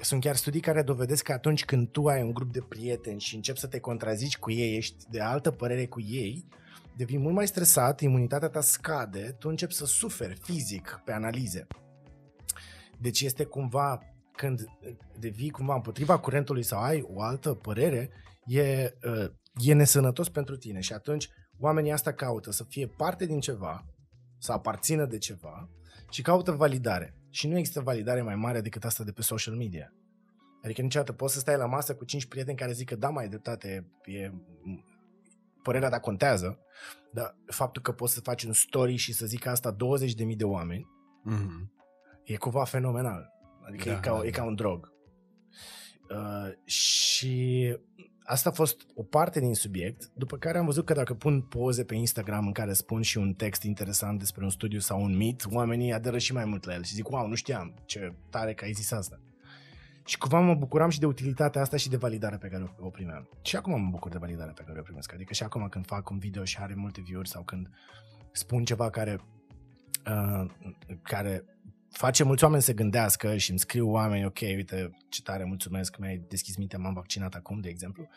[0.00, 3.34] Sunt chiar studii care dovedesc că atunci când tu ai un grup de prieteni și
[3.34, 6.48] începi să te contrazici cu ei, ești de altă părere cu ei,
[6.96, 11.66] devii mult mai stresat, imunitatea ta scade, tu începi să suferi fizic pe analize.
[12.98, 13.98] Deci este cumva,
[14.32, 14.64] când
[15.18, 18.10] devii cumva împotriva curentului sau ai o altă părere,
[18.44, 21.28] e, uh, e nesănătos pentru tine și atunci
[21.58, 23.86] oamenii asta caută să fie parte din ceva,
[24.38, 25.68] să aparțină de ceva
[26.10, 27.14] și caută validare.
[27.30, 29.92] Și nu există validare mai mare decât asta de pe social media.
[30.62, 33.22] Adică niciodată poți să stai la masă cu cinci prieteni care zic că da, mai
[33.22, 34.30] ai dreptate, e,
[35.62, 36.58] părerea ta contează,
[37.12, 40.86] dar faptul că poți să faci un story și să zic asta 20.000 de oameni,
[41.30, 41.68] Mm-hmm.
[42.24, 43.32] e cumva fenomenal.
[43.66, 44.38] Adică Da, e, ca, da, e da.
[44.38, 44.92] ca un drog.
[46.10, 47.76] Uh, și
[48.28, 51.84] asta a fost o parte din subiect, după care am văzut că dacă pun poze
[51.84, 55.44] pe Instagram în care spun și un text interesant despre un studiu sau un mit,
[55.50, 58.64] oamenii aderă și mai mult la el și zic, wow, nu știam, ce tare că
[58.64, 59.20] ai zis asta.
[60.04, 62.90] Și cumva mă bucuram și de utilitatea asta și de validarea pe care o, o
[62.90, 63.28] primeam.
[63.42, 65.12] Și acum mă bucur de validarea pe care o primesc.
[65.12, 67.70] Adică și acum când fac un video și are multe view-uri sau când
[68.32, 69.20] spun ceva care
[70.06, 70.50] uh,
[71.02, 71.44] care
[71.90, 76.24] face mulți oameni să gândească și îmi scriu oameni, ok, uite, ce tare, mulțumesc, mi-ai
[76.28, 78.08] deschis mintea, m-am vaccinat acum, de exemplu,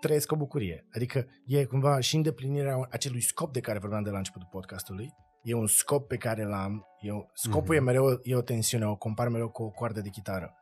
[0.00, 0.86] trăiesc o bucurie.
[0.92, 5.54] Adică e cumva și îndeplinirea acelui scop de care vorbeam de la începutul podcastului, e
[5.54, 7.72] un scop pe care l-am, e o, scopul Mhm.
[7.72, 7.76] mm-hmm.
[7.76, 10.54] e mereu e o tensiune, o compar mereu cu o coardă de chitară.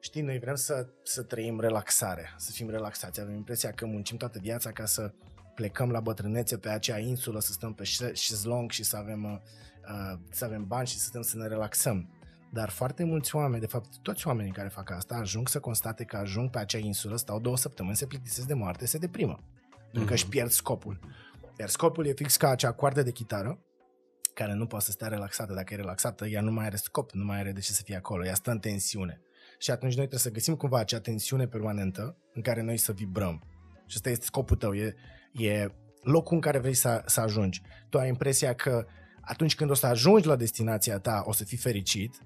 [0.00, 3.20] Știi, noi vrem să, să trăim relaxare, să fim relaxați.
[3.20, 5.12] Avem impresia că muncim toată viața ca să
[5.54, 9.42] plecăm la bătrânețe pe acea insulă, să stăm pe șe- șezlong și să avem,
[9.88, 12.12] uh, uh, să avem bani și să stăm să ne relaxăm.
[12.52, 16.16] Dar foarte mulți oameni, de fapt toți oamenii care fac asta, ajung să constate că
[16.16, 19.38] ajung pe acea insulă, stau două săptămâni, se plictisesc de moarte, se deprimă.
[19.82, 20.98] Pentru că își pierd scopul.
[21.58, 23.58] Iar scopul e fix ca acea coardă de chitară,
[24.34, 25.54] care nu poate să stea relaxată.
[25.54, 27.96] Dacă e relaxată, ea nu mai are scop, nu mai are de ce să fie
[27.96, 29.20] acolo, ea stă în tensiune.
[29.58, 33.42] Și atunci noi trebuie să găsim cumva acea tensiune permanentă în care noi să vibrăm.
[33.86, 34.94] Și ăsta este scopul tău, e,
[35.32, 35.68] e
[36.02, 37.62] locul în care vrei să, să ajungi.
[37.88, 38.86] Tu ai impresia că
[39.28, 42.22] atunci când o să ajungi la destinația ta, o să fii fericit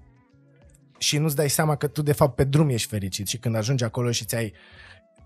[0.97, 3.83] și nu-ți dai seama că tu de fapt pe drum ești fericit și când ajungi
[3.83, 4.53] acolo și ți-ai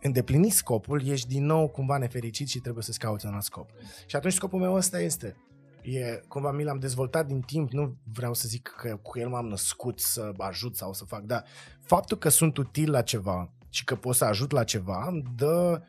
[0.02, 3.70] îndeplinit scopul, ești din nou cumva nefericit și trebuie să-ți cauți un alt scop.
[4.06, 5.36] Și atunci scopul meu ăsta este
[5.82, 9.48] e, cumva mi l-am dezvoltat din timp, nu vreau să zic că cu el m-am
[9.48, 11.44] născut să ajut sau să fac, dar
[11.82, 15.82] faptul că sunt util la ceva și că pot să ajut la ceva îmi dă
[15.82, 15.88] uh,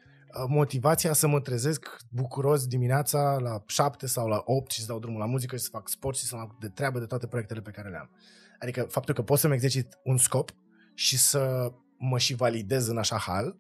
[0.49, 5.19] motivația să mă trezesc bucuros dimineața la 7 sau la 8 și să dau drumul
[5.19, 7.61] la muzică și să fac sport și să mă apuc de treabă de toate proiectele
[7.61, 8.11] pe care le am.
[8.59, 10.51] Adică faptul că pot să-mi exercit un scop
[10.95, 13.57] și să mă și validez în așa hal,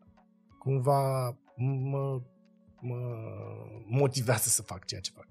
[0.58, 2.20] cumva mă,
[2.80, 2.98] mă
[3.86, 5.26] motivează să fac ceea ce fac.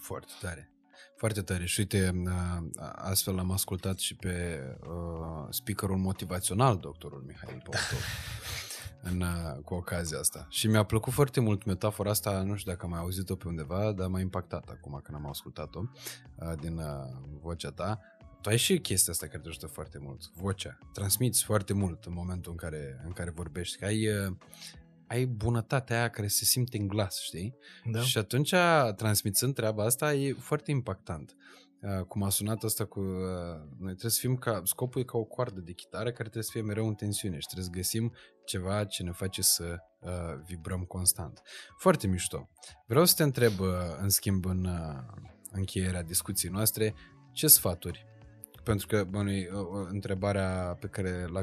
[0.00, 0.72] Foarte tare.
[1.16, 1.64] Foarte tare.
[1.64, 7.80] Și uite, uh, astfel am ascultat și pe uh, speakerul motivațional, doctorul Mihail Popov,
[9.02, 10.46] în, uh, cu ocazia asta.
[10.50, 13.92] Și mi-a plăcut foarte mult metafora asta, nu știu dacă am mai auzit-o pe undeva,
[13.92, 15.80] dar m-a impactat acum când am ascultat-o
[16.34, 16.84] uh, din uh,
[17.40, 18.00] vocea ta.
[18.40, 20.78] tu ai și chestia asta care te ajută foarte mult, vocea.
[20.92, 23.78] Transmiți foarte mult în momentul în care, în care vorbești.
[23.78, 24.36] Că ai, uh,
[25.06, 27.54] ai bunătatea aia care se simte în glas, știi?
[27.84, 28.00] Da?
[28.00, 28.54] Și atunci,
[28.96, 31.36] transmițând treaba asta, e foarte impactant.
[31.82, 33.00] Uh, cum a sunat asta cu...
[33.00, 33.16] Uh,
[33.78, 34.62] noi trebuie să fim ca...
[34.64, 37.46] Scopul e ca o coardă de chitară care trebuie să fie mereu în tensiune și
[37.46, 38.12] trebuie să găsim
[38.44, 40.10] ceva ce ne face să uh,
[40.44, 41.42] vibrăm constant.
[41.78, 42.48] Foarte mișto.
[42.86, 43.68] Vreau să te întreb, uh,
[44.00, 46.94] în schimb, în uh, încheierea discuției noastre,
[47.32, 48.06] ce sfaturi
[48.62, 49.48] pentru că bănui,
[49.88, 51.42] întrebarea pe care, la,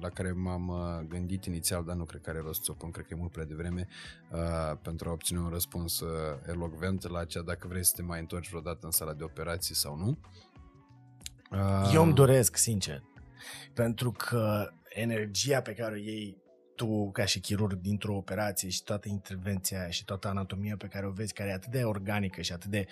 [0.00, 2.90] la care m-am uh, gândit inițial, dar nu cred că are rost să o pun,
[2.90, 3.88] cred că e mult prea devreme,
[4.30, 6.10] uh, pentru a obține un răspuns uh,
[6.46, 9.96] elocvent la cea dacă vrei să te mai întorci vreodată în sala de operații sau
[9.96, 10.18] nu.
[11.50, 13.02] Uh, Eu îmi doresc, sincer,
[13.74, 16.42] pentru că energia pe care o iei
[16.76, 21.06] tu ca și chirurg dintr-o operație și toată intervenția aia și toată anatomia pe care
[21.06, 22.86] o vezi, care e atât de organică și atât de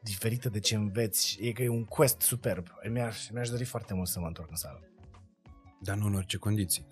[0.00, 2.66] diferită de ce înveți, e că e un quest superb.
[2.90, 4.80] Mi-aș, mi-aș dori foarte mult să mă întorc în sală.
[5.80, 6.86] Dar nu în orice condiții.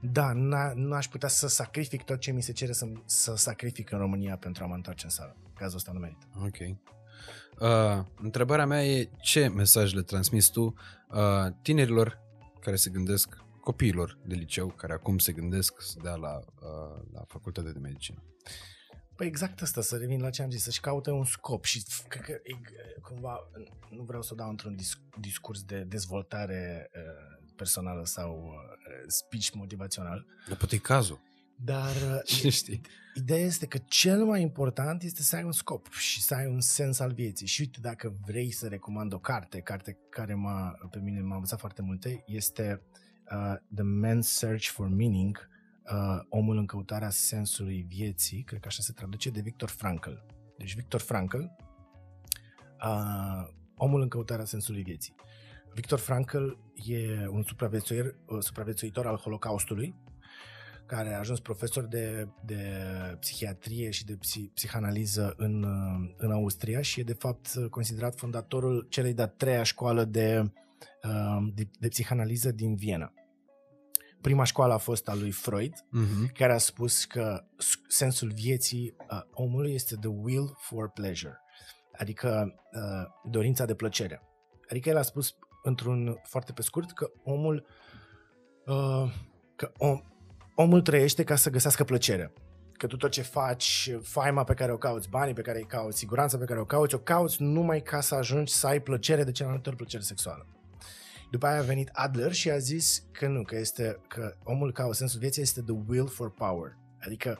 [0.00, 0.32] Da,
[0.74, 4.36] nu aș putea să sacrific tot ce mi se cere să, să sacrific în România
[4.36, 5.36] pentru a mă întoarce în sală.
[5.54, 6.26] Cazul ăsta nu merită.
[6.44, 6.56] Ok.
[7.60, 10.74] Uh, întrebarea mea e ce mesaj le transmis tu
[11.08, 12.20] uh, tinerilor
[12.60, 17.24] care se gândesc copiilor de liceu care acum se gândesc să dea la, uh, la
[17.26, 18.24] facultatea de medicină?
[19.16, 22.22] Păi exact asta, să revin la ce am zis, să-și caute un scop și cred
[22.22, 22.54] că e,
[23.00, 23.50] cumva,
[23.90, 24.76] nu vreau să o dau într-un
[25.20, 30.26] discurs de dezvoltare uh, personală sau uh, speech motivațional.
[30.48, 31.20] Dar poate e cazul.
[31.56, 31.94] Dar
[32.24, 32.80] Cine știe?
[33.14, 36.60] ideea este că cel mai important este să ai un scop și să ai un
[36.60, 37.46] sens al vieții.
[37.46, 41.58] Și uite, dacă vrei să recomand o carte, carte care m-a, pe mine m-a învățat
[41.58, 43.04] foarte multe, este uh,
[43.74, 45.48] The Man's Search for Meaning,
[45.92, 50.10] uh, Omul în căutarea sensului vieții, cred că așa se traduce, de Victor Frankl.
[50.58, 51.42] Deci Victor Frankl,
[52.84, 55.14] uh, Omul în căutarea sensului vieții.
[55.74, 56.48] Victor Frankl
[56.86, 59.94] e un supraviețuitor, uh, supraviețuitor al Holocaustului,
[60.86, 62.62] care a ajuns profesor de, de
[63.20, 68.86] psihiatrie și de psi, psihanaliză în, uh, în Austria și e de fapt considerat fondatorul
[68.90, 70.52] celei de-a treia școală de,
[71.02, 73.12] uh, de, de psihanaliză din Viena.
[74.26, 76.32] Prima școală a fost a lui Freud, uh-huh.
[76.32, 77.44] care a spus că
[77.88, 81.40] sensul vieții uh, omului este the will for pleasure,
[81.92, 84.22] adică uh, dorința de plăcere.
[84.70, 87.66] Adică el a spus într-un foarte pe scurt că omul
[88.64, 89.12] uh,
[89.56, 90.00] că om,
[90.54, 92.32] omul trăiește ca să găsească plăcere.
[92.72, 95.98] Că tu tot ce faci, faima pe care o cauți, banii pe care îi cauți,
[95.98, 99.32] siguranța pe care o cauți, o cauți numai ca să ajungi să ai plăcere de
[99.32, 100.46] cel mai multe ori plăcere sexuală.
[101.30, 104.94] După aia a venit Adler și a zis că nu, că, este, că omul caută
[104.94, 106.76] sensul vieții este the will for power.
[107.00, 107.38] Adică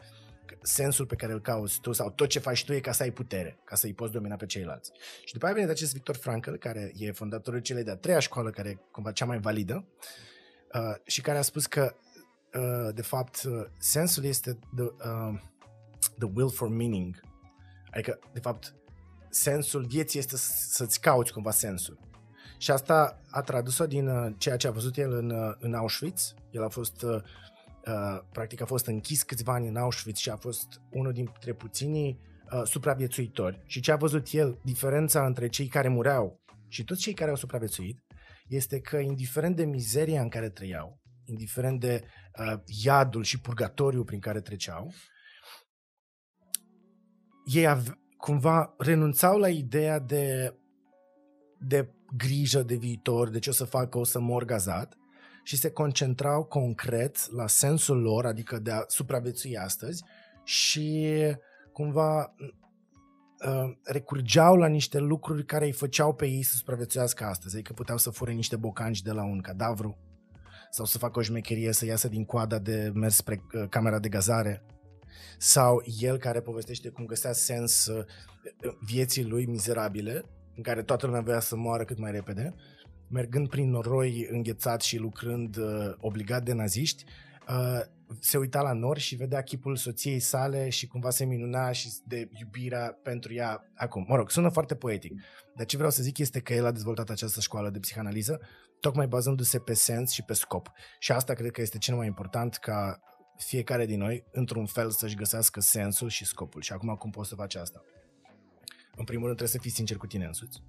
[0.63, 3.11] sensul pe care îl cauți tu sau tot ce faci tu e ca să ai
[3.11, 4.93] putere, ca să îi poți domina pe ceilalți.
[5.25, 8.51] Și după aia a venit acest Victor Frankl, care e fondatorul celei de-a treia școală,
[8.51, 9.87] care e cumva cea mai validă,
[10.75, 11.95] uh, și care a spus că,
[12.55, 15.41] uh, de fapt, uh, sensul este the, uh,
[16.19, 17.21] the will for meaning.
[17.91, 18.75] Adică, de fapt,
[19.31, 21.99] sensul vieții este să-ți cauți cumva sensul.
[22.59, 26.35] Și asta a tradus-o din uh, ceea ce a văzut el în, uh, în Auschwitz.
[26.51, 27.15] El a fost, uh,
[27.87, 32.21] uh, practic a fost închis câțiva ani în Auschwitz și a fost unul dintre puținii
[32.53, 33.63] uh, supraviețuitori.
[33.67, 37.37] Și ce a văzut el, diferența între cei care mureau și toți cei care au
[37.37, 38.05] supraviețuit,
[38.49, 42.05] este că indiferent de mizeria în care trăiau, indiferent de
[42.39, 44.93] uh, iadul și purgatoriu prin care treceau,
[47.45, 50.55] ei ave- cumva renunțau la ideea de,
[51.59, 54.97] de grijă de viitor, de ce o să fac, o să mor gazat
[55.43, 60.05] și se concentrau concret la sensul lor, adică de a supraviețui astăzi
[60.45, 61.15] și
[61.73, 62.35] cumva
[63.47, 67.99] uh, recurgeau la niște lucruri care îi făceau pe ei să supraviețuiască astăzi, adică puteau
[67.99, 69.99] să fure niște bocanci de la un cadavru
[70.71, 74.09] sau să facă o șmecherie să iasă din coada de mers spre uh, camera de
[74.09, 74.63] gazare.
[75.39, 78.05] Sau el care povestește cum găsea sens uh,
[78.81, 80.25] vieții lui mizerabile
[80.57, 82.55] în care toată lumea voia să moară cât mai repede,
[83.09, 87.05] mergând prin noroi înghețat și lucrând uh, obligat de naziști,
[87.49, 87.81] uh,
[88.21, 92.29] se uita la nor și vedea chipul soției sale și cumva se minuna și de
[92.41, 94.05] iubirea pentru ea acum.
[94.09, 95.13] Mă rog, sună foarte poetic.
[95.55, 98.41] Dar ce vreau să zic este că el a dezvoltat această școală de psihanaliză
[98.81, 100.71] tocmai bazându-se pe sens și pe scop.
[100.99, 103.01] Și asta cred că este cel mai important ca
[103.37, 106.63] fiecare din noi, într-un fel, să-și găsească sensul și scopul.
[106.63, 107.83] Și acum cum poți să faci asta?
[108.97, 110.63] În primul rând trebuie să fii sincer cu tine însuți.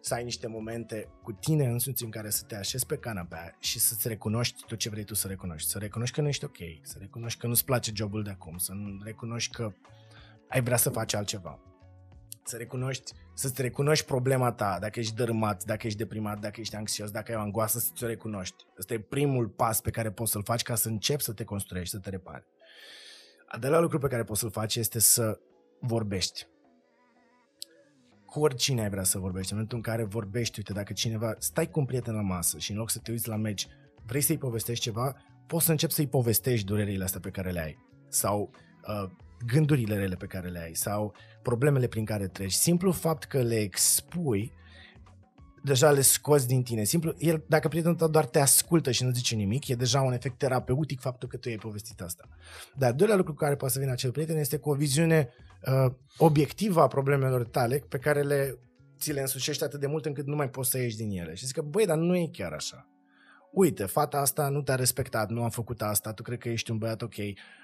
[0.00, 3.78] Să ai niște momente cu tine însuți în care să te așezi pe canapea și
[3.78, 5.70] să-ți recunoști tot ce vrei tu să recunoști.
[5.70, 8.72] Să recunoști că nu ești ok, să recunoști că nu-ți place jobul de acum, să
[9.04, 9.72] recunoști că
[10.48, 11.58] ai vrea să faci altceva.
[12.48, 17.10] să recunoști, să-ți recunoști problema ta, dacă ești dărâmat, dacă ești deprimat, dacă ești anxios,
[17.10, 18.64] dacă ai o angoasă, să ți-o recunoști.
[18.78, 21.94] Ăsta e primul pas pe care poți să-l faci ca să începi să te construiești,
[21.94, 22.44] să te repari.
[23.46, 25.38] Al doilea lucru pe care poți să-l faci este să
[25.80, 26.46] vorbești.
[28.30, 29.52] Cu oricine ai vrea să vorbești.
[29.52, 32.70] În momentul în care vorbești, uite, dacă cineva, stai cu un prieten la masă și
[32.70, 33.66] în loc să te uiți la meci,
[34.06, 37.76] vrei să-i povestești ceva, poți să începi să-i povestești durerile astea pe care le ai.
[38.08, 38.50] Sau
[38.88, 39.10] uh,
[39.46, 42.52] gândurile rele pe care le ai sau problemele prin care treci.
[42.52, 44.52] Simplu fapt că le expui,
[45.64, 46.84] deja le scoți din tine.
[46.84, 50.12] Simplu, el, dacă prietenul tău doar te ascultă și nu zice nimic, e deja un
[50.12, 52.28] efect terapeutic faptul că tu ai povestit asta.
[52.74, 55.47] Dar doilea lucru care poate să vină acel prieten este cu o viziune uh,
[56.16, 58.58] obiectivă a problemelor tale pe care le
[58.98, 61.34] ți le însușești atât de mult încât nu mai poți să ieși din ele.
[61.34, 62.88] Și zic că, băi, dar nu e chiar așa
[63.50, 66.78] uite, fata asta nu te-a respectat, nu a făcut asta, tu cred că ești un
[66.78, 67.14] băiat ok,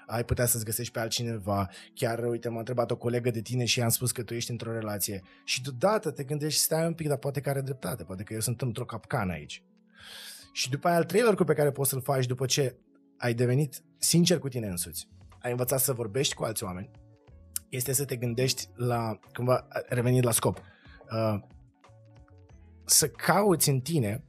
[0.07, 3.79] ai putea să-ți găsești pe altcineva, chiar, uite, m-a întrebat o colegă de tine și
[3.79, 7.17] i-am spus că tu ești într-o relație și deodată te gândești, stai un pic, dar
[7.17, 9.63] poate că are dreptate, poate că eu sunt într-o capcană aici.
[10.51, 12.77] Și după aia, al treilea lucru pe care poți să-l faci după ce
[13.17, 15.07] ai devenit sincer cu tine însuți,
[15.41, 16.89] ai învățat să vorbești cu alți oameni,
[17.75, 21.39] este să te gândești la, cumva, revenit la scop, uh,
[22.85, 24.23] să cauți în tine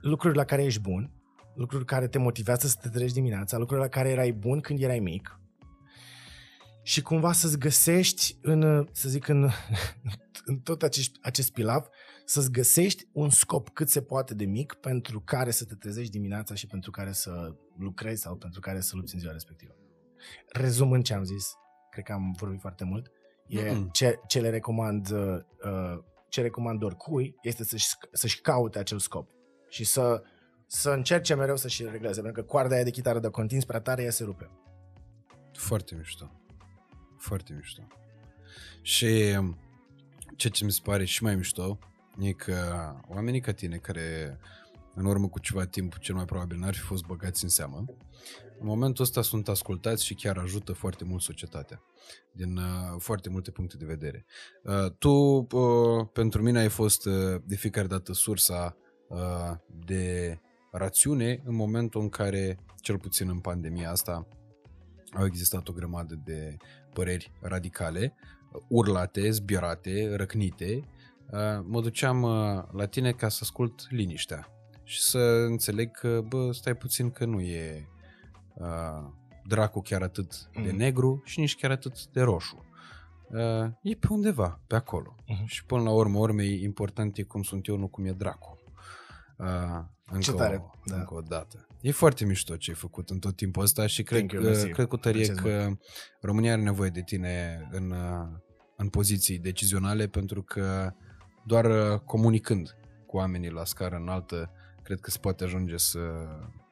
[0.00, 1.12] lucruri la care ești bun,
[1.54, 4.98] lucruri care te motivează să te treci dimineața, lucruri la care erai bun când erai
[4.98, 5.38] mic
[6.88, 9.48] și cumva să-ți găsești în, să zic, în,
[10.50, 11.88] în tot acest, acest pilav,
[12.24, 16.54] să-ți găsești un scop cât se poate de mic pentru care să te trezești dimineața
[16.54, 19.74] și pentru care să lucrezi sau pentru care să lupți în ziua respectivă.
[20.48, 21.52] Rezumând ce am zis,
[21.90, 23.10] cred că am vorbit foarte mult,
[23.46, 23.90] e mm-hmm.
[23.92, 25.98] ce, ce le recomand uh,
[26.28, 29.30] ce recomand oricui este să-și, să-și caute acel scop
[29.68, 30.22] și să,
[30.66, 34.02] să încerce mereu să-și regleze, pentru că coarda aia de chitară de contins prea tare,
[34.02, 34.50] ea se rupe.
[35.52, 36.30] Foarte mișto.
[37.18, 37.82] Foarte mișto.
[38.82, 39.38] Și
[40.36, 41.78] ce ce mi se pare și mai mișto
[42.18, 42.54] e că
[43.08, 44.38] oamenii ca tine care
[44.98, 47.84] în urmă cu ceva timp cel mai probabil n-ar fi fost băgați în seamă,
[48.60, 51.82] în momentul ăsta sunt ascultați și chiar ajută foarte mult societatea
[52.32, 54.24] din uh, foarte multe puncte de vedere.
[54.62, 58.76] Uh, tu, uh, pentru mine, ai fost uh, de fiecare dată sursa
[59.08, 64.28] Uh, de rațiune în momentul în care, cel puțin în pandemia asta,
[65.12, 66.56] au existat o grămadă de
[66.92, 68.14] păreri radicale,
[68.68, 70.80] urlate, zbierate, răcnite.
[71.30, 74.48] Uh, mă duceam uh, la tine ca să ascult liniștea
[74.88, 77.88] și să înțeleg că, bă, stai puțin că nu e
[79.44, 80.76] dracu chiar atât de mm.
[80.76, 82.64] negru și nici chiar atât de roșu.
[83.82, 85.14] e pe undeva, pe acolo.
[85.22, 85.44] Uh-huh.
[85.44, 88.58] Și până la urmă, urmei, important e cum sunt eu, nu cum e dracu.
[89.36, 89.46] Uh,
[90.04, 90.96] încă, ce tare, o, da.
[90.96, 91.66] încă o dată.
[91.80, 94.86] E foarte mișto ce ai făcut în tot timpul ăsta și cred, că, you, cred
[94.86, 95.76] cu tărie că
[96.20, 97.94] România are nevoie de tine în,
[98.76, 100.92] în poziții decizionale pentru că
[101.44, 104.52] doar comunicând cu oamenii la scară înaltă
[104.88, 106.00] cred că se poate ajunge să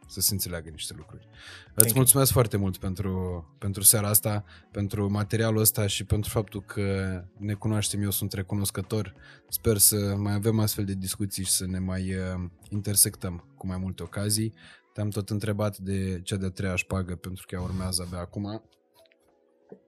[0.09, 1.29] să se înțeleagă niște lucruri.
[1.65, 2.39] Thank Îți mulțumesc you.
[2.39, 8.03] foarte mult pentru, pentru seara asta, pentru materialul ăsta și pentru faptul că ne cunoaștem,
[8.03, 9.15] eu sunt recunoscător.
[9.49, 13.79] Sper să mai avem astfel de discuții și să ne mai uh, intersectăm cu mai
[13.79, 14.55] multe ocazii.
[14.93, 18.63] Te-am tot întrebat de cea de-a treia șpagă pentru că ea urmează abia acum.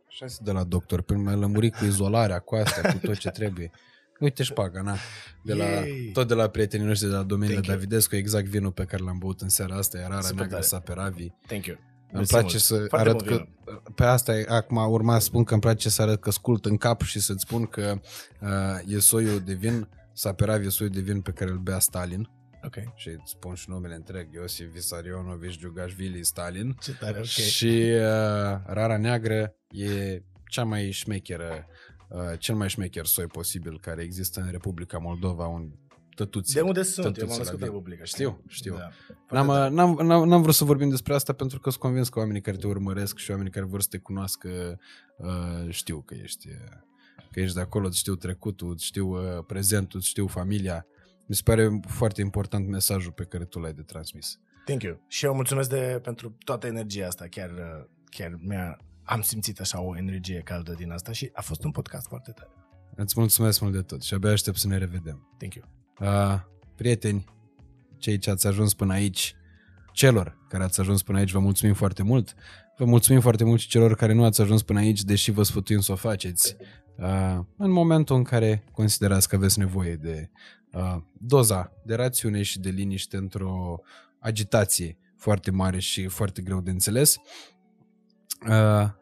[0.08, 3.70] Așa de la doctor, până mai lămurit cu izolarea, cu astea, cu tot ce trebuie.
[4.18, 4.96] Uite șpaga, na.
[5.42, 5.64] De la,
[6.12, 9.40] tot de la prietenii noștri de la domeniul Davidescu, exact vinul pe care l-am băut
[9.40, 11.28] în seara asta, era Rara Neagră Saperavi.
[11.46, 11.76] Thank you.
[12.12, 13.46] Îmi place să Foarte arăt că,
[13.94, 17.02] pe asta acum urma să spun că îmi place să arăt că scult în cap
[17.02, 18.00] și să-ți spun că
[18.40, 22.30] uh, e soiul de vin, Saperavi e soiul de vin pe care îl bea Stalin.
[22.64, 22.74] Ok.
[22.94, 26.76] Și îți spun și numele întreg, Iosif Vissarionovici Giugașvili Stalin.
[26.80, 27.24] Ce tare, ok.
[27.24, 31.87] Și uh, Rara Neagră e cea mai șmecheră Uh,
[32.38, 35.70] cel mai șmecher soi posibil care există în Republica Moldova, un
[36.18, 36.54] tătuți.
[36.54, 37.16] De unde sunt?
[37.16, 38.04] Eu m-am născut în Republica.
[38.04, 38.76] Știu, știu.
[38.76, 38.90] Da.
[39.30, 42.18] N-am, uh, n-am, n-am, n-am vrut să vorbim despre asta pentru că sunt convins că
[42.18, 44.78] oamenii care te urmăresc și oamenii care vor să te cunoască
[45.16, 46.48] uh, știu că ești,
[47.30, 50.86] că ești de acolo, îți știu trecutul, îți știu uh, prezentul, îți știu familia.
[51.26, 54.40] Mi se pare foarte important mesajul pe care tu l-ai de transmis.
[54.64, 55.00] Thank you.
[55.08, 57.26] Și eu mulțumesc de, pentru toată energia asta.
[57.30, 57.50] Chiar,
[58.10, 58.78] chiar mi-a
[59.08, 62.50] am simțit așa o energie caldă din asta și a fost un podcast foarte tare.
[62.94, 65.28] Îți mulțumesc mult de tot și abia aștept să ne revedem.
[65.38, 65.64] Thank you.
[66.00, 66.40] Uh,
[66.74, 67.24] prieteni,
[67.98, 69.34] cei ce ați ajuns până aici,
[69.92, 72.34] celor care ați ajuns până aici, vă mulțumim foarte mult.
[72.76, 75.80] Vă mulțumim foarte mult și celor care nu ați ajuns până aici, deși vă sfătuim
[75.80, 76.56] să o faceți.
[76.96, 80.30] Uh, în momentul în care considerați că aveți nevoie de
[80.72, 83.80] uh, doza de rațiune și de liniște într-o
[84.18, 87.57] agitație foarte mare și foarte greu de înțeles, Uh,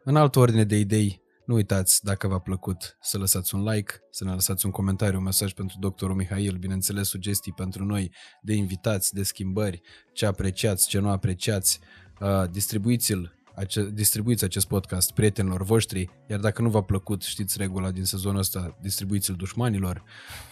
[0.05, 4.25] în altă ordine de idei, Nu uitați, dacă v-a plăcut, să lăsați un like, să
[4.25, 9.15] ne lăsați un comentariu, un mesaj pentru doctorul Mihail, bineînțeles sugestii pentru noi de invitați,
[9.15, 9.81] de schimbări,
[10.13, 11.81] ce apreciați, ce nu apreciați.
[12.21, 17.91] Uh, distribuiți-l ace- distribuiți acest podcast prietenilor voștri, iar dacă nu v-a plăcut, știți regula
[17.91, 20.03] din sezonul ăsta, distribuiți-l dușmanilor.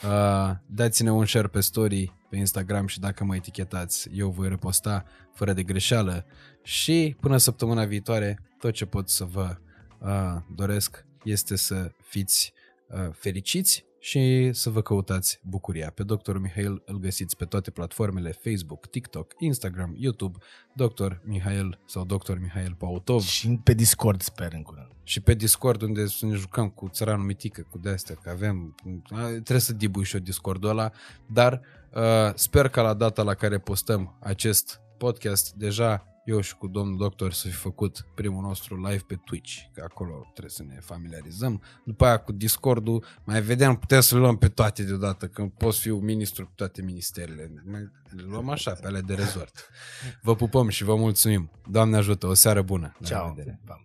[0.05, 5.05] Uh, dați-ne un share pe story pe Instagram și dacă mă etichetați, eu voi reposta
[5.35, 6.25] fără de greșeală.
[6.63, 9.57] Și până săptămâna viitoare, tot ce pot să vă
[9.99, 12.53] uh, doresc este să fiți
[12.89, 15.91] uh, fericiți și să vă căutați bucuria.
[15.95, 16.37] Pe Dr.
[16.37, 20.39] Mihail îl găsiți pe toate platformele Facebook, TikTok, Instagram, YouTube,
[20.75, 21.13] Dr.
[21.23, 22.37] Mihail sau Dr.
[22.41, 23.23] Mihail Pautov.
[23.23, 24.89] Și pe Discord sper în curând.
[25.03, 28.75] Și pe Discord unde să ne jucăm cu țăranul mitică, cu de-astea, că avem,
[29.33, 30.91] trebuie să dibui și eu Discordul ăla,
[31.27, 31.61] dar
[31.95, 36.97] uh, sper că la data la care postăm acest podcast, deja eu și cu domnul
[36.97, 41.63] doctor să fi făcut primul nostru live pe Twitch, că acolo trebuie să ne familiarizăm.
[41.85, 45.81] După aia cu Discordul, mai vedem, putem să le luăm pe toate deodată, că poți
[45.81, 47.53] fi un ministru pe toate ministerele.
[48.11, 49.69] Le luăm așa, pe ale de rezort.
[50.23, 51.51] Vă pupăm și vă mulțumim.
[51.71, 52.97] Doamne ajută, o seară bună.
[52.99, 53.29] La Ciao.
[53.29, 53.61] revedere.
[53.65, 53.85] Pa.